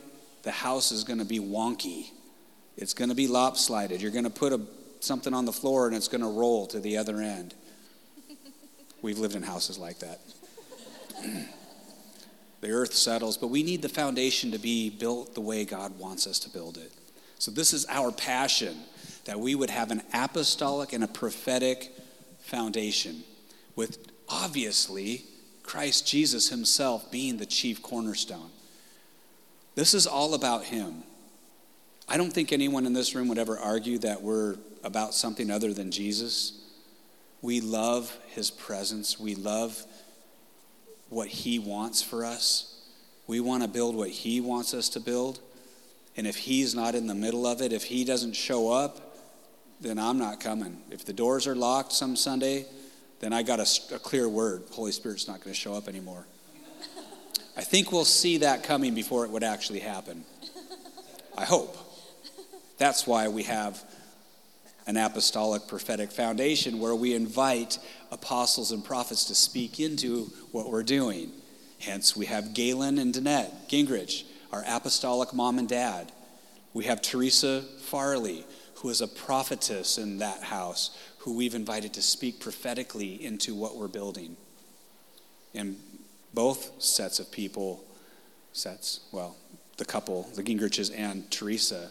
the 0.45 0.53
house 0.53 0.93
is 0.93 1.03
going 1.03 1.19
to 1.19 1.25
be 1.25 1.41
wonky. 1.41 2.11
It's 2.77 2.95
going 2.95 3.11
to 3.11 3.17
be 3.17 3.27
lopsided. 3.27 4.01
You're 4.01 4.13
going 4.13 4.25
to 4.25 4.31
put 4.31 4.53
a, 4.53 4.61
something 5.01 5.35
on 5.35 5.45
the 5.45 5.53
floor 5.53 5.89
and 5.89 5.97
it's 5.97 6.09
going 6.09 6.21
to 6.21 6.29
roll 6.29 6.67
to 6.69 6.79
the 6.79 6.97
other 6.97 7.21
end. 7.21 7.55
We've 9.03 9.19
lived 9.19 9.35
in 9.35 9.43
houses 9.43 9.77
like 9.77 9.99
that. 9.99 10.21
the 12.61 12.71
earth 12.71 12.95
settles, 12.95 13.37
but 13.37 13.49
we 13.49 13.65
need 13.65 13.83
the 13.83 13.89
foundation 13.89 14.53
to 14.53 14.59
be 14.59 14.89
built 14.89 15.35
the 15.35 15.41
way 15.41 15.65
God 15.65 15.99
wants 15.99 16.29
us 16.29 16.39
to 16.41 16.51
build 16.51 16.79
it. 16.79 16.93
So, 17.39 17.51
this 17.51 17.73
is 17.73 17.85
our 17.89 18.13
passion 18.13 18.77
that 19.25 19.39
we 19.39 19.55
would 19.55 19.71
have 19.71 19.91
an 19.91 20.03
apostolic 20.13 20.93
and 20.93 21.03
a 21.03 21.09
prophetic 21.09 21.91
foundation 22.41 23.25
with 23.75 23.99
obviously 24.29 25.25
Christ 25.65 26.07
Jesus 26.07 26.51
himself 26.51 27.11
being 27.11 27.39
the 27.39 27.47
chief 27.47 27.83
cornerstone. 27.83 28.51
This 29.75 29.95
is 29.95 30.07
all 30.07 30.35
about 30.35 30.65
him. 30.65 31.03
I 32.09 32.17
don't 32.17 32.33
think 32.33 32.53
anyone 32.53 32.87
in 32.87 32.93
this 32.93 33.15
room 33.15 33.29
would 33.29 33.39
ever 33.39 33.59
argue 33.59 33.99
that 33.99 34.23
we're 34.23 34.57
about 34.85 35.15
something 35.15 35.51
other 35.51 35.73
than 35.73 35.91
Jesus. 35.91 36.61
We 37.43 37.61
love 37.61 38.17
his 38.29 38.51
presence. 38.51 39.19
We 39.19 39.35
love 39.35 39.83
what 41.09 41.29
he 41.29 41.59
wants 41.59 42.03
for 42.03 42.25
us. 42.25 42.71
We 43.27 43.41
want 43.41 43.63
to 43.63 43.69
build 43.69 43.97
what 43.97 44.11
he 44.11 44.41
wants 44.41 44.75
us 44.75 44.91
to 44.91 45.01
build. 45.01 45.41
And 46.17 46.27
if 46.27 46.37
he's 46.37 46.75
not 46.75 46.95
in 46.95 47.07
the 47.07 47.15
middle 47.15 47.47
of 47.47 47.63
it, 47.63 47.73
if 47.73 47.85
he 47.85 48.05
doesn't 48.05 48.35
show 48.35 48.71
up, 48.71 49.17
then 49.81 49.99
I'm 49.99 50.19
not 50.19 50.41
coming. 50.41 50.83
If 50.91 51.05
the 51.05 51.13
doors 51.13 51.47
are 51.47 51.57
locked 51.57 51.93
some 51.93 52.17
Sunday, 52.17 52.67
then 53.21 53.33
I 53.33 53.43
got 53.43 53.61
a, 53.61 53.95
a 53.95 53.99
clear 53.99 54.29
word. 54.29 54.65
Holy 54.71 54.93
Spirit's 54.93 55.29
not 55.29 55.41
going 55.41 55.53
to 55.53 55.59
show 55.59 55.75
up 55.75 55.89
anymore. 55.89 56.27
I 57.57 57.63
think 57.63 57.93
we'll 57.93 58.05
see 58.05 58.39
that 58.39 58.65
coming 58.65 58.95
before 58.95 59.25
it 59.25 59.31
would 59.31 59.45
actually 59.45 59.79
happen. 59.79 60.25
I 61.39 61.45
hope. 61.45 61.77
That's 62.79 63.07
why 63.07 63.29
we 63.29 63.45
have 63.45 63.83
an 64.87 64.97
apostolic 64.97 65.67
prophetic 65.69 66.11
foundation 66.11 66.79
where 66.79 66.95
we 66.95 67.15
invite 67.15 67.79
apostles 68.11 68.73
and 68.73 68.85
prophets 68.85 69.25
to 69.27 69.35
speak 69.35 69.81
into 69.81 70.25
what 70.53 70.71
we're 70.71 70.83
doing. 70.83 71.31
Hence, 71.79 72.17
we 72.17 72.27
have 72.27 72.55
Galen 72.55 72.99
and 72.99 73.15
Danette 73.15 73.51
Gingrich, 73.69 74.25
our 74.53 74.65
apostolic 74.67 75.33
mom 75.33 75.59
and 75.59 75.69
dad. 75.69 76.13
We 76.73 76.85
have 76.85 77.01
Teresa 77.01 77.63
Farley, 77.83 78.45
who 78.85 78.91
is 78.91 79.01
a 79.01 79.09
prophetess 79.09 79.97
in 79.97 80.19
that 80.19 80.43
house, 80.43 80.95
who 81.21 81.35
we've 81.35 81.55
invited 81.55 81.95
to 81.95 82.03
speak 82.03 82.39
prophetically 82.39 83.25
into 83.25 83.55
what 83.55 83.75
we're 83.77 83.89
building. 83.89 84.37
And 85.55 85.79
both 86.35 86.83
sets 86.83 87.19
of 87.19 87.33
people, 87.33 87.83
sets, 88.53 89.01
well, 89.11 89.37
the 89.79 89.87
couple, 89.87 90.29
the 90.35 90.43
Gingriches 90.43 90.93
and 90.95 91.31
Teresa, 91.31 91.89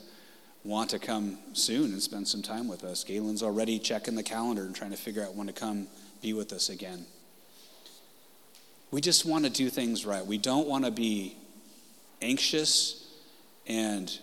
want 0.63 0.91
to 0.91 0.99
come 0.99 1.39
soon 1.53 1.93
and 1.93 1.99
spend 1.99 2.27
some 2.27 2.43
time 2.43 2.67
with 2.67 2.83
us. 2.83 3.03
Galen's 3.03 3.41
already 3.41 3.79
checking 3.79 4.13
the 4.13 4.21
calendar 4.21 4.61
and 4.61 4.75
trying 4.75 4.91
to 4.91 4.97
figure 4.97 5.23
out 5.23 5.33
when 5.33 5.47
to 5.47 5.53
come 5.53 5.87
be 6.21 6.33
with 6.33 6.53
us 6.53 6.69
again. 6.69 7.07
We 8.91 9.01
just 9.01 9.25
want 9.25 9.45
to 9.45 9.49
do 9.49 9.71
things 9.71 10.05
right. 10.05 10.23
We 10.23 10.37
don't 10.37 10.67
want 10.67 10.85
to 10.85 10.91
be 10.91 11.37
anxious 12.21 13.11
and 13.65 14.15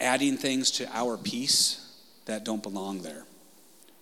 adding 0.00 0.36
things 0.36 0.70
to 0.72 0.88
our 0.96 1.16
peace 1.16 1.82
that 2.26 2.44
don't 2.44 2.62
belong 2.62 3.02
there. 3.02 3.24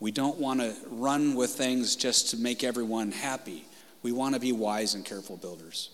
We 0.01 0.11
don't 0.11 0.39
want 0.39 0.61
to 0.61 0.75
run 0.91 1.35
with 1.35 1.51
things 1.51 1.97
just 1.97 2.31
to 2.31 2.37
make 2.37 2.65
everyone 2.65 3.13
happy. 3.13 3.65
We 4.03 4.13
want 4.13 4.35
to 4.35 4.41
be 4.41 4.53
wise 4.53 4.95
and 4.95 5.05
careful 5.05 5.37
builders. 5.37 5.91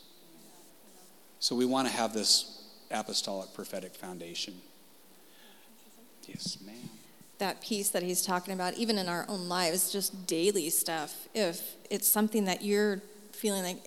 So 1.39 1.55
we 1.55 1.65
want 1.65 1.89
to 1.89 1.95
have 1.95 2.13
this 2.13 2.65
apostolic 2.91 3.55
prophetic 3.55 3.95
foundation. 3.95 4.55
Yes, 6.27 6.59
ma'am. 6.65 6.75
That 7.39 7.63
peace 7.63 7.91
that 7.91 8.03
he's 8.03 8.23
talking 8.23 8.53
about, 8.53 8.75
even 8.75 8.99
in 8.99 9.09
our 9.09 9.25
own 9.29 9.49
lives, 9.49 9.93
just 9.93 10.27
daily 10.27 10.71
stuff. 10.71 11.29
If 11.35 11.77
it's 11.89 12.09
something 12.09 12.45
that 12.47 12.63
you're 12.63 13.01
feeling 13.33 13.63
like, 13.63 13.85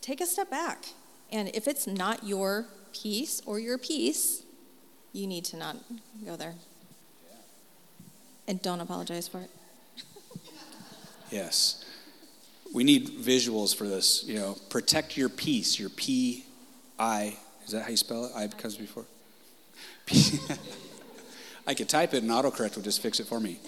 take 0.00 0.20
a 0.20 0.26
step 0.26 0.50
back. 0.50 0.86
And 1.30 1.50
if 1.54 1.68
it's 1.68 1.86
not 1.86 2.24
your 2.24 2.66
peace 2.92 3.42
or 3.46 3.58
your 3.58 3.78
peace, 3.78 4.42
you 5.16 5.26
need 5.26 5.44
to 5.46 5.56
not 5.56 5.76
go 6.24 6.36
there. 6.36 6.54
And 8.46 8.60
don't 8.62 8.80
apologize 8.80 9.26
for 9.26 9.40
it. 9.40 9.50
yes. 11.30 11.84
We 12.72 12.84
need 12.84 13.08
visuals 13.08 13.74
for 13.74 13.88
this. 13.88 14.24
You 14.24 14.34
know, 14.34 14.56
protect 14.68 15.16
your 15.16 15.28
peace, 15.28 15.80
your 15.80 15.88
P 15.88 16.44
I. 16.98 17.36
Is 17.64 17.72
that 17.72 17.82
how 17.82 17.88
you 17.88 17.96
spell 17.96 18.26
it? 18.26 18.32
I 18.36 18.46
comes 18.46 18.76
before? 18.76 19.04
I 21.66 21.74
could 21.74 21.88
type 21.88 22.14
it 22.14 22.22
and 22.22 22.30
autocorrect 22.30 22.76
would 22.76 22.84
just 22.84 23.02
fix 23.02 23.18
it 23.18 23.26
for 23.26 23.40
me. 23.40 23.58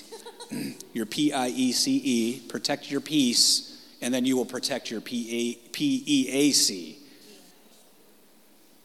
your 0.93 1.07
P 1.07 1.33
I 1.33 1.49
E 1.49 1.73
C 1.73 2.01
E, 2.05 2.41
protect 2.49 2.91
your 2.91 3.01
peace, 3.01 3.85
and 4.01 4.15
then 4.15 4.25
you 4.25 4.37
will 4.37 4.47
protect 4.47 4.91
your 4.91 5.01
P 5.01 5.59
E 5.73 6.29
A 6.31 6.51
C. 6.53 6.99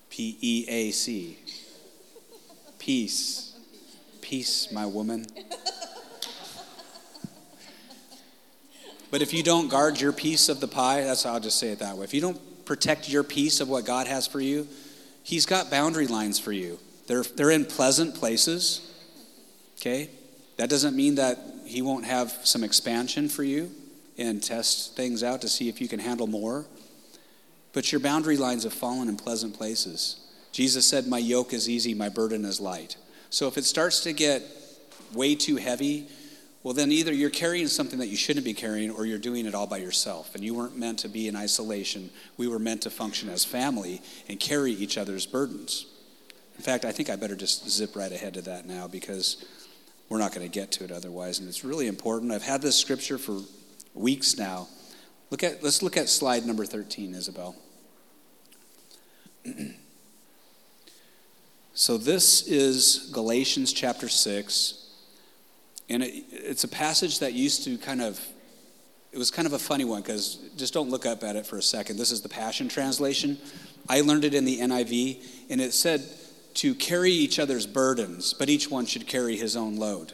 P 0.09 0.37
E 0.41 0.65
A 0.67 0.91
C. 0.91 1.37
Peace. 2.83 3.57
Peace, 4.19 4.69
my 4.69 4.85
woman. 4.85 5.25
But 9.09 9.21
if 9.21 9.33
you 9.33 9.41
don't 9.41 9.69
guard 9.69 10.01
your 10.01 10.11
piece 10.11 10.49
of 10.49 10.59
the 10.59 10.67
pie, 10.67 10.99
that's 11.05 11.23
how 11.23 11.31
I'll 11.31 11.39
just 11.39 11.57
say 11.57 11.69
it 11.69 11.79
that 11.79 11.95
way. 11.95 12.03
If 12.03 12.13
you 12.13 12.19
don't 12.19 12.65
protect 12.65 13.07
your 13.07 13.23
piece 13.23 13.61
of 13.61 13.69
what 13.69 13.85
God 13.85 14.07
has 14.07 14.27
for 14.27 14.41
you, 14.41 14.67
He's 15.23 15.45
got 15.45 15.71
boundary 15.71 16.07
lines 16.07 16.39
for 16.39 16.51
you. 16.51 16.77
They're, 17.07 17.23
they're 17.23 17.51
in 17.51 17.63
pleasant 17.63 18.15
places, 18.15 18.91
okay? 19.79 20.09
That 20.57 20.69
doesn't 20.69 20.93
mean 20.93 21.15
that 21.15 21.39
He 21.65 21.81
won't 21.81 22.03
have 22.03 22.33
some 22.43 22.65
expansion 22.65 23.29
for 23.29 23.43
you 23.45 23.71
and 24.17 24.43
test 24.43 24.97
things 24.97 25.23
out 25.23 25.39
to 25.43 25.47
see 25.47 25.69
if 25.69 25.79
you 25.79 25.87
can 25.87 25.99
handle 25.99 26.27
more. 26.27 26.65
But 27.71 27.93
your 27.93 28.01
boundary 28.01 28.35
lines 28.35 28.65
have 28.65 28.73
fallen 28.73 29.07
in 29.07 29.15
pleasant 29.15 29.57
places. 29.57 30.19
Jesus 30.53 30.85
said, 30.85 31.07
My 31.07 31.17
yoke 31.17 31.51
is 31.51 31.67
easy, 31.67 31.93
my 31.93 32.07
burden 32.07 32.45
is 32.45 32.61
light. 32.61 32.95
So 33.29 33.47
if 33.47 33.57
it 33.57 33.65
starts 33.65 34.01
to 34.01 34.13
get 34.13 34.43
way 35.11 35.35
too 35.35 35.57
heavy, 35.57 36.07
well, 36.61 36.73
then 36.73 36.91
either 36.93 37.11
you're 37.11 37.29
carrying 37.29 37.67
something 37.67 37.99
that 37.99 38.07
you 38.07 38.15
shouldn't 38.15 38.45
be 38.45 38.53
carrying 38.53 38.91
or 38.91 39.05
you're 39.05 39.17
doing 39.17 39.45
it 39.45 39.55
all 39.55 39.67
by 39.67 39.77
yourself. 39.77 40.33
And 40.33 40.43
you 40.43 40.53
weren't 40.53 40.77
meant 40.77 40.99
to 40.99 41.09
be 41.09 41.27
in 41.27 41.35
isolation. 41.35 42.09
We 42.37 42.47
were 42.47 42.59
meant 42.59 42.83
to 42.83 42.89
function 42.89 43.27
as 43.27 43.43
family 43.43 44.01
and 44.29 44.39
carry 44.39 44.71
each 44.71 44.97
other's 44.97 45.25
burdens. 45.25 45.87
In 46.55 46.63
fact, 46.63 46.85
I 46.85 46.91
think 46.93 47.09
I 47.09 47.17
better 47.17 47.35
just 47.35 47.69
zip 47.69 47.95
right 47.95 48.11
ahead 48.11 48.35
to 48.35 48.41
that 48.43 48.65
now 48.65 48.87
because 48.87 49.43
we're 50.07 50.19
not 50.19 50.33
going 50.33 50.47
to 50.47 50.53
get 50.53 50.71
to 50.73 50.85
it 50.85 50.91
otherwise. 50.91 51.39
And 51.39 51.49
it's 51.49 51.65
really 51.65 51.87
important. 51.87 52.31
I've 52.31 52.43
had 52.43 52.61
this 52.61 52.77
scripture 52.77 53.17
for 53.17 53.41
weeks 53.93 54.37
now. 54.37 54.67
Look 55.31 55.43
at, 55.43 55.63
let's 55.63 55.81
look 55.81 55.97
at 55.97 56.07
slide 56.07 56.45
number 56.45 56.65
13, 56.65 57.15
Isabel. 57.15 57.55
so 61.73 61.97
this 61.97 62.47
is 62.47 63.09
Galatians 63.11 63.73
chapter 63.73 64.07
6 64.07 64.83
and 65.89 66.03
it, 66.03 66.23
it's 66.31 66.63
a 66.63 66.67
passage 66.67 67.19
that 67.19 67.33
used 67.33 67.63
to 67.65 67.77
kind 67.77 68.01
of, 68.01 68.19
it 69.11 69.17
was 69.17 69.31
kind 69.31 69.45
of 69.45 69.53
a 69.53 69.59
funny 69.59 69.85
one 69.85 70.01
because 70.01 70.39
just 70.57 70.73
don't 70.73 70.89
look 70.89 71.05
up 71.05 71.23
at 71.23 71.35
it 71.35 71.45
for 71.45 71.57
a 71.57 71.61
second. 71.61 71.97
This 71.97 72.11
is 72.11 72.21
the 72.21 72.29
Passion 72.29 72.67
Translation. 72.67 73.37
I 73.89 74.01
learned 74.01 74.23
it 74.23 74.33
in 74.33 74.45
the 74.45 74.59
NIV, 74.59 75.23
and 75.49 75.59
it 75.59 75.73
said 75.73 76.03
to 76.55 76.73
carry 76.75 77.11
each 77.11 77.39
other's 77.39 77.65
burdens, 77.65 78.33
but 78.33 78.49
each 78.49 78.69
one 78.69 78.85
should 78.85 79.07
carry 79.07 79.35
his 79.35 79.55
own 79.55 79.75
load. 79.75 80.13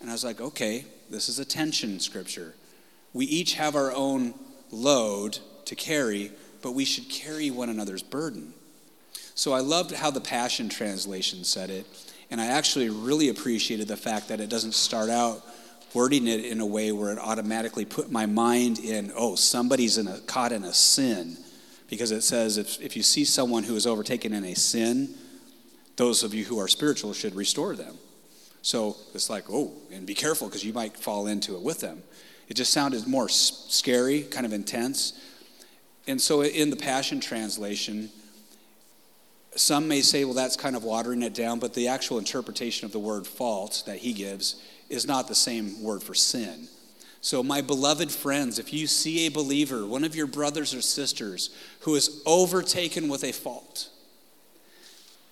And 0.00 0.10
I 0.10 0.12
was 0.12 0.24
like, 0.24 0.40
okay, 0.40 0.84
this 1.08 1.28
is 1.28 1.38
a 1.38 1.44
tension 1.44 2.00
scripture. 2.00 2.54
We 3.12 3.26
each 3.26 3.54
have 3.54 3.76
our 3.76 3.92
own 3.92 4.34
load 4.70 5.38
to 5.64 5.74
carry, 5.74 6.32
but 6.62 6.72
we 6.72 6.84
should 6.84 7.08
carry 7.08 7.50
one 7.50 7.68
another's 7.70 8.02
burden. 8.02 8.54
So 9.40 9.54
I 9.54 9.60
loved 9.60 9.92
how 9.92 10.10
the 10.10 10.20
Passion 10.20 10.68
Translation 10.68 11.44
said 11.44 11.70
it. 11.70 11.86
And 12.30 12.42
I 12.42 12.48
actually 12.48 12.90
really 12.90 13.30
appreciated 13.30 13.88
the 13.88 13.96
fact 13.96 14.28
that 14.28 14.38
it 14.38 14.50
doesn't 14.50 14.74
start 14.74 15.08
out 15.08 15.42
wording 15.94 16.28
it 16.28 16.44
in 16.44 16.60
a 16.60 16.66
way 16.66 16.92
where 16.92 17.10
it 17.10 17.18
automatically 17.18 17.86
put 17.86 18.12
my 18.12 18.26
mind 18.26 18.80
in, 18.80 19.10
oh, 19.16 19.36
somebody's 19.36 19.96
in 19.96 20.08
a, 20.08 20.18
caught 20.26 20.52
in 20.52 20.62
a 20.62 20.74
sin. 20.74 21.38
Because 21.88 22.10
it 22.10 22.20
says 22.20 22.58
if, 22.58 22.82
if 22.82 22.98
you 22.98 23.02
see 23.02 23.24
someone 23.24 23.62
who 23.62 23.76
is 23.76 23.86
overtaken 23.86 24.34
in 24.34 24.44
a 24.44 24.54
sin, 24.54 25.14
those 25.96 26.22
of 26.22 26.34
you 26.34 26.44
who 26.44 26.58
are 26.58 26.68
spiritual 26.68 27.14
should 27.14 27.34
restore 27.34 27.74
them. 27.74 27.96
So 28.60 28.94
it's 29.14 29.30
like, 29.30 29.44
oh, 29.48 29.72
and 29.90 30.04
be 30.04 30.14
careful 30.14 30.48
because 30.48 30.64
you 30.64 30.74
might 30.74 30.98
fall 30.98 31.26
into 31.26 31.56
it 31.56 31.62
with 31.62 31.80
them. 31.80 32.02
It 32.48 32.58
just 32.58 32.74
sounded 32.74 33.06
more 33.06 33.30
scary, 33.30 34.20
kind 34.20 34.44
of 34.44 34.52
intense. 34.52 35.18
And 36.06 36.20
so 36.20 36.42
in 36.42 36.68
the 36.68 36.76
Passion 36.76 37.20
Translation, 37.20 38.10
some 39.56 39.88
may 39.88 40.00
say, 40.00 40.24
well, 40.24 40.34
that's 40.34 40.56
kind 40.56 40.76
of 40.76 40.84
watering 40.84 41.22
it 41.22 41.34
down, 41.34 41.58
but 41.58 41.74
the 41.74 41.88
actual 41.88 42.18
interpretation 42.18 42.84
of 42.86 42.92
the 42.92 42.98
word 42.98 43.26
fault 43.26 43.82
that 43.86 43.98
he 43.98 44.12
gives 44.12 44.62
is 44.88 45.06
not 45.06 45.28
the 45.28 45.34
same 45.34 45.82
word 45.82 46.02
for 46.02 46.14
sin. 46.14 46.68
So, 47.20 47.42
my 47.42 47.60
beloved 47.60 48.10
friends, 48.10 48.58
if 48.58 48.72
you 48.72 48.86
see 48.86 49.26
a 49.26 49.30
believer, 49.30 49.84
one 49.84 50.04
of 50.04 50.16
your 50.16 50.26
brothers 50.26 50.72
or 50.72 50.80
sisters, 50.80 51.50
who 51.80 51.94
is 51.94 52.22
overtaken 52.24 53.08
with 53.08 53.24
a 53.24 53.32
fault, 53.32 53.90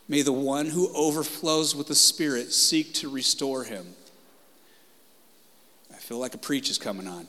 may 0.07 0.23
the 0.23 0.33
one 0.33 0.67
who 0.67 0.95
overflows 0.95 1.75
with 1.75 1.87
the 1.87 1.95
Spirit 1.95 2.53
seek 2.53 2.93
to 2.95 3.09
restore 3.09 3.65
him. 3.65 3.87
I 5.91 5.97
feel 5.97 6.19
like 6.19 6.35
a 6.35 6.39
preach 6.39 6.69
is 6.69 6.79
coming 6.79 7.09
on. 7.09 7.27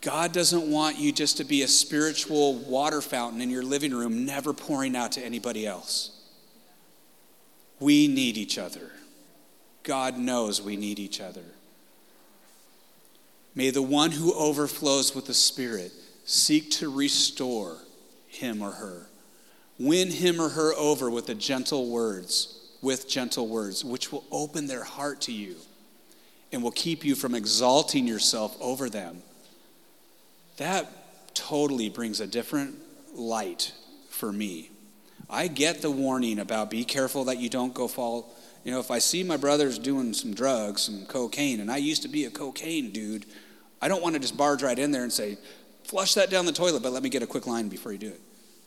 God 0.00 0.32
doesn't 0.32 0.70
want 0.70 0.98
you 0.98 1.12
just 1.12 1.36
to 1.36 1.44
be 1.44 1.62
a 1.62 1.68
spiritual 1.68 2.54
water 2.54 3.02
fountain 3.02 3.40
in 3.42 3.50
your 3.50 3.62
living 3.62 3.92
room, 3.92 4.24
never 4.24 4.54
pouring 4.54 4.96
out 4.96 5.12
to 5.12 5.24
anybody 5.24 5.66
else. 5.66 6.18
We 7.78 8.08
need 8.08 8.38
each 8.38 8.56
other. 8.56 8.90
God 9.82 10.18
knows 10.18 10.62
we 10.62 10.76
need 10.76 10.98
each 10.98 11.20
other. 11.20 11.44
May 13.54 13.70
the 13.70 13.82
one 13.82 14.12
who 14.12 14.32
overflows 14.34 15.14
with 15.14 15.26
the 15.26 15.34
Spirit 15.34 15.92
seek 16.24 16.70
to 16.72 16.94
restore 16.94 17.76
him 18.28 18.62
or 18.62 18.72
her. 18.72 19.06
Win 19.78 20.10
him 20.10 20.40
or 20.40 20.50
her 20.50 20.72
over 20.74 21.10
with 21.10 21.26
the 21.26 21.34
gentle 21.34 21.90
words, 21.90 22.58
with 22.80 23.08
gentle 23.08 23.48
words, 23.48 23.84
which 23.84 24.12
will 24.12 24.24
open 24.30 24.66
their 24.66 24.84
heart 24.84 25.20
to 25.22 25.32
you 25.32 25.56
and 26.52 26.62
will 26.62 26.70
keep 26.70 27.04
you 27.04 27.14
from 27.14 27.34
exalting 27.34 28.06
yourself 28.06 28.56
over 28.60 28.88
them 28.88 29.22
that 30.60 31.34
totally 31.34 31.88
brings 31.88 32.20
a 32.20 32.26
different 32.26 32.76
light 33.14 33.72
for 34.10 34.30
me. 34.30 34.70
I 35.30 35.48
get 35.48 35.80
the 35.80 35.90
warning 35.90 36.38
about 36.38 36.70
be 36.70 36.84
careful 36.84 37.24
that 37.24 37.38
you 37.38 37.48
don't 37.48 37.72
go 37.72 37.88
fall. 37.88 38.36
You 38.62 38.72
know, 38.72 38.78
if 38.78 38.90
I 38.90 38.98
see 38.98 39.22
my 39.22 39.38
brothers 39.38 39.78
doing 39.78 40.12
some 40.12 40.34
drugs, 40.34 40.82
some 40.82 41.06
cocaine, 41.06 41.60
and 41.60 41.70
I 41.70 41.78
used 41.78 42.02
to 42.02 42.08
be 42.08 42.26
a 42.26 42.30
cocaine 42.30 42.90
dude, 42.90 43.24
I 43.80 43.88
don't 43.88 44.02
want 44.02 44.16
to 44.16 44.20
just 44.20 44.36
barge 44.36 44.62
right 44.62 44.78
in 44.78 44.90
there 44.90 45.02
and 45.02 45.10
say, 45.10 45.38
flush 45.84 46.12
that 46.14 46.28
down 46.28 46.44
the 46.44 46.52
toilet, 46.52 46.82
but 46.82 46.92
let 46.92 47.02
me 47.02 47.08
get 47.08 47.22
a 47.22 47.26
quick 47.26 47.46
line 47.46 47.70
before 47.70 47.92
you 47.92 47.98
do 47.98 48.08
it. 48.08 48.20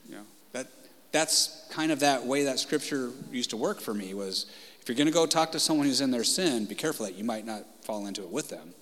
You 0.10 0.16
know, 0.16 0.24
that, 0.54 0.68
that's 1.12 1.68
kind 1.70 1.92
of 1.92 2.00
that 2.00 2.26
way 2.26 2.46
that 2.46 2.58
scripture 2.58 3.12
used 3.32 3.52
to 3.52 3.58
work 3.58 3.80
for 3.80 3.94
me 3.94 4.16
was 4.16 4.48
if 4.82 4.90
you're 4.90 4.98
going 4.98 5.06
to 5.06 5.14
go 5.14 5.28
talk 5.28 5.52
to 5.52 5.60
someone 5.60 5.86
who's 5.86 6.02
in 6.02 6.10
their 6.10 6.24
sin, 6.24 6.66
be 6.66 6.74
careful 6.74 7.06
that 7.06 7.14
you 7.14 7.24
might 7.24 7.46
not 7.46 7.66
fall 7.86 8.08
into 8.08 8.24
it 8.24 8.30
with 8.30 8.50
them 8.50 8.74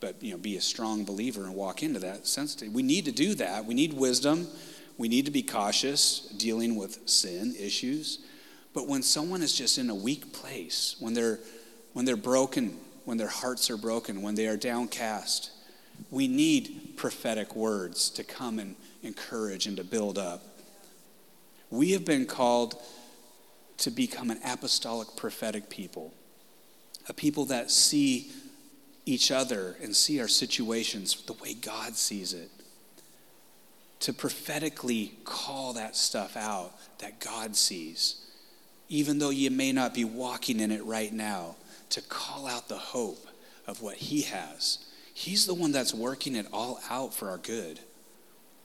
but 0.00 0.22
you 0.22 0.32
know, 0.32 0.38
be 0.38 0.56
a 0.56 0.60
strong 0.60 1.04
believer 1.04 1.44
and 1.44 1.54
walk 1.54 1.82
into 1.82 1.98
that 2.00 2.26
sensitive. 2.26 2.72
We 2.72 2.82
need 2.82 3.04
to 3.06 3.12
do 3.12 3.34
that. 3.36 3.64
We 3.64 3.74
need 3.74 3.92
wisdom. 3.92 4.46
We 4.96 5.08
need 5.08 5.26
to 5.26 5.30
be 5.30 5.42
cautious 5.42 6.20
dealing 6.36 6.76
with 6.76 7.08
sin 7.08 7.54
issues. 7.58 8.20
But 8.74 8.86
when 8.86 9.02
someone 9.02 9.42
is 9.42 9.54
just 9.54 9.78
in 9.78 9.90
a 9.90 9.94
weak 9.94 10.32
place, 10.32 10.96
when 10.98 11.14
they're 11.14 11.38
when 11.92 12.04
they're 12.04 12.16
broken, 12.16 12.78
when 13.04 13.16
their 13.16 13.28
hearts 13.28 13.70
are 13.70 13.76
broken, 13.76 14.22
when 14.22 14.34
they 14.34 14.46
are 14.46 14.56
downcast, 14.56 15.50
we 16.10 16.28
need 16.28 16.94
prophetic 16.96 17.56
words 17.56 18.10
to 18.10 18.24
come 18.24 18.58
and 18.58 18.76
encourage 19.02 19.66
and 19.66 19.76
to 19.78 19.84
build 19.84 20.18
up. 20.18 20.42
We 21.70 21.92
have 21.92 22.04
been 22.04 22.26
called 22.26 22.80
to 23.78 23.90
become 23.90 24.30
an 24.30 24.38
apostolic 24.44 25.08
prophetic 25.16 25.70
people, 25.70 26.12
a 27.08 27.12
people 27.12 27.46
that 27.46 27.70
see 27.70 28.30
each 29.08 29.30
other 29.30 29.76
and 29.82 29.96
see 29.96 30.20
our 30.20 30.28
situations 30.28 31.22
the 31.22 31.32
way 31.32 31.54
God 31.54 31.96
sees 31.96 32.34
it. 32.34 32.50
To 34.00 34.12
prophetically 34.12 35.14
call 35.24 35.72
that 35.72 35.96
stuff 35.96 36.36
out 36.36 36.72
that 36.98 37.18
God 37.18 37.56
sees, 37.56 38.24
even 38.88 39.18
though 39.18 39.30
you 39.30 39.50
may 39.50 39.72
not 39.72 39.94
be 39.94 40.04
walking 40.04 40.60
in 40.60 40.70
it 40.70 40.84
right 40.84 41.12
now, 41.12 41.56
to 41.90 42.02
call 42.02 42.46
out 42.46 42.68
the 42.68 42.76
hope 42.76 43.26
of 43.66 43.82
what 43.82 43.96
He 43.96 44.22
has. 44.22 44.78
He's 45.14 45.46
the 45.46 45.54
one 45.54 45.72
that's 45.72 45.94
working 45.94 46.36
it 46.36 46.46
all 46.52 46.78
out 46.90 47.12
for 47.14 47.30
our 47.30 47.38
good. 47.38 47.80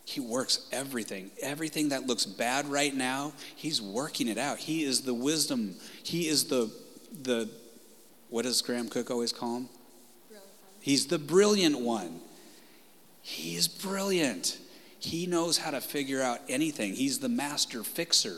He 0.06 0.20
works 0.20 0.68
everything. 0.72 1.32
Everything 1.41 1.89
that 1.89 2.06
looks 2.06 2.26
bad 2.26 2.68
right 2.68 2.94
now, 2.94 3.32
He's 3.56 3.82
working 3.82 4.28
it 4.28 4.38
out. 4.38 4.60
He 4.60 4.84
is 4.84 5.02
the 5.02 5.14
wisdom. 5.14 5.76
He 6.04 6.28
is 6.28 6.46
the, 6.46 6.70
the 7.24 7.50
what 8.30 8.44
does 8.44 8.62
Graham 8.62 8.89
Cooke 8.89 9.10
always 9.10 9.32
call 9.32 9.58
him? 9.58 9.70
He's 10.84 11.08
the 11.08 11.18
brilliant 11.18 11.80
one. 11.80 12.20
He 13.22 13.56
is 13.56 13.70
brilliant. 13.70 14.58
He 15.00 15.26
knows 15.28 15.60
how 15.60 15.72
to 15.72 15.80
figure 15.80 16.22
out 16.22 16.42
anything. 16.50 16.94
He's 16.94 17.20
the 17.20 17.30
master 17.30 17.86
fixer. 17.86 18.36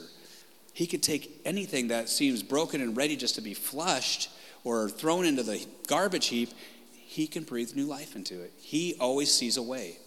He 0.72 0.86
could 0.86 1.02
take 1.02 1.42
anything 1.44 1.88
that 1.88 2.08
seems 2.08 2.44
broken 2.44 2.82
and 2.82 2.96
ready 2.96 3.16
just 3.16 3.34
to 3.34 3.42
be 3.42 3.56
flushed 3.56 4.30
or 4.64 4.92
thrown 4.92 5.26
into 5.26 5.42
the 5.42 5.66
garbage 5.88 6.28
heap, 6.28 6.50
he 6.92 7.26
can 7.26 7.46
breathe 7.46 7.76
new 7.76 7.88
life 7.88 8.16
into 8.16 8.40
it. 8.44 8.54
He 8.60 8.94
always 9.00 9.34
sees 9.34 9.58
a 9.58 9.64
way. 9.64 9.98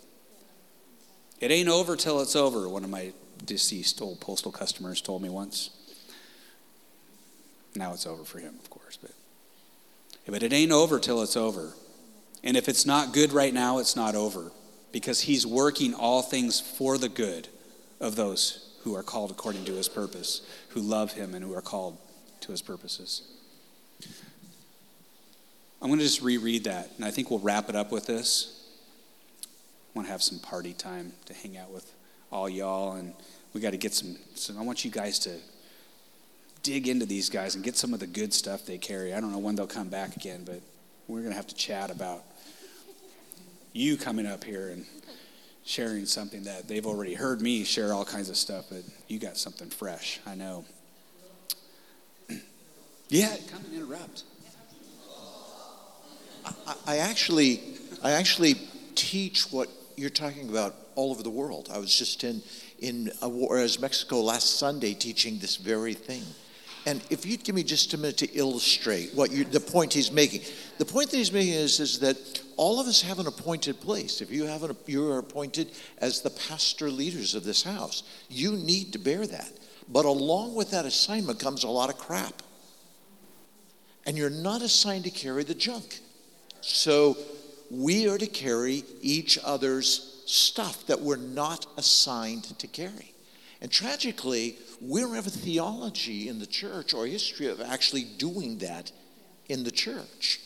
It 1.40 1.50
ain't 1.50 1.68
over 1.68 1.96
till 1.96 2.20
it's 2.20 2.36
over, 2.36 2.68
one 2.68 2.84
of 2.84 2.90
my 2.90 3.14
deceased 3.44 4.00
old 4.00 4.20
postal 4.20 4.52
customers 4.52 5.00
told 5.00 5.22
me 5.22 5.28
once. 5.28 5.70
Now 7.74 7.94
it's 7.94 8.06
over 8.06 8.22
for 8.22 8.38
him, 8.38 8.54
of 8.62 8.70
course, 8.70 8.96
but 8.96 9.10
but 10.28 10.44
it 10.44 10.52
ain't 10.52 10.70
over 10.70 11.00
till 11.00 11.20
it's 11.20 11.36
over. 11.36 11.74
And 12.44 12.56
if 12.56 12.68
it's 12.68 12.86
not 12.86 13.12
good 13.12 13.32
right 13.32 13.52
now, 13.52 13.78
it's 13.78 13.96
not 13.96 14.14
over 14.14 14.52
because 14.92 15.20
he's 15.20 15.46
working 15.46 15.94
all 15.94 16.22
things 16.22 16.60
for 16.60 16.96
the 16.98 17.08
good 17.08 17.48
of 18.00 18.16
those 18.16 18.76
who 18.82 18.94
are 18.94 19.02
called 19.02 19.30
according 19.30 19.64
to 19.66 19.72
his 19.72 19.88
purpose, 19.88 20.42
who 20.70 20.80
love 20.80 21.12
him 21.12 21.34
and 21.34 21.44
who 21.44 21.54
are 21.54 21.62
called 21.62 21.98
to 22.40 22.52
his 22.52 22.62
purposes. 22.62 23.22
I'm 25.80 25.88
going 25.88 25.98
to 25.98 26.04
just 26.04 26.22
reread 26.22 26.64
that, 26.64 26.90
and 26.96 27.04
I 27.04 27.10
think 27.10 27.30
we'll 27.30 27.38
wrap 27.38 27.68
it 27.68 27.76
up 27.76 27.92
with 27.92 28.06
this. 28.06 28.66
I 29.44 29.98
want 29.98 30.06
to 30.06 30.12
have 30.12 30.22
some 30.22 30.38
party 30.38 30.72
time 30.72 31.12
to 31.26 31.34
hang 31.34 31.56
out 31.56 31.70
with 31.70 31.92
all 32.32 32.48
y'all, 32.48 32.92
and 32.92 33.14
we 33.52 33.60
got 33.60 33.70
to 33.70 33.76
get 33.76 33.94
some, 33.94 34.16
some. 34.34 34.58
I 34.58 34.62
want 34.62 34.84
you 34.84 34.90
guys 34.90 35.18
to 35.20 35.36
dig 36.62 36.88
into 36.88 37.06
these 37.06 37.30
guys 37.30 37.54
and 37.54 37.62
get 37.62 37.76
some 37.76 37.94
of 37.94 38.00
the 38.00 38.06
good 38.06 38.32
stuff 38.32 38.66
they 38.66 38.78
carry. 38.78 39.14
I 39.14 39.20
don't 39.20 39.32
know 39.32 39.38
when 39.38 39.54
they'll 39.54 39.66
come 39.66 39.88
back 39.88 40.16
again, 40.16 40.42
but 40.44 40.60
we're 41.08 41.20
going 41.20 41.30
to 41.30 41.36
have 41.36 41.46
to 41.48 41.54
chat 41.54 41.90
about 41.90 42.22
you 43.72 43.96
coming 43.96 44.26
up 44.26 44.44
here 44.44 44.68
and 44.68 44.86
sharing 45.64 46.06
something 46.06 46.44
that 46.44 46.68
they've 46.68 46.86
already 46.86 47.14
heard 47.14 47.40
me 47.40 47.64
share 47.64 47.92
all 47.92 48.04
kinds 48.04 48.30
of 48.30 48.36
stuff, 48.36 48.66
but 48.70 48.82
you 49.08 49.18
got 49.18 49.36
something 49.36 49.68
fresh, 49.68 50.20
I 50.26 50.34
know. 50.34 50.64
yeah, 53.08 53.36
come 53.50 53.64
and 53.64 53.74
interrupt. 53.74 54.24
I, 56.44 56.74
I 56.86 56.96
actually, 56.98 57.60
I 58.02 58.12
actually 58.12 58.54
teach 58.94 59.50
what 59.50 59.68
you're 59.96 60.10
talking 60.10 60.48
about 60.48 60.74
all 60.94 61.10
over 61.10 61.22
the 61.22 61.30
world. 61.30 61.68
I 61.72 61.78
was 61.78 61.96
just 61.96 62.22
in 62.22 62.42
in 62.78 63.10
Juarez, 63.22 63.80
Mexico 63.80 64.20
last 64.20 64.58
Sunday 64.58 64.94
teaching 64.94 65.38
this 65.38 65.56
very 65.56 65.94
thing. 65.94 66.22
And 66.88 67.02
if 67.10 67.26
you'd 67.26 67.44
give 67.44 67.54
me 67.54 67.64
just 67.64 67.92
a 67.92 67.98
minute 67.98 68.16
to 68.16 68.28
illustrate 68.28 69.14
what 69.14 69.30
you, 69.30 69.44
the 69.44 69.60
point 69.60 69.92
he's 69.92 70.10
making, 70.10 70.40
the 70.78 70.86
point 70.86 71.10
that 71.10 71.18
he's 71.18 71.30
making 71.30 71.52
is, 71.52 71.80
is 71.80 71.98
that 71.98 72.16
all 72.56 72.80
of 72.80 72.86
us 72.86 73.02
have 73.02 73.18
an 73.18 73.26
appointed 73.26 73.78
place. 73.78 74.22
If 74.22 74.30
you 74.30 74.44
have 74.44 74.62
an, 74.62 74.74
you 74.86 75.06
are 75.12 75.18
appointed 75.18 75.70
as 75.98 76.22
the 76.22 76.30
pastor 76.30 76.88
leaders 76.88 77.34
of 77.34 77.44
this 77.44 77.62
house, 77.62 78.04
you 78.30 78.52
need 78.52 78.94
to 78.94 78.98
bear 78.98 79.26
that. 79.26 79.52
But 79.90 80.06
along 80.06 80.54
with 80.54 80.70
that 80.70 80.86
assignment 80.86 81.38
comes 81.38 81.62
a 81.62 81.68
lot 81.68 81.90
of 81.90 81.98
crap. 81.98 82.42
And 84.06 84.16
you're 84.16 84.30
not 84.30 84.62
assigned 84.62 85.04
to 85.04 85.10
carry 85.10 85.44
the 85.44 85.54
junk. 85.54 86.00
So 86.62 87.18
we 87.70 88.08
are 88.08 88.16
to 88.16 88.26
carry 88.26 88.82
each 89.02 89.38
other's 89.44 90.22
stuff 90.24 90.86
that 90.86 91.02
we're 91.02 91.16
not 91.16 91.66
assigned 91.76 92.44
to 92.58 92.66
carry. 92.66 93.12
And 93.60 93.70
tragically, 93.70 94.56
we 94.80 95.00
don't 95.00 95.14
have 95.14 95.26
a 95.26 95.30
theology 95.30 96.28
in 96.28 96.38
the 96.38 96.46
church 96.46 96.94
or 96.94 97.06
a 97.06 97.08
history 97.08 97.48
of 97.48 97.60
actually 97.60 98.04
doing 98.04 98.58
that 98.58 98.92
in 99.48 99.64
the 99.64 99.70
church. 99.70 100.40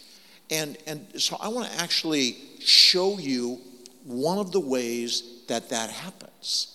And, 0.51 0.79
and 0.87 1.21
so 1.21 1.37
I 1.41 1.49
want 1.49 1.71
to 1.71 1.79
actually 1.79 2.37
show 2.61 3.19
you 3.19 3.61
one 4.05 4.39
of 4.39 4.53
the 4.53 4.61
ways 4.61 5.45
that 5.49 5.69
that 5.71 5.91
happens. 5.91 6.69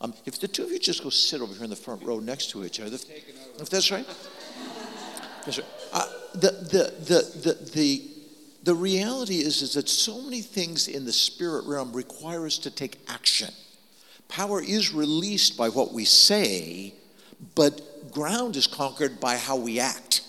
Um, 0.00 0.12
if 0.26 0.40
the 0.40 0.48
two 0.48 0.64
of 0.64 0.70
you 0.70 0.78
just 0.78 1.02
go 1.02 1.10
sit 1.10 1.40
over 1.40 1.54
here 1.54 1.64
in 1.64 1.70
the 1.70 1.76
front 1.76 2.02
row 2.02 2.18
next 2.18 2.50
to 2.50 2.64
each 2.64 2.80
other, 2.80 2.98
if 3.58 3.70
that's 3.70 3.90
right. 3.90 4.06
That's 5.44 5.58
right. 5.58 5.66
Uh, 5.92 6.06
the, 6.34 6.50
the, 6.50 6.94
the, 7.04 7.40
the, 7.54 7.70
the, 7.70 8.10
the 8.64 8.74
reality 8.74 9.38
is, 9.38 9.62
is 9.62 9.74
that 9.74 9.88
so 9.88 10.20
many 10.20 10.42
things 10.42 10.88
in 10.88 11.04
the 11.04 11.12
spirit 11.12 11.64
realm 11.66 11.92
require 11.92 12.44
us 12.44 12.58
to 12.58 12.70
take 12.70 12.98
action. 13.08 13.54
Power 14.28 14.62
is 14.62 14.92
released 14.92 15.56
by 15.56 15.68
what 15.68 15.92
we 15.92 16.04
say, 16.04 16.94
but 17.54 18.10
ground 18.10 18.56
is 18.56 18.66
conquered 18.66 19.20
by 19.20 19.36
how 19.36 19.56
we 19.56 19.78
act. 19.80 20.22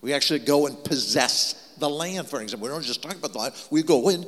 We 0.00 0.12
actually 0.12 0.40
go 0.40 0.66
and 0.66 0.82
possess 0.84 1.74
the 1.78 1.88
land, 1.88 2.28
for 2.28 2.40
example. 2.40 2.68
We 2.68 2.74
don't 2.74 2.82
just 2.82 3.02
talk 3.02 3.14
about 3.14 3.32
the 3.32 3.38
land, 3.38 3.54
we 3.70 3.82
go 3.82 4.08
in, 4.08 4.26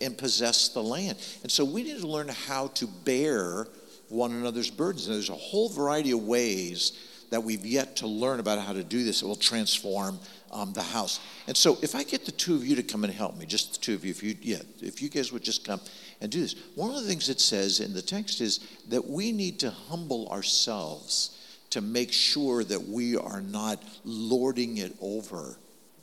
and, 0.00 0.18
possess 0.18 0.68
the 0.68 0.82
land. 0.82 1.18
And 1.42 1.50
so 1.50 1.64
we 1.64 1.82
need 1.82 2.00
to 2.00 2.06
learn 2.06 2.28
how 2.28 2.68
to 2.68 2.86
bear 2.86 3.66
one 4.08 4.32
another's 4.32 4.70
burdens. 4.70 5.06
And 5.06 5.16
there's 5.16 5.30
a 5.30 5.34
whole 5.34 5.68
variety 5.68 6.12
of 6.12 6.22
ways 6.22 6.92
that 7.30 7.42
we've 7.42 7.64
yet 7.64 7.96
to 7.96 8.06
learn 8.06 8.38
about 8.38 8.58
how 8.58 8.72
to 8.72 8.84
do 8.84 9.02
this. 9.02 9.22
It 9.22 9.26
will 9.26 9.34
transform 9.34 10.18
um, 10.52 10.72
the 10.72 10.82
house. 10.82 11.20
And 11.48 11.56
so, 11.56 11.78
if 11.82 11.94
I 11.94 12.04
get 12.04 12.26
the 12.26 12.32
two 12.32 12.54
of 12.54 12.66
you 12.66 12.76
to 12.76 12.82
come 12.82 13.02
and 13.02 13.12
help 13.12 13.36
me, 13.36 13.46
just 13.46 13.72
the 13.74 13.80
two 13.80 13.94
of 13.94 14.04
you, 14.04 14.10
if 14.10 14.22
you, 14.22 14.36
yeah, 14.40 14.62
if 14.80 15.02
you 15.02 15.08
guys 15.08 15.32
would 15.32 15.42
just 15.42 15.66
come 15.66 15.80
and 16.24 16.32
do 16.32 16.40
this. 16.40 16.56
One 16.74 16.90
of 16.90 16.96
the 16.96 17.08
things 17.08 17.28
it 17.28 17.40
says 17.40 17.80
in 17.80 17.94
the 17.94 18.02
text 18.02 18.40
is 18.40 18.60
that 18.88 19.06
we 19.06 19.30
need 19.32 19.60
to 19.60 19.70
humble 19.70 20.28
ourselves 20.28 21.38
to 21.70 21.80
make 21.80 22.12
sure 22.12 22.64
that 22.64 22.88
we 22.88 23.16
are 23.16 23.40
not 23.40 23.82
lording 24.04 24.78
it 24.78 24.94
over 25.00 25.56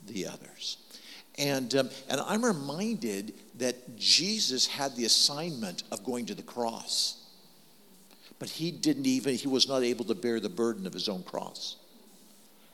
the 0.06 0.26
others. 0.26 0.78
And, 1.38 1.74
um, 1.74 1.90
and 2.08 2.20
I'm 2.20 2.44
reminded 2.44 3.34
that 3.58 3.96
Jesus 3.96 4.66
had 4.66 4.96
the 4.96 5.04
assignment 5.04 5.82
of 5.92 6.04
going 6.04 6.26
to 6.26 6.34
the 6.34 6.42
cross 6.42 7.22
but 8.42 8.50
he 8.50 8.72
didn't 8.72 9.06
even, 9.06 9.36
he 9.36 9.46
was 9.46 9.68
not 9.68 9.84
able 9.84 10.04
to 10.04 10.16
bear 10.16 10.40
the 10.40 10.48
burden 10.48 10.84
of 10.84 10.92
his 10.92 11.08
own 11.08 11.22
cross. 11.22 11.76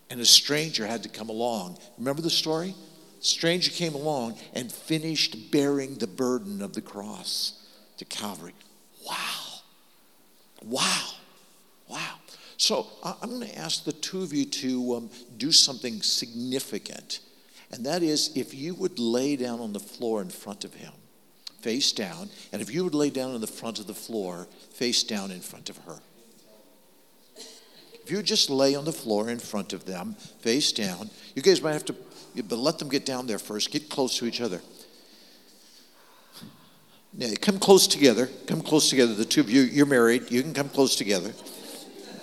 And 0.08 0.18
a 0.18 0.24
stranger 0.24 0.86
had 0.86 1.02
to 1.02 1.10
come 1.10 1.28
along. 1.28 1.76
Remember 1.98 2.22
the 2.22 2.30
story? 2.30 2.74
Stranger 3.20 3.70
came 3.70 3.94
along 3.94 4.36
and 4.54 4.70
finished 4.70 5.50
bearing 5.50 5.96
the 5.96 6.06
burden 6.06 6.62
of 6.62 6.72
the 6.74 6.80
cross 6.80 7.66
to 7.96 8.04
Calvary. 8.04 8.54
Wow. 9.06 9.60
Wow. 10.62 11.06
Wow. 11.88 12.14
So 12.56 12.86
I'm 13.02 13.30
going 13.30 13.48
to 13.48 13.58
ask 13.58 13.84
the 13.84 13.92
two 13.92 14.22
of 14.22 14.32
you 14.32 14.44
to 14.44 14.94
um, 14.94 15.10
do 15.36 15.52
something 15.52 16.02
significant. 16.02 17.20
And 17.70 17.84
that 17.86 18.02
is 18.02 18.36
if 18.36 18.54
you 18.54 18.74
would 18.74 18.98
lay 18.98 19.36
down 19.36 19.60
on 19.60 19.72
the 19.72 19.80
floor 19.80 20.22
in 20.22 20.30
front 20.30 20.64
of 20.64 20.74
him 20.74 20.92
face 21.60 21.92
down, 21.92 22.30
and 22.52 22.62
if 22.62 22.72
you 22.72 22.84
would 22.84 22.94
lay 22.94 23.10
down 23.10 23.34
on 23.34 23.40
the 23.40 23.46
front 23.46 23.78
of 23.78 23.86
the 23.86 23.94
floor, 23.94 24.46
face 24.70 25.02
down 25.02 25.30
in 25.30 25.40
front 25.40 25.68
of 25.68 25.76
her. 25.78 25.98
If 27.36 28.10
you 28.10 28.22
just 28.22 28.48
lay 28.48 28.74
on 28.74 28.84
the 28.84 28.92
floor 28.92 29.28
in 29.28 29.38
front 29.38 29.72
of 29.72 29.84
them, 29.84 30.14
face 30.40 30.72
down, 30.72 31.10
you 31.34 31.42
guys 31.42 31.60
might 31.60 31.72
have 31.72 31.84
to, 31.86 31.96
but 32.34 32.56
let 32.56 32.78
them 32.78 32.88
get 32.88 33.04
down 33.04 33.26
there 33.26 33.38
first. 33.38 33.70
Get 33.70 33.88
close 33.88 34.18
to 34.18 34.26
each 34.26 34.40
other. 34.40 34.60
Now, 37.12 37.28
come 37.40 37.58
close 37.58 37.86
together. 37.86 38.28
Come 38.46 38.60
close 38.60 38.90
together. 38.90 39.14
The 39.14 39.24
two 39.24 39.40
of 39.40 39.50
you, 39.50 39.62
you're 39.62 39.86
married. 39.86 40.30
You 40.30 40.42
can 40.42 40.54
come 40.54 40.68
close 40.68 40.94
together. 40.94 41.32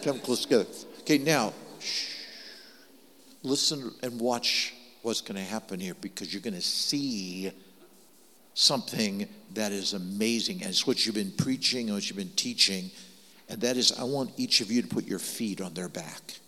Come 0.04 0.20
close 0.20 0.44
together. 0.44 0.66
Okay, 1.02 1.18
now, 1.18 1.54
shh. 1.80 2.14
listen 3.44 3.94
and 4.04 4.20
watch 4.20 4.74
what's 5.02 5.22
going 5.22 5.36
to 5.36 5.44
happen 5.44 5.80
here 5.80 5.96
because 6.00 6.34
you're 6.34 6.42
going 6.42 6.54
to 6.56 6.62
see 6.62 7.52
something 8.56 9.28
that 9.54 9.72
is 9.72 9.94
amazing, 9.94 10.62
and 10.62 10.70
it's 10.70 10.88
what 10.88 11.06
you've 11.06 11.16
been 11.16 11.32
preaching 11.32 11.88
and 11.88 11.96
what 11.96 12.10
you've 12.10 12.18
been 12.18 12.30
teaching, 12.36 12.90
and 13.50 13.62
that 13.62 13.78
is 13.78 13.92
I 13.92 14.04
want 14.04 14.32
each 14.38 14.62
of 14.62 14.72
you 14.72 14.82
to 14.82 14.88
put 14.88 15.06
your 15.06 15.20
feet 15.20 15.62
on 15.62 15.74
their 15.74 15.90
back. 15.90 16.40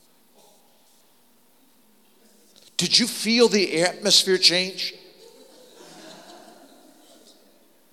Did 2.77 2.97
you 2.97 3.07
feel 3.07 3.47
the 3.47 3.81
atmosphere 3.81 4.37
change? 4.37 4.93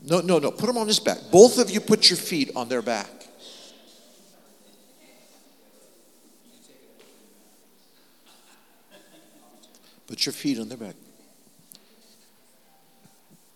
No, 0.07 0.21
no, 0.21 0.39
no. 0.39 0.51
Put 0.51 0.67
them 0.67 0.77
on 0.77 0.87
his 0.87 1.01
back. 1.01 1.19
Both 1.33 1.59
of 1.59 1.71
you 1.71 1.81
put 1.81 2.11
your 2.11 2.19
feet 2.19 2.51
on 2.55 2.69
their 2.69 2.83
back. 2.83 3.09
Put 10.07 10.27
your 10.27 10.35
feet 10.35 10.61
on 10.61 10.69
their 10.69 10.77
back. 10.77 10.95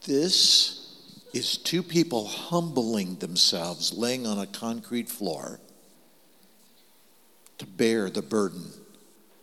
This 0.07 0.97
is 1.35 1.59
two 1.59 1.83
people 1.83 2.27
humbling 2.27 3.17
themselves, 3.17 3.93
laying 3.93 4.27
on 4.27 4.39
a 4.39 4.47
concrete 4.47 5.11
floor 5.11 5.61
to 7.59 7.67
bear 7.67 8.09
the 8.09 8.23
burden 8.23 8.73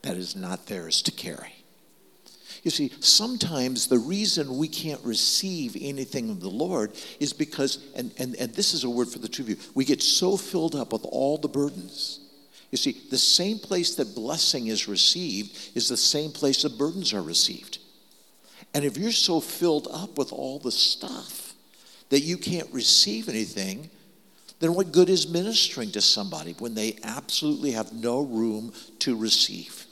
that 0.01 0.17
is 0.17 0.35
not 0.35 0.65
theirs 0.65 1.03
to 1.03 1.11
carry. 1.11 1.54
You 2.65 2.71
see, 2.71 2.91
sometimes 2.99 3.85
the 3.85 3.99
reason 3.99 4.57
we 4.57 4.67
can't 4.67 4.99
receive 5.03 5.77
anything 5.79 6.31
of 6.31 6.39
the 6.39 6.49
Lord 6.49 6.93
is 7.19 7.31
because, 7.31 7.77
and, 7.95 8.11
and, 8.17 8.35
and 8.37 8.51
this 8.55 8.73
is 8.73 8.83
a 8.83 8.89
word 8.89 9.07
for 9.07 9.19
the 9.19 9.27
two 9.27 9.43
of 9.43 9.49
you, 9.49 9.57
we 9.75 9.85
get 9.85 10.01
so 10.01 10.35
filled 10.35 10.75
up 10.75 10.91
with 10.91 11.05
all 11.05 11.37
the 11.37 11.47
burdens. 11.47 12.21
You 12.71 12.79
see, 12.79 13.03
the 13.11 13.19
same 13.19 13.59
place 13.59 13.93
that 13.97 14.15
blessing 14.15 14.65
is 14.65 14.87
received 14.87 15.75
is 15.75 15.89
the 15.89 15.95
same 15.95 16.31
place 16.31 16.63
that 16.63 16.75
burdens 16.75 17.13
are 17.13 17.21
received. 17.21 17.77
And 18.73 18.83
if 18.83 18.97
you're 18.97 19.11
so 19.11 19.39
filled 19.39 19.87
up 19.91 20.17
with 20.17 20.33
all 20.33 20.57
the 20.57 20.71
stuff 20.71 21.53
that 22.09 22.21
you 22.21 22.35
can't 22.35 22.67
receive 22.73 23.29
anything, 23.29 23.91
then 24.59 24.73
what 24.73 24.91
good 24.91 25.09
is 25.09 25.27
ministering 25.27 25.91
to 25.91 26.01
somebody 26.01 26.53
when 26.57 26.73
they 26.73 26.97
absolutely 27.03 27.73
have 27.73 27.93
no 27.93 28.21
room 28.21 28.73
to 28.99 29.15
receive? 29.15 29.85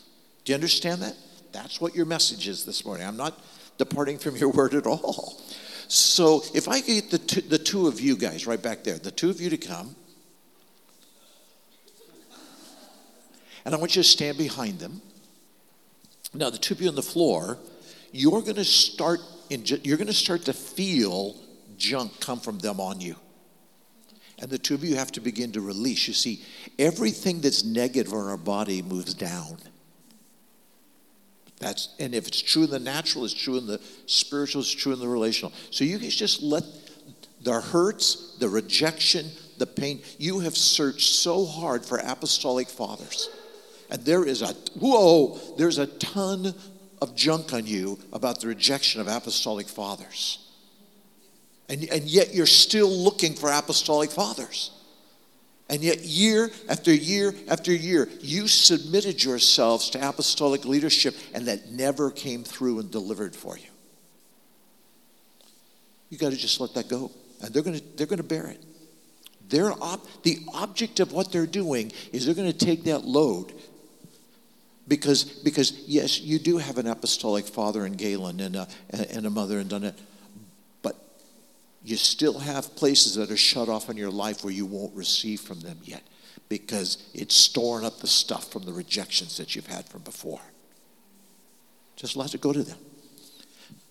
Do 0.44 0.54
you 0.54 0.56
understand 0.56 1.04
that? 1.04 1.16
That's 1.54 1.80
what 1.80 1.96
your 1.96 2.06
message 2.06 2.48
is 2.48 2.66
this 2.66 2.84
morning. 2.84 3.08
I'm 3.08 3.16
not 3.16 3.40
departing 3.78 4.18
from 4.18 4.36
your 4.36 4.50
word 4.52 4.74
at 4.74 4.86
all. 4.86 5.40
So 5.88 6.44
if 6.54 6.68
I 6.68 6.82
get 6.82 7.12
the 7.12 7.20
two, 7.20 7.42
the 7.42 7.58
two 7.58 7.88
of 7.88 8.02
you 8.02 8.18
guys 8.18 8.46
right 8.48 8.62
back 8.62 8.84
there, 8.84 8.98
the 8.98 9.12
two 9.12 9.30
of 9.30 9.40
you 9.40 9.50
to 9.52 9.58
come, 9.58 9.96
and 13.66 13.74
I 13.74 13.78
want 13.78 13.96
you 13.96 14.02
to 14.02 14.08
stand 14.08 14.38
behind 14.38 14.80
them. 14.80 15.02
Now, 16.34 16.50
the 16.50 16.58
two 16.58 16.74
of 16.74 16.82
you 16.82 16.90
on 16.90 16.96
the 16.96 17.02
floor, 17.02 17.58
you're 18.12 18.42
going 18.42 18.56
to 18.56 18.66
start 18.66 19.20
in, 19.50 19.64
you're 19.84 19.98
going 19.98 20.08
to 20.08 20.14
start 20.14 20.44
to 20.46 20.54
feel 20.54 21.36
junk 21.78 22.20
come 22.20 22.40
from 22.40 22.58
them 22.60 22.80
on 22.80 23.00
you. 23.00 23.16
And 24.40 24.50
the 24.50 24.58
two 24.58 24.74
of 24.74 24.84
you 24.84 24.96
have 24.96 25.12
to 25.14 25.22
begin 25.22 25.52
to 25.54 25.62
release. 25.62 26.08
You 26.08 26.14
see, 26.14 26.44
everything 26.80 27.40
that's 27.40 27.64
negative 27.64 28.12
in 28.12 28.20
our 28.20 28.38
body 28.38 28.82
moves 28.82 29.14
down. 29.14 29.58
That's, 31.64 31.96
and 31.98 32.14
if 32.14 32.28
it's 32.28 32.42
true 32.42 32.66
in 32.66 32.70
the 32.70 32.80
natural, 32.80 33.24
it's 33.24 33.34
true 33.34 33.58
in 33.58 33.66
the 33.66 33.80
spiritual, 34.06 34.64
it's 34.64 34.72
true 34.72 34.92
in 34.92 35.00
the 35.00 35.08
relational. 35.08 35.54
So 35.72 35.86
you 35.86 35.98
can 35.98 36.10
just 36.10 36.44
let 36.44 36.66
the 37.42 37.62
hurts, 37.62 38.36
the 38.38 38.50
rejection, 38.50 39.28
the 39.60 39.66
pain, 39.66 40.02
you 40.18 40.42
have 40.42 40.58
searched 40.58 41.16
so 41.16 41.46
hard 41.46 41.86
for 41.86 42.00
apostolic 42.00 42.68
fathers. 42.68 43.30
And 43.90 44.04
there 44.04 44.26
is 44.26 44.42
a, 44.42 44.54
whoa, 44.78 45.40
there's 45.58 45.78
a 45.78 45.88
ton 45.88 46.54
of 47.02 47.16
junk 47.16 47.54
on 47.54 47.66
you 47.66 47.98
about 48.12 48.42
the 48.42 48.48
rejection 48.48 49.00
of 49.00 49.08
apostolic 49.08 49.70
fathers. 49.70 50.40
And, 51.70 51.86
and 51.86 52.04
yet 52.04 52.36
you're 52.36 52.46
still 52.46 52.90
looking 52.90 53.36
for 53.36 53.50
apostolic 53.50 54.12
fathers. 54.12 54.72
And 55.74 55.84
yet, 55.84 56.02
year 56.02 56.52
after 56.70 56.94
year 56.94 57.34
after 57.48 57.74
year, 57.74 58.08
you 58.22 58.48
submitted 58.48 59.24
yourselves 59.24 59.90
to 59.90 60.08
apostolic 60.08 60.66
leadership, 60.66 61.16
and 61.34 61.48
that 61.48 61.72
never 61.72 62.12
came 62.12 62.44
through 62.44 62.78
and 62.78 62.92
delivered 62.92 63.36
for 63.36 63.58
you. 63.58 63.72
You 66.12 66.20
got 66.20 66.30
to 66.30 66.38
just 66.38 66.60
let 66.60 66.76
that 66.76 66.90
go. 66.90 67.10
And 67.42 67.52
they're 67.52 67.64
going 67.64 67.80
to, 67.80 67.84
they're 67.98 68.06
going 68.06 68.18
to 68.18 68.24
bear 68.24 68.46
it. 68.50 68.64
Their 69.50 69.72
op- 69.72 70.06
the 70.22 70.42
object 70.54 71.00
of 71.00 71.12
what 71.12 71.32
they're 71.32 71.48
doing 71.48 71.92
is 72.12 72.28
they're 72.28 72.36
going 72.36 72.52
to 72.52 72.66
take 72.66 72.84
that 72.84 73.04
load 73.04 73.52
because, 74.88 75.24
because 75.24 75.72
yes, 75.88 76.22
you 76.22 76.38
do 76.38 76.60
have 76.60 76.78
an 76.78 76.86
apostolic 76.86 77.48
father 77.48 77.84
in 77.88 77.94
Galen 77.94 78.42
and 78.42 78.58
a, 78.58 78.68
and 78.92 79.26
a 79.26 79.32
mother 79.32 79.58
in 79.58 79.70
Danette, 79.70 79.98
you 81.84 81.98
still 81.98 82.40
have 82.40 82.76
places 82.76 83.16
that 83.16 83.30
are 83.30 83.38
shut 83.38 83.68
off 83.68 83.90
in 83.90 83.98
your 83.98 84.12
life 84.12 84.44
where 84.44 84.54
you 84.54 84.66
won't 84.66 84.96
receive 84.96 85.42
from 85.42 85.60
them 85.60 85.78
yet 85.84 86.04
because 86.48 87.10
it's 87.14 87.36
storing 87.36 87.86
up 87.86 88.00
the 88.00 88.08
stuff 88.08 88.52
from 88.52 88.64
the 88.64 88.72
rejections 88.72 89.38
that 89.38 89.56
you've 89.56 89.68
had 89.68 89.86
from 89.86 90.02
before. 90.02 90.42
Just 91.96 92.16
let 92.16 92.34
it 92.34 92.42
go 92.42 92.54
to 92.54 92.64
them. 92.64 92.78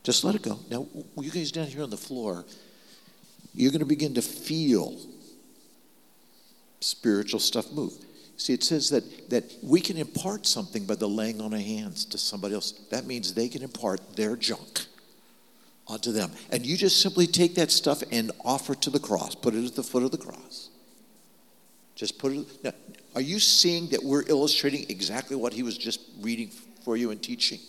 Just 0.03 0.24
let 0.24 0.34
it 0.34 0.43
go. 0.43 0.59
Now, 0.70 0.86
you 1.16 1.30
guys 1.30 1.53
down 1.53 1.66
here 1.66 1.82
on 1.82 1.90
the 1.90 1.97
floor, 1.97 2.45
you're 3.55 3.70
going 3.70 3.80
to 3.80 3.86
begin 3.86 4.14
to 4.14 4.22
feel 4.22 4.99
spiritual 6.80 7.40
stuff 7.40 7.70
move. 7.72 7.93
See, 8.36 8.55
it 8.55 8.64
says 8.64 8.90
that, 8.90 9.30
that 9.30 9.45
we 9.62 9.80
can 9.80 9.97
impart 9.99 10.47
something 10.47 10.84
by 10.84 10.97
the 10.97 11.09
laying 11.09 11.40
on 11.40 11.53
of 11.53 11.61
hands 11.61 12.05
to 12.07 12.18
somebody 12.18 12.55
else. 12.55 12.72
That 12.90 13.07
means 13.07 13.34
they 13.34 13.49
can 13.49 13.62
impart 13.62 14.16
their 14.16 14.34
junk 14.34 14.86
onto 15.86 16.12
them. 16.12 16.30
And 16.50 16.64
you 16.64 16.76
just 16.76 17.00
simply 17.00 17.26
take 17.26 17.54
that 17.56 17.70
stuff 17.70 18.02
and 18.10 18.30
offer 18.44 18.74
it 18.74 18.82
to 18.82 18.90
the 18.90 19.00
cross, 19.00 19.34
put 19.34 19.54
it 19.54 19.64
at 19.64 19.74
the 19.74 19.82
foot 19.82 20.02
of 20.02 20.10
the 20.10 20.18
cross. 20.18 20.70
Just 21.94 22.18
put 22.18 22.32
it. 22.32 22.64
Now, 22.64 22.72
are 23.14 23.20
you 23.20 23.38
seeing 23.38 23.88
that 23.88 24.02
we're 24.02 24.26
illustrating 24.28 24.86
exactly 24.88 25.36
what 25.36 25.52
he 25.52 25.62
was 25.62 25.76
just 25.76 26.00
reading 26.20 26.50
for 26.84 26.96
you 26.96 27.10
and 27.10 27.22
teaching? 27.22 27.60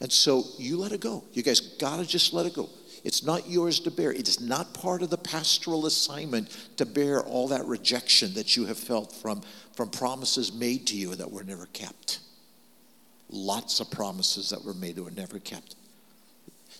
And 0.00 0.12
so 0.12 0.44
you 0.58 0.78
let 0.78 0.92
it 0.92 1.00
go. 1.00 1.24
You 1.32 1.42
guys 1.42 1.60
got 1.60 1.98
to 1.98 2.06
just 2.06 2.32
let 2.32 2.46
it 2.46 2.54
go. 2.54 2.68
It's 3.04 3.22
not 3.22 3.48
yours 3.48 3.80
to 3.80 3.90
bear. 3.90 4.12
It 4.12 4.28
is 4.28 4.40
not 4.40 4.72
part 4.72 5.02
of 5.02 5.10
the 5.10 5.18
pastoral 5.18 5.86
assignment 5.86 6.50
to 6.78 6.86
bear 6.86 7.20
all 7.20 7.48
that 7.48 7.64
rejection 7.66 8.32
that 8.34 8.56
you 8.56 8.64
have 8.64 8.78
felt 8.78 9.12
from, 9.12 9.42
from 9.74 9.90
promises 9.90 10.52
made 10.52 10.86
to 10.86 10.96
you 10.96 11.14
that 11.14 11.30
were 11.30 11.44
never 11.44 11.66
kept. 11.66 12.20
Lots 13.28 13.80
of 13.80 13.90
promises 13.90 14.50
that 14.50 14.64
were 14.64 14.74
made 14.74 14.96
that 14.96 15.02
were 15.02 15.10
never 15.10 15.38
kept. 15.38 15.76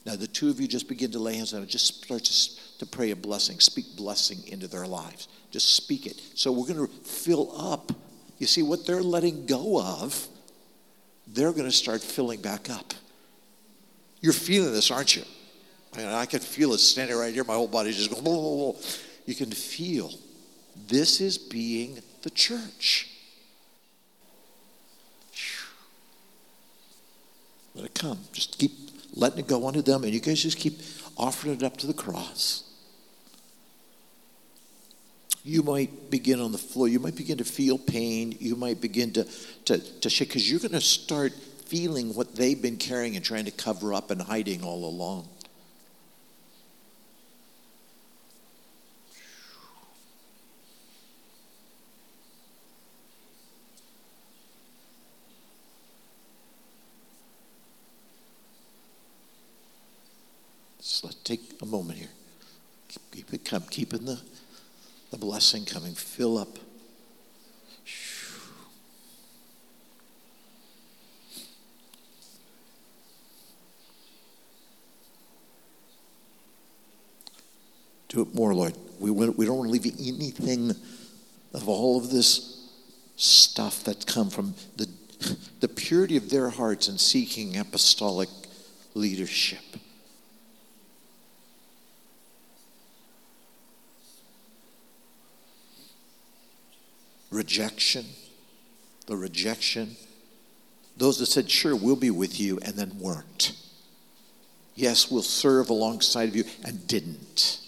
Now, 0.05 0.17
the 0.17 0.27
two 0.27 0.51
of 0.51 0.61
you 0.61 0.69
just 0.69 0.89
begin 0.89 1.11
to 1.13 1.19
lay 1.19 1.37
hands 1.37 1.55
on 1.55 1.61
them. 1.61 1.69
Just 1.69 2.05
start 2.05 2.25
to, 2.25 2.79
to 2.79 2.87
pray 2.87 3.11
a 3.11 3.17
blessing. 3.17 3.59
Speak 3.59 3.97
blessing 3.97 4.47
into 4.49 4.69
their 4.69 4.87
lives. 4.87 5.29
Just 5.51 5.75
speak 5.77 6.07
it. 6.07 6.21
So 6.35 6.53
we're 6.53 6.67
going 6.67 6.87
to 6.87 6.93
fill 6.93 7.55
up. 7.59 7.91
You 8.39 8.47
see, 8.47 8.63
what 8.63 8.87
they're 8.87 9.03
letting 9.03 9.47
go 9.47 9.81
of, 9.81 10.29
they're 11.27 11.53
going 11.53 11.65
to 11.65 11.73
start 11.73 12.03
filling 12.03 12.43
back 12.43 12.69
up. 12.69 12.93
You're 14.21 14.35
feeling 14.35 14.73
this, 14.73 14.91
aren't 14.91 15.17
you? 15.17 15.23
I, 15.95 15.99
mean, 15.99 16.07
I 16.09 16.27
can 16.27 16.41
feel 16.41 16.75
it 16.75 16.79
standing 16.79 17.17
right 17.17 17.33
here. 17.33 17.45
My 17.45 17.55
whole 17.55 17.69
body 17.69 17.93
just 17.93 18.11
goes, 18.11 19.03
you 19.27 19.35
can 19.35 19.51
feel 19.51 20.11
this 20.89 21.21
is 21.21 21.39
being 21.39 21.99
the 22.23 22.31
church. 22.31 23.09
Let 27.75 27.87
it 27.87 27.95
come. 27.95 28.19
Just 28.33 28.59
keep 28.59 28.73
letting 29.15 29.39
it 29.39 29.47
go 29.47 29.65
onto 29.65 29.83
them, 29.83 30.05
and 30.05 30.13
you 30.13 30.21
guys 30.21 30.43
just 30.43 30.59
keep 30.59 30.81
offering 31.17 31.55
it 31.55 31.63
up 31.63 31.77
to 31.79 31.87
the 31.87 31.95
cross. 31.95 32.65
You 35.45 35.63
might 35.63 36.11
begin 36.11 36.41
on 36.41 36.53
the 36.53 36.59
floor. 36.59 36.89
You 36.89 37.01
might 37.01 37.17
begin 37.17 37.37
to 37.39 37.45
feel 37.45 37.77
pain. 37.77 38.35
You 38.41 38.57
might 38.57 38.81
begin 38.81 39.13
to, 39.13 39.25
to, 39.67 39.79
to 39.79 40.11
shake 40.11 40.29
because 40.29 40.51
you're 40.51 40.61
going 40.61 40.73
to 40.73 40.81
start 40.81 41.35
feeling 41.67 42.15
what 42.15 42.35
they've 42.35 42.61
been 42.61 42.79
carrying 42.79 43.15
and 43.15 43.25
trying 43.25 43.45
to 43.45 43.51
cover 43.51 43.93
up 43.93 44.11
and 44.11 44.23
hiding 44.23 44.63
all 44.63 44.87
along. 44.87 45.29
Just 60.81 61.05
let 61.05 61.14
take 61.25 61.41
a 61.63 61.67
moment 61.67 61.99
here. 61.99 62.09
Keep, 62.89 63.11
keep 63.13 63.35
it 63.35 63.45
come, 63.45 63.65
keeping 63.71 64.05
the, 64.05 64.21
the 65.11 65.17
blessing 65.17 65.65
coming. 65.65 65.95
Fill 65.95 66.39
up. 66.39 66.59
Do 78.09 78.23
it 78.23 78.33
more, 78.33 78.55
Lord. 78.55 78.75
We, 79.01 79.11
we 79.11 79.45
don't 79.45 79.59
want 79.59 79.69
to 79.69 79.73
leave 79.73 79.93
anything 79.99 80.71
of 81.53 81.69
all 81.69 81.99
of 81.99 82.11
this 82.11 82.71
stuff 83.17 83.83
that's 83.83 84.05
come 84.05 84.31
from 84.31 84.55
the, 84.77 84.89
the 85.61 85.69
purity 85.69 86.17
of 86.17 86.31
their 86.31 86.51
hearts 86.51 86.89
in 86.89 86.99
seeking 86.99 87.57
apostolic 87.57 88.29
leadership. 88.95 89.65
Rejection, 97.35 98.07
the 99.07 99.17
rejection. 99.17 99.97
Those 100.97 101.19
that 101.19 101.27
said, 101.27 101.51
sure, 101.51 101.75
we'll 101.75 101.97
be 101.97 102.11
with 102.11 102.41
you, 102.41 102.59
and 102.63 102.75
then 102.75 102.99
weren't. 102.99 103.53
Yes, 104.77 105.11
we'll 105.11 105.23
serve 105.23 105.71
alongside 105.71 106.29
of 106.29 106.37
you, 106.37 106.45
and 106.65 106.87
didn't. 106.87 107.61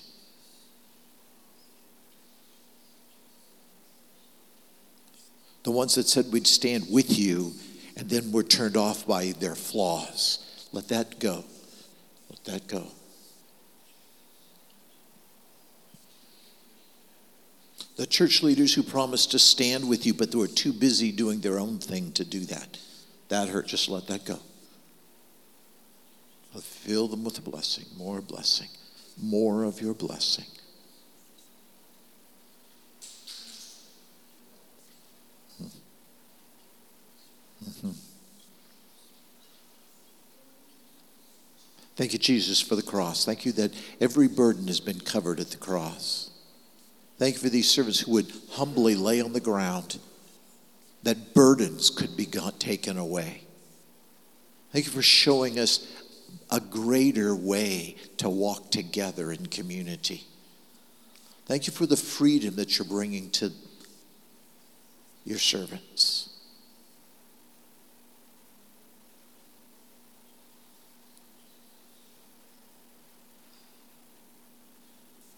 The 5.65 5.73
ones 5.73 5.97
that 5.97 6.07
said 6.07 6.27
we'd 6.33 6.47
stand 6.47 6.87
with 6.91 7.19
you, 7.19 7.53
and 7.97 8.09
then 8.09 8.31
were 8.31 8.45
turned 8.45 8.77
off 8.77 9.07
by 9.07 9.33
their 9.41 9.57
flaws. 9.57 10.69
Let 10.73 10.89
that 10.89 11.19
go. 11.19 11.45
Let 12.31 12.45
that 12.45 12.69
go. 12.69 12.87
The 17.97 18.07
church 18.07 18.43
leaders 18.43 18.75
who 18.75 18.83
promised 18.83 19.31
to 19.31 19.39
stand 19.39 19.89
with 19.89 20.05
you, 20.05 20.13
but 20.13 20.31
they 20.31 20.39
were 20.39 20.47
too 20.47 20.73
busy 20.73 21.11
doing 21.13 21.41
their 21.41 21.59
own 21.59 21.79
thing 21.79 22.13
to 22.13 22.25
do 22.25 22.41
that. 22.41 22.79
That 23.29 23.49
hurt. 23.49 23.67
Just 23.67 23.89
let 23.89 24.07
that 24.09 24.25
go. 24.25 24.39
Fill 26.61 27.09
them 27.09 27.25
with 27.25 27.39
a 27.39 27.43
blessing, 27.43 27.85
more 27.99 28.21
blessing, 28.21 28.69
more 29.21 29.65
of 29.65 29.81
your 29.81 29.93
blessing. 29.93 30.45
Thank 41.97 42.13
you, 42.13 42.19
Jesus, 42.19 42.61
for 42.61 42.77
the 42.77 42.83
cross. 42.83 43.25
Thank 43.25 43.47
you 43.47 43.53
that 43.53 43.73
every 44.01 44.29
burden 44.29 44.67
has 44.69 44.81
been 44.81 45.01
covered 45.01 45.41
at 45.41 45.51
the 45.51 45.57
cross. 45.57 46.31
Thank 47.19 47.37
you 47.37 47.41
for 47.41 47.49
these 47.49 47.71
servants 47.71 48.01
who 48.01 48.13
would 48.13 48.31
humbly 48.51 48.95
lay 48.95 49.21
on 49.21 49.33
the 49.33 49.41
ground 49.41 49.99
that 51.03 51.35
burdens 51.35 51.89
could 51.89 52.17
be 52.17 52.27
taken 52.59 52.99
away. 52.99 53.43
Thank 54.73 54.87
you 54.87 54.93
for 54.93 55.03
showing 55.03 55.59
us 55.59 56.03
a 56.51 56.61
greater 56.61 57.35
way 57.35 57.97
to 58.19 58.29
walk 58.29 58.71
together 58.71 59.33
in 59.33 59.47
community. 59.47 60.25
Thank 61.47 61.67
you 61.67 61.73
for 61.73 61.87
the 61.87 61.97
freedom 61.97 62.57
that 62.57 62.77
you're 62.79 62.89
bringing 62.89 63.31
to 63.31 63.53
your 65.25 65.39
servants. 65.39 66.31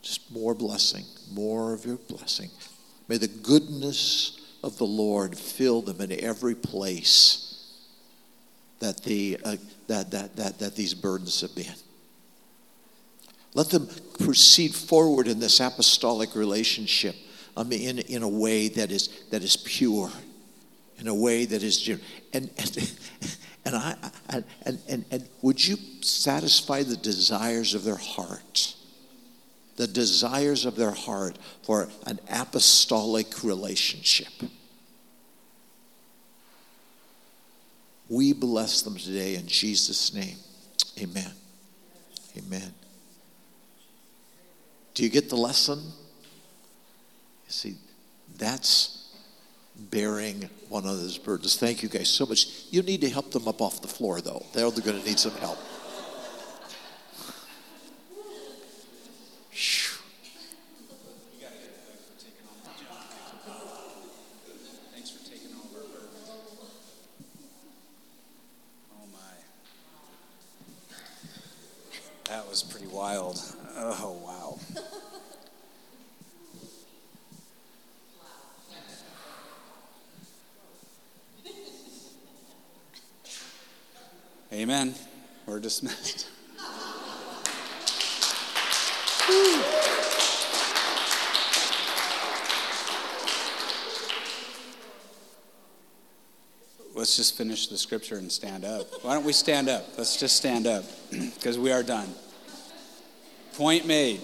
Just 0.03 0.31
more 0.49 0.55
blessing, 0.55 1.05
more 1.35 1.75
of 1.75 1.85
your 1.85 1.99
blessing. 2.09 2.49
May 3.07 3.19
the 3.19 3.29
goodness 3.29 4.41
of 4.65 4.79
the 4.79 4.87
Lord 4.87 5.37
fill 5.37 5.83
them 5.83 6.01
in 6.01 6.25
every 6.25 6.55
place 6.55 7.71
that, 8.79 9.05
the, 9.05 9.37
uh, 9.45 9.57
that, 9.89 10.11
that, 10.11 10.37
that, 10.37 10.59
that 10.59 10.75
these 10.75 10.95
burdens 10.95 11.43
have 11.43 11.55
been. 11.55 11.75
Let 13.53 13.69
them 13.69 13.91
proceed 14.21 14.75
forward 14.75 15.29
in 15.29 15.39
this 15.39 15.61
apostolic 15.61 16.35
relationship 16.35 17.15
um, 17.55 17.71
in, 17.71 17.99
in 17.99 18.23
a 18.23 18.29
way 18.29 18.69
that 18.69 18.91
is, 18.91 19.09
that 19.31 19.45
is 19.45 19.55
pure, 19.55 20.11
in 20.99 21.09
a 21.09 21.15
way 21.15 21.45
that 21.45 21.63
is 21.63 21.87
and 22.33 22.51
and 22.57 22.95
and 23.67 23.77
I 23.77 23.97
and, 24.31 24.45
and, 24.89 25.05
and 25.11 25.29
would 25.43 25.65
you 25.65 25.77
satisfy 26.01 26.85
the 26.85 26.97
desires 26.97 27.75
of 27.75 27.85
their 27.85 27.97
heart? 27.97 28.77
The 29.79 29.87
desires 29.87 30.65
of 30.65 30.75
their 30.75 30.91
heart 30.91 31.39
for 31.63 31.89
an 32.05 32.19
apostolic 32.29 33.45
relationship. 33.45 34.51
We 38.09 38.33
bless 38.33 38.83
them 38.83 38.97
today 38.97 39.37
in 39.37 39.47
Jesus' 39.47 40.13
name. 40.13 40.37
Amen. 41.01 41.31
Amen. 42.37 42.75
Do 44.95 45.05
you 45.05 45.11
get 45.11 45.29
the 45.29 45.37
lesson? 45.37 45.79
You 45.79 47.53
see, 47.53 47.75
that's 48.37 49.15
bearing 49.77 50.51
one 50.69 50.83
another's 50.83 51.19
burdens. 51.19 51.57
Thank 51.57 51.85
you 51.85 51.89
guys 51.89 52.09
so 52.09 52.27
much. 52.27 52.47
You 52.71 52.83
need 52.83 53.01
to 53.03 53.11
help 53.11 53.31
them 53.31 53.47
up 53.47 53.63
off 53.63 53.81
the 53.81 53.87
floor, 53.87 54.21
though. 54.21 54.45
They're 54.53 54.69
going 54.73 55.01
to 55.01 55.07
need 55.07 55.21
some 55.21 55.35
help. 55.35 55.59
Wild. 73.09 73.41
Oh, 73.75 74.21
wow. 74.23 74.59
Amen. 84.53 84.95
We're 85.47 85.59
dismissed. 85.59 86.29
Let's 96.95 97.17
just 97.17 97.39
finish 97.39 97.69
the 97.69 97.79
scripture 97.79 98.17
and 98.17 98.31
stand 98.31 98.67
up. 98.67 98.87
Why 99.03 99.15
don't 99.15 99.25
we 99.25 99.33
stand 99.33 99.71
up? 99.71 99.97
Let's 99.97 100.19
just 100.21 100.37
stand 100.37 100.67
up 100.67 100.85
because 101.11 101.59
we 101.59 101.73
are 101.73 101.83
done. 101.83 102.09
Point 103.59 103.89
made. 103.89 104.21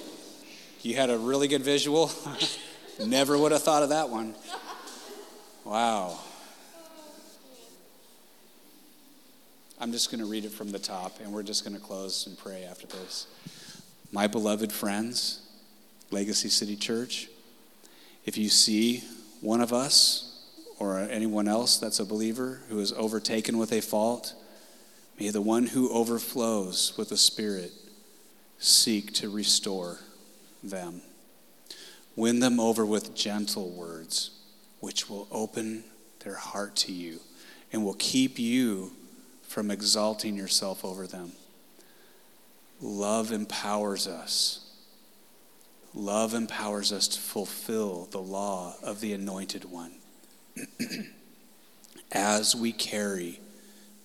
You 0.82 0.94
had 0.94 1.10
a 1.10 1.18
really 1.18 1.48
good 1.48 1.62
visual. 1.62 2.08
Never 3.04 3.36
would 3.36 3.50
have 3.50 3.64
thought 3.64 3.82
of 3.82 3.88
that 3.88 4.08
one. 4.08 4.32
Wow. 5.64 6.20
I'm 9.80 9.90
just 9.90 10.12
going 10.12 10.20
to 10.20 10.30
read 10.30 10.44
it 10.44 10.52
from 10.52 10.70
the 10.70 10.78
top, 10.78 11.18
and 11.18 11.32
we're 11.32 11.42
just 11.42 11.64
going 11.64 11.74
to 11.74 11.82
close 11.82 12.28
and 12.28 12.38
pray 12.38 12.62
after 12.62 12.86
this. 12.86 13.26
My 14.12 14.28
beloved 14.28 14.70
friends, 14.70 15.40
Legacy 16.12 16.48
City 16.48 16.76
Church, 16.76 17.26
if 18.24 18.38
you 18.38 18.48
see 18.48 19.02
one 19.40 19.60
of 19.60 19.72
us 19.72 20.46
or 20.78 21.00
anyone 21.00 21.48
else 21.48 21.78
that's 21.78 21.98
a 21.98 22.04
believer 22.04 22.60
who 22.68 22.78
is 22.78 22.92
overtaken 22.92 23.58
with 23.58 23.72
a 23.72 23.80
fault, 23.80 24.32
may 25.18 25.30
the 25.30 25.42
one 25.42 25.66
who 25.66 25.90
overflows 25.90 26.96
with 26.96 27.08
the 27.08 27.16
Spirit 27.16 27.72
seek 28.58 29.12
to 29.14 29.28
restore 29.28 29.98
them. 30.62 31.02
Win 32.16 32.40
them 32.40 32.60
over 32.60 32.86
with 32.86 33.14
gentle 33.14 33.70
words, 33.70 34.30
which 34.80 35.08
will 35.10 35.26
open 35.30 35.84
their 36.20 36.36
heart 36.36 36.76
to 36.76 36.92
you 36.92 37.20
and 37.72 37.84
will 37.84 37.96
keep 37.98 38.38
you 38.38 38.92
from 39.42 39.70
exalting 39.70 40.36
yourself 40.36 40.84
over 40.84 41.06
them. 41.06 41.32
Love 42.80 43.32
empowers 43.32 44.06
us. 44.06 44.60
Love 45.94 46.34
empowers 46.34 46.92
us 46.92 47.06
to 47.06 47.20
fulfill 47.20 48.08
the 48.10 48.20
law 48.20 48.74
of 48.82 49.00
the 49.00 49.12
Anointed 49.12 49.64
One 49.64 49.92
as 52.12 52.54
we 52.54 52.72
carry 52.72 53.40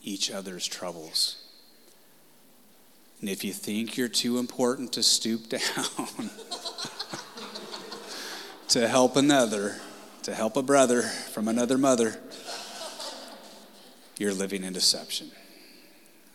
each 0.03 0.31
other's 0.31 0.67
troubles. 0.67 1.38
And 3.21 3.29
if 3.29 3.43
you 3.43 3.51
think 3.51 3.97
you're 3.97 4.07
too 4.07 4.37
important 4.37 4.93
to 4.93 5.03
stoop 5.03 5.49
down 5.49 5.59
to 8.69 8.87
help 8.87 9.17
another, 9.17 9.75
to 10.23 10.33
help 10.33 10.55
a 10.55 10.61
brother 10.61 11.01
from 11.01 11.47
another 11.47 11.77
mother, 11.77 12.15
you're 14.17 14.33
living 14.33 14.63
in 14.63 14.73
deception. 14.73 15.31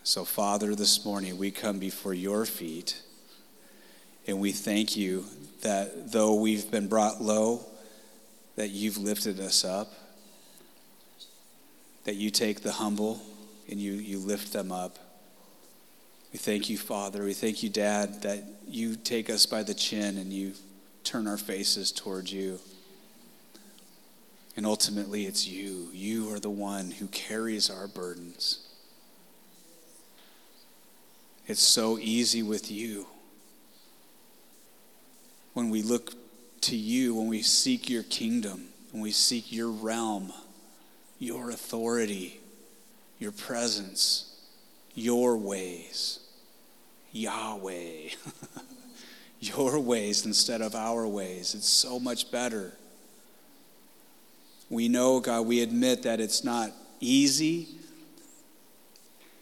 So, 0.03 0.25
Father, 0.25 0.75
this 0.75 1.03
morning 1.03 1.37
we 1.37 1.49
come 1.49 1.79
before 1.79 2.13
your 2.13 2.45
feet 2.45 3.01
and 4.27 4.39
we 4.39 4.51
thank 4.51 4.95
you 4.95 5.25
that 5.61 6.11
though 6.11 6.35
we've 6.35 6.69
been 6.69 6.87
brought 6.87 7.21
low, 7.21 7.65
that 8.55 8.69
you've 8.69 8.97
lifted 8.97 9.39
us 9.39 9.65
up, 9.65 9.91
that 12.05 12.15
you 12.15 12.29
take 12.29 12.61
the 12.61 12.73
humble 12.73 13.21
and 13.69 13.79
you, 13.79 13.93
you 13.93 14.19
lift 14.19 14.53
them 14.53 14.71
up. 14.71 14.99
We 16.35 16.39
thank 16.39 16.69
you, 16.69 16.77
Father. 16.77 17.23
We 17.23 17.33
thank 17.33 17.63
you, 17.63 17.69
Dad, 17.69 18.23
that 18.23 18.43
you 18.67 18.97
take 18.97 19.29
us 19.29 19.45
by 19.45 19.63
the 19.63 19.73
chin 19.73 20.17
and 20.17 20.33
you 20.33 20.51
turn 21.05 21.27
our 21.27 21.37
faces 21.37 21.93
towards 21.93 22.33
you. 22.33 22.59
And 24.57 24.65
ultimately, 24.65 25.27
it's 25.27 25.47
you. 25.47 25.87
You 25.93 26.33
are 26.33 26.41
the 26.41 26.49
one 26.49 26.91
who 26.91 27.07
carries 27.07 27.69
our 27.69 27.87
burdens. 27.87 28.67
It's 31.47 31.61
so 31.61 31.97
easy 31.99 32.43
with 32.43 32.69
you. 32.69 33.07
When 35.53 35.69
we 35.69 35.83
look 35.83 36.15
to 36.63 36.75
you, 36.75 37.15
when 37.15 37.29
we 37.29 37.43
seek 37.43 37.89
your 37.89 38.03
kingdom, 38.03 38.67
when 38.91 39.01
we 39.01 39.11
seek 39.11 39.53
your 39.53 39.69
realm, 39.69 40.33
your 41.17 41.49
authority, 41.49 42.41
your 43.19 43.31
presence, 43.31 44.35
your 44.95 45.37
ways, 45.37 46.19
Yahweh, 47.15 48.09
your 49.39 49.79
ways 49.79 50.25
instead 50.25 50.61
of 50.61 50.75
our 50.75 51.07
ways. 51.07 51.55
It's 51.55 51.69
so 51.69 51.97
much 51.97 52.29
better. 52.29 52.73
We 54.69 54.89
know, 54.89 55.21
God, 55.21 55.47
we 55.47 55.61
admit 55.61 56.03
that 56.03 56.19
it's 56.19 56.43
not 56.43 56.71
easy, 56.99 57.69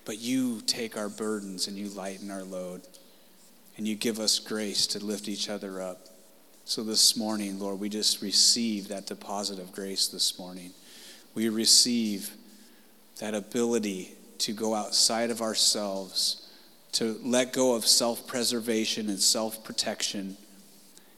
but 0.05 0.19
you 0.19 0.61
take 0.67 0.95
our 0.95 1.09
burdens 1.09 1.67
and 1.67 1.76
you 1.76 1.88
lighten 1.89 2.30
our 2.30 2.43
load, 2.43 2.84
and 3.76 3.88
you 3.88 3.95
give 3.95 4.19
us 4.19 4.38
grace 4.38 4.86
to 4.88 5.03
lift 5.03 5.28
each 5.28 5.49
other 5.49 5.82
up. 5.82 6.09
So 6.65 6.84
this 6.84 7.17
morning, 7.17 7.59
Lord, 7.59 7.80
we 7.80 7.89
just 7.89 8.21
receive 8.21 8.89
that 8.89 9.07
deposit 9.07 9.57
of 9.57 9.71
grace 9.71 10.07
this 10.07 10.38
morning. 10.38 10.71
We 11.34 11.49
receive 11.49 12.30
that 13.19 13.34
ability 13.34 14.13
to 14.39 14.53
go 14.53 14.76
outside 14.76 15.32
of 15.32 15.41
ourselves, 15.41 16.42
to 16.93 17.19
let 17.23 17.53
go 17.53 17.75
of 17.75 17.85
self 17.85 18.25
preservation 18.27 19.09
and 19.09 19.19
self 19.19 19.63
protection 19.63 20.37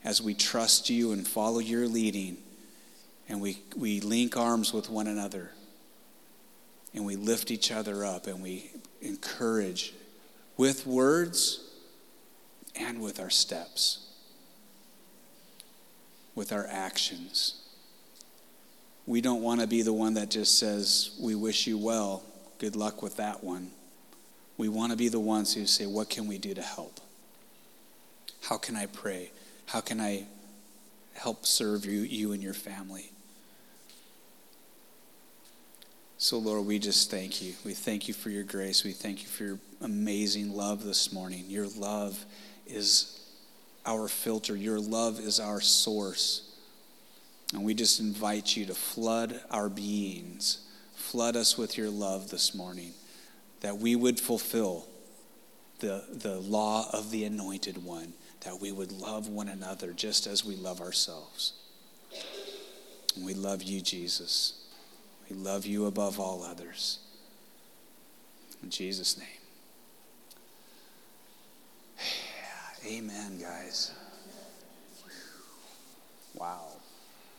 as 0.04 0.22
we 0.22 0.34
trust 0.34 0.90
you 0.90 1.12
and 1.12 1.28
follow 1.28 1.60
your 1.60 1.88
leading, 1.88 2.38
and 3.28 3.42
we, 3.42 3.60
we 3.76 4.00
link 4.00 4.38
arms 4.38 4.74
with 4.74 4.90
one 4.90 5.08
another, 5.08 5.52
and 6.94 7.06
we 7.06 7.16
lift 7.16 7.52
each 7.52 7.72
other 7.72 8.06
up, 8.06 8.28
and 8.28 8.42
we 8.42 8.72
encourage 9.02 9.94
with 10.58 10.86
words 10.86 11.62
and 12.76 13.02
with 13.02 13.20
our 13.20 13.30
steps, 13.30 14.08
with 16.36 16.54
our 16.54 16.68
actions. 16.70 17.62
We 19.08 19.22
don't 19.22 19.42
want 19.42 19.62
to 19.62 19.68
be 19.68 19.82
the 19.82 19.94
one 19.94 20.16
that 20.16 20.30
just 20.32 20.58
says, 20.58 21.12
We 21.20 21.36
wish 21.36 21.68
you 21.68 21.78
well. 21.78 22.24
Good 22.58 22.76
luck 22.76 23.04
with 23.04 23.18
that 23.18 23.44
one. 23.44 23.72
We 24.58 24.70
want 24.70 24.92
to 24.92 24.98
be 24.98 25.10
the 25.10 25.20
ones 25.20 25.54
who 25.54 25.66
say, 25.66 25.86
What 25.86 26.10
can 26.10 26.28
we 26.28 26.38
do 26.38 26.54
to 26.54 26.62
help? 26.62 27.00
How 28.42 28.58
can 28.58 28.76
I 28.76 28.86
pray? 28.86 29.32
How 29.66 29.82
can 29.82 30.00
I 30.00 30.26
help 31.14 31.46
serve 31.46 31.86
you, 31.86 32.02
you 32.02 32.32
and 32.32 32.44
your 32.44 32.54
family? 32.54 33.12
So, 36.18 36.38
Lord, 36.38 36.66
we 36.66 36.80
just 36.80 37.12
thank 37.12 37.42
you. 37.42 37.54
We 37.66 37.74
thank 37.74 38.08
you 38.08 38.14
for 38.14 38.30
your 38.30 38.44
grace. 38.44 38.84
We 38.84 38.94
thank 38.94 39.22
you 39.22 39.28
for 39.28 39.44
your 39.44 39.60
amazing 39.82 40.56
love 40.56 40.84
this 40.84 41.12
morning. 41.12 41.44
Your 41.48 41.68
love 41.68 42.24
is 42.66 43.20
our 43.86 44.08
filter, 44.08 44.56
your 44.56 44.80
love 44.80 45.20
is 45.20 45.40
our 45.40 45.62
source. 45.62 46.56
And 47.54 47.64
we 47.64 47.74
just 47.74 48.00
invite 48.00 48.58
you 48.58 48.66
to 48.66 48.74
flood 48.74 49.40
our 49.52 49.70
beings, 49.70 50.60
flood 50.96 51.36
us 51.36 51.58
with 51.58 51.78
your 51.78 51.90
love 51.90 52.32
this 52.32 52.56
morning, 52.56 52.94
that 53.66 53.80
we 53.80 53.96
would 53.96 54.20
fulfill 54.20 54.86
the, 55.80 56.04
the 56.12 56.36
law 56.36 56.88
of 56.94 57.10
the 57.10 57.24
anointed 57.24 57.84
one, 57.84 58.14
that 58.42 58.62
we 58.62 58.72
would 58.72 58.92
love 58.92 59.28
one 59.28 59.48
another 59.50 59.92
just 59.92 60.28
as 60.28 60.46
we 60.46 60.56
love 60.56 60.82
ourselves. 60.82 61.54
And 63.16 63.26
we 63.26 63.34
love 63.34 63.64
you, 63.64 63.82
Jesus. 63.82 64.68
We 65.28 65.36
love 65.36 65.66
you 65.66 65.88
above 65.88 66.20
all 66.20 66.44
others. 66.44 67.00
In 68.62 68.70
Jesus' 68.70 69.18
name. 69.18 69.28
Amen, 72.88 73.40
guys. 73.42 73.94
Wow. 76.36 76.68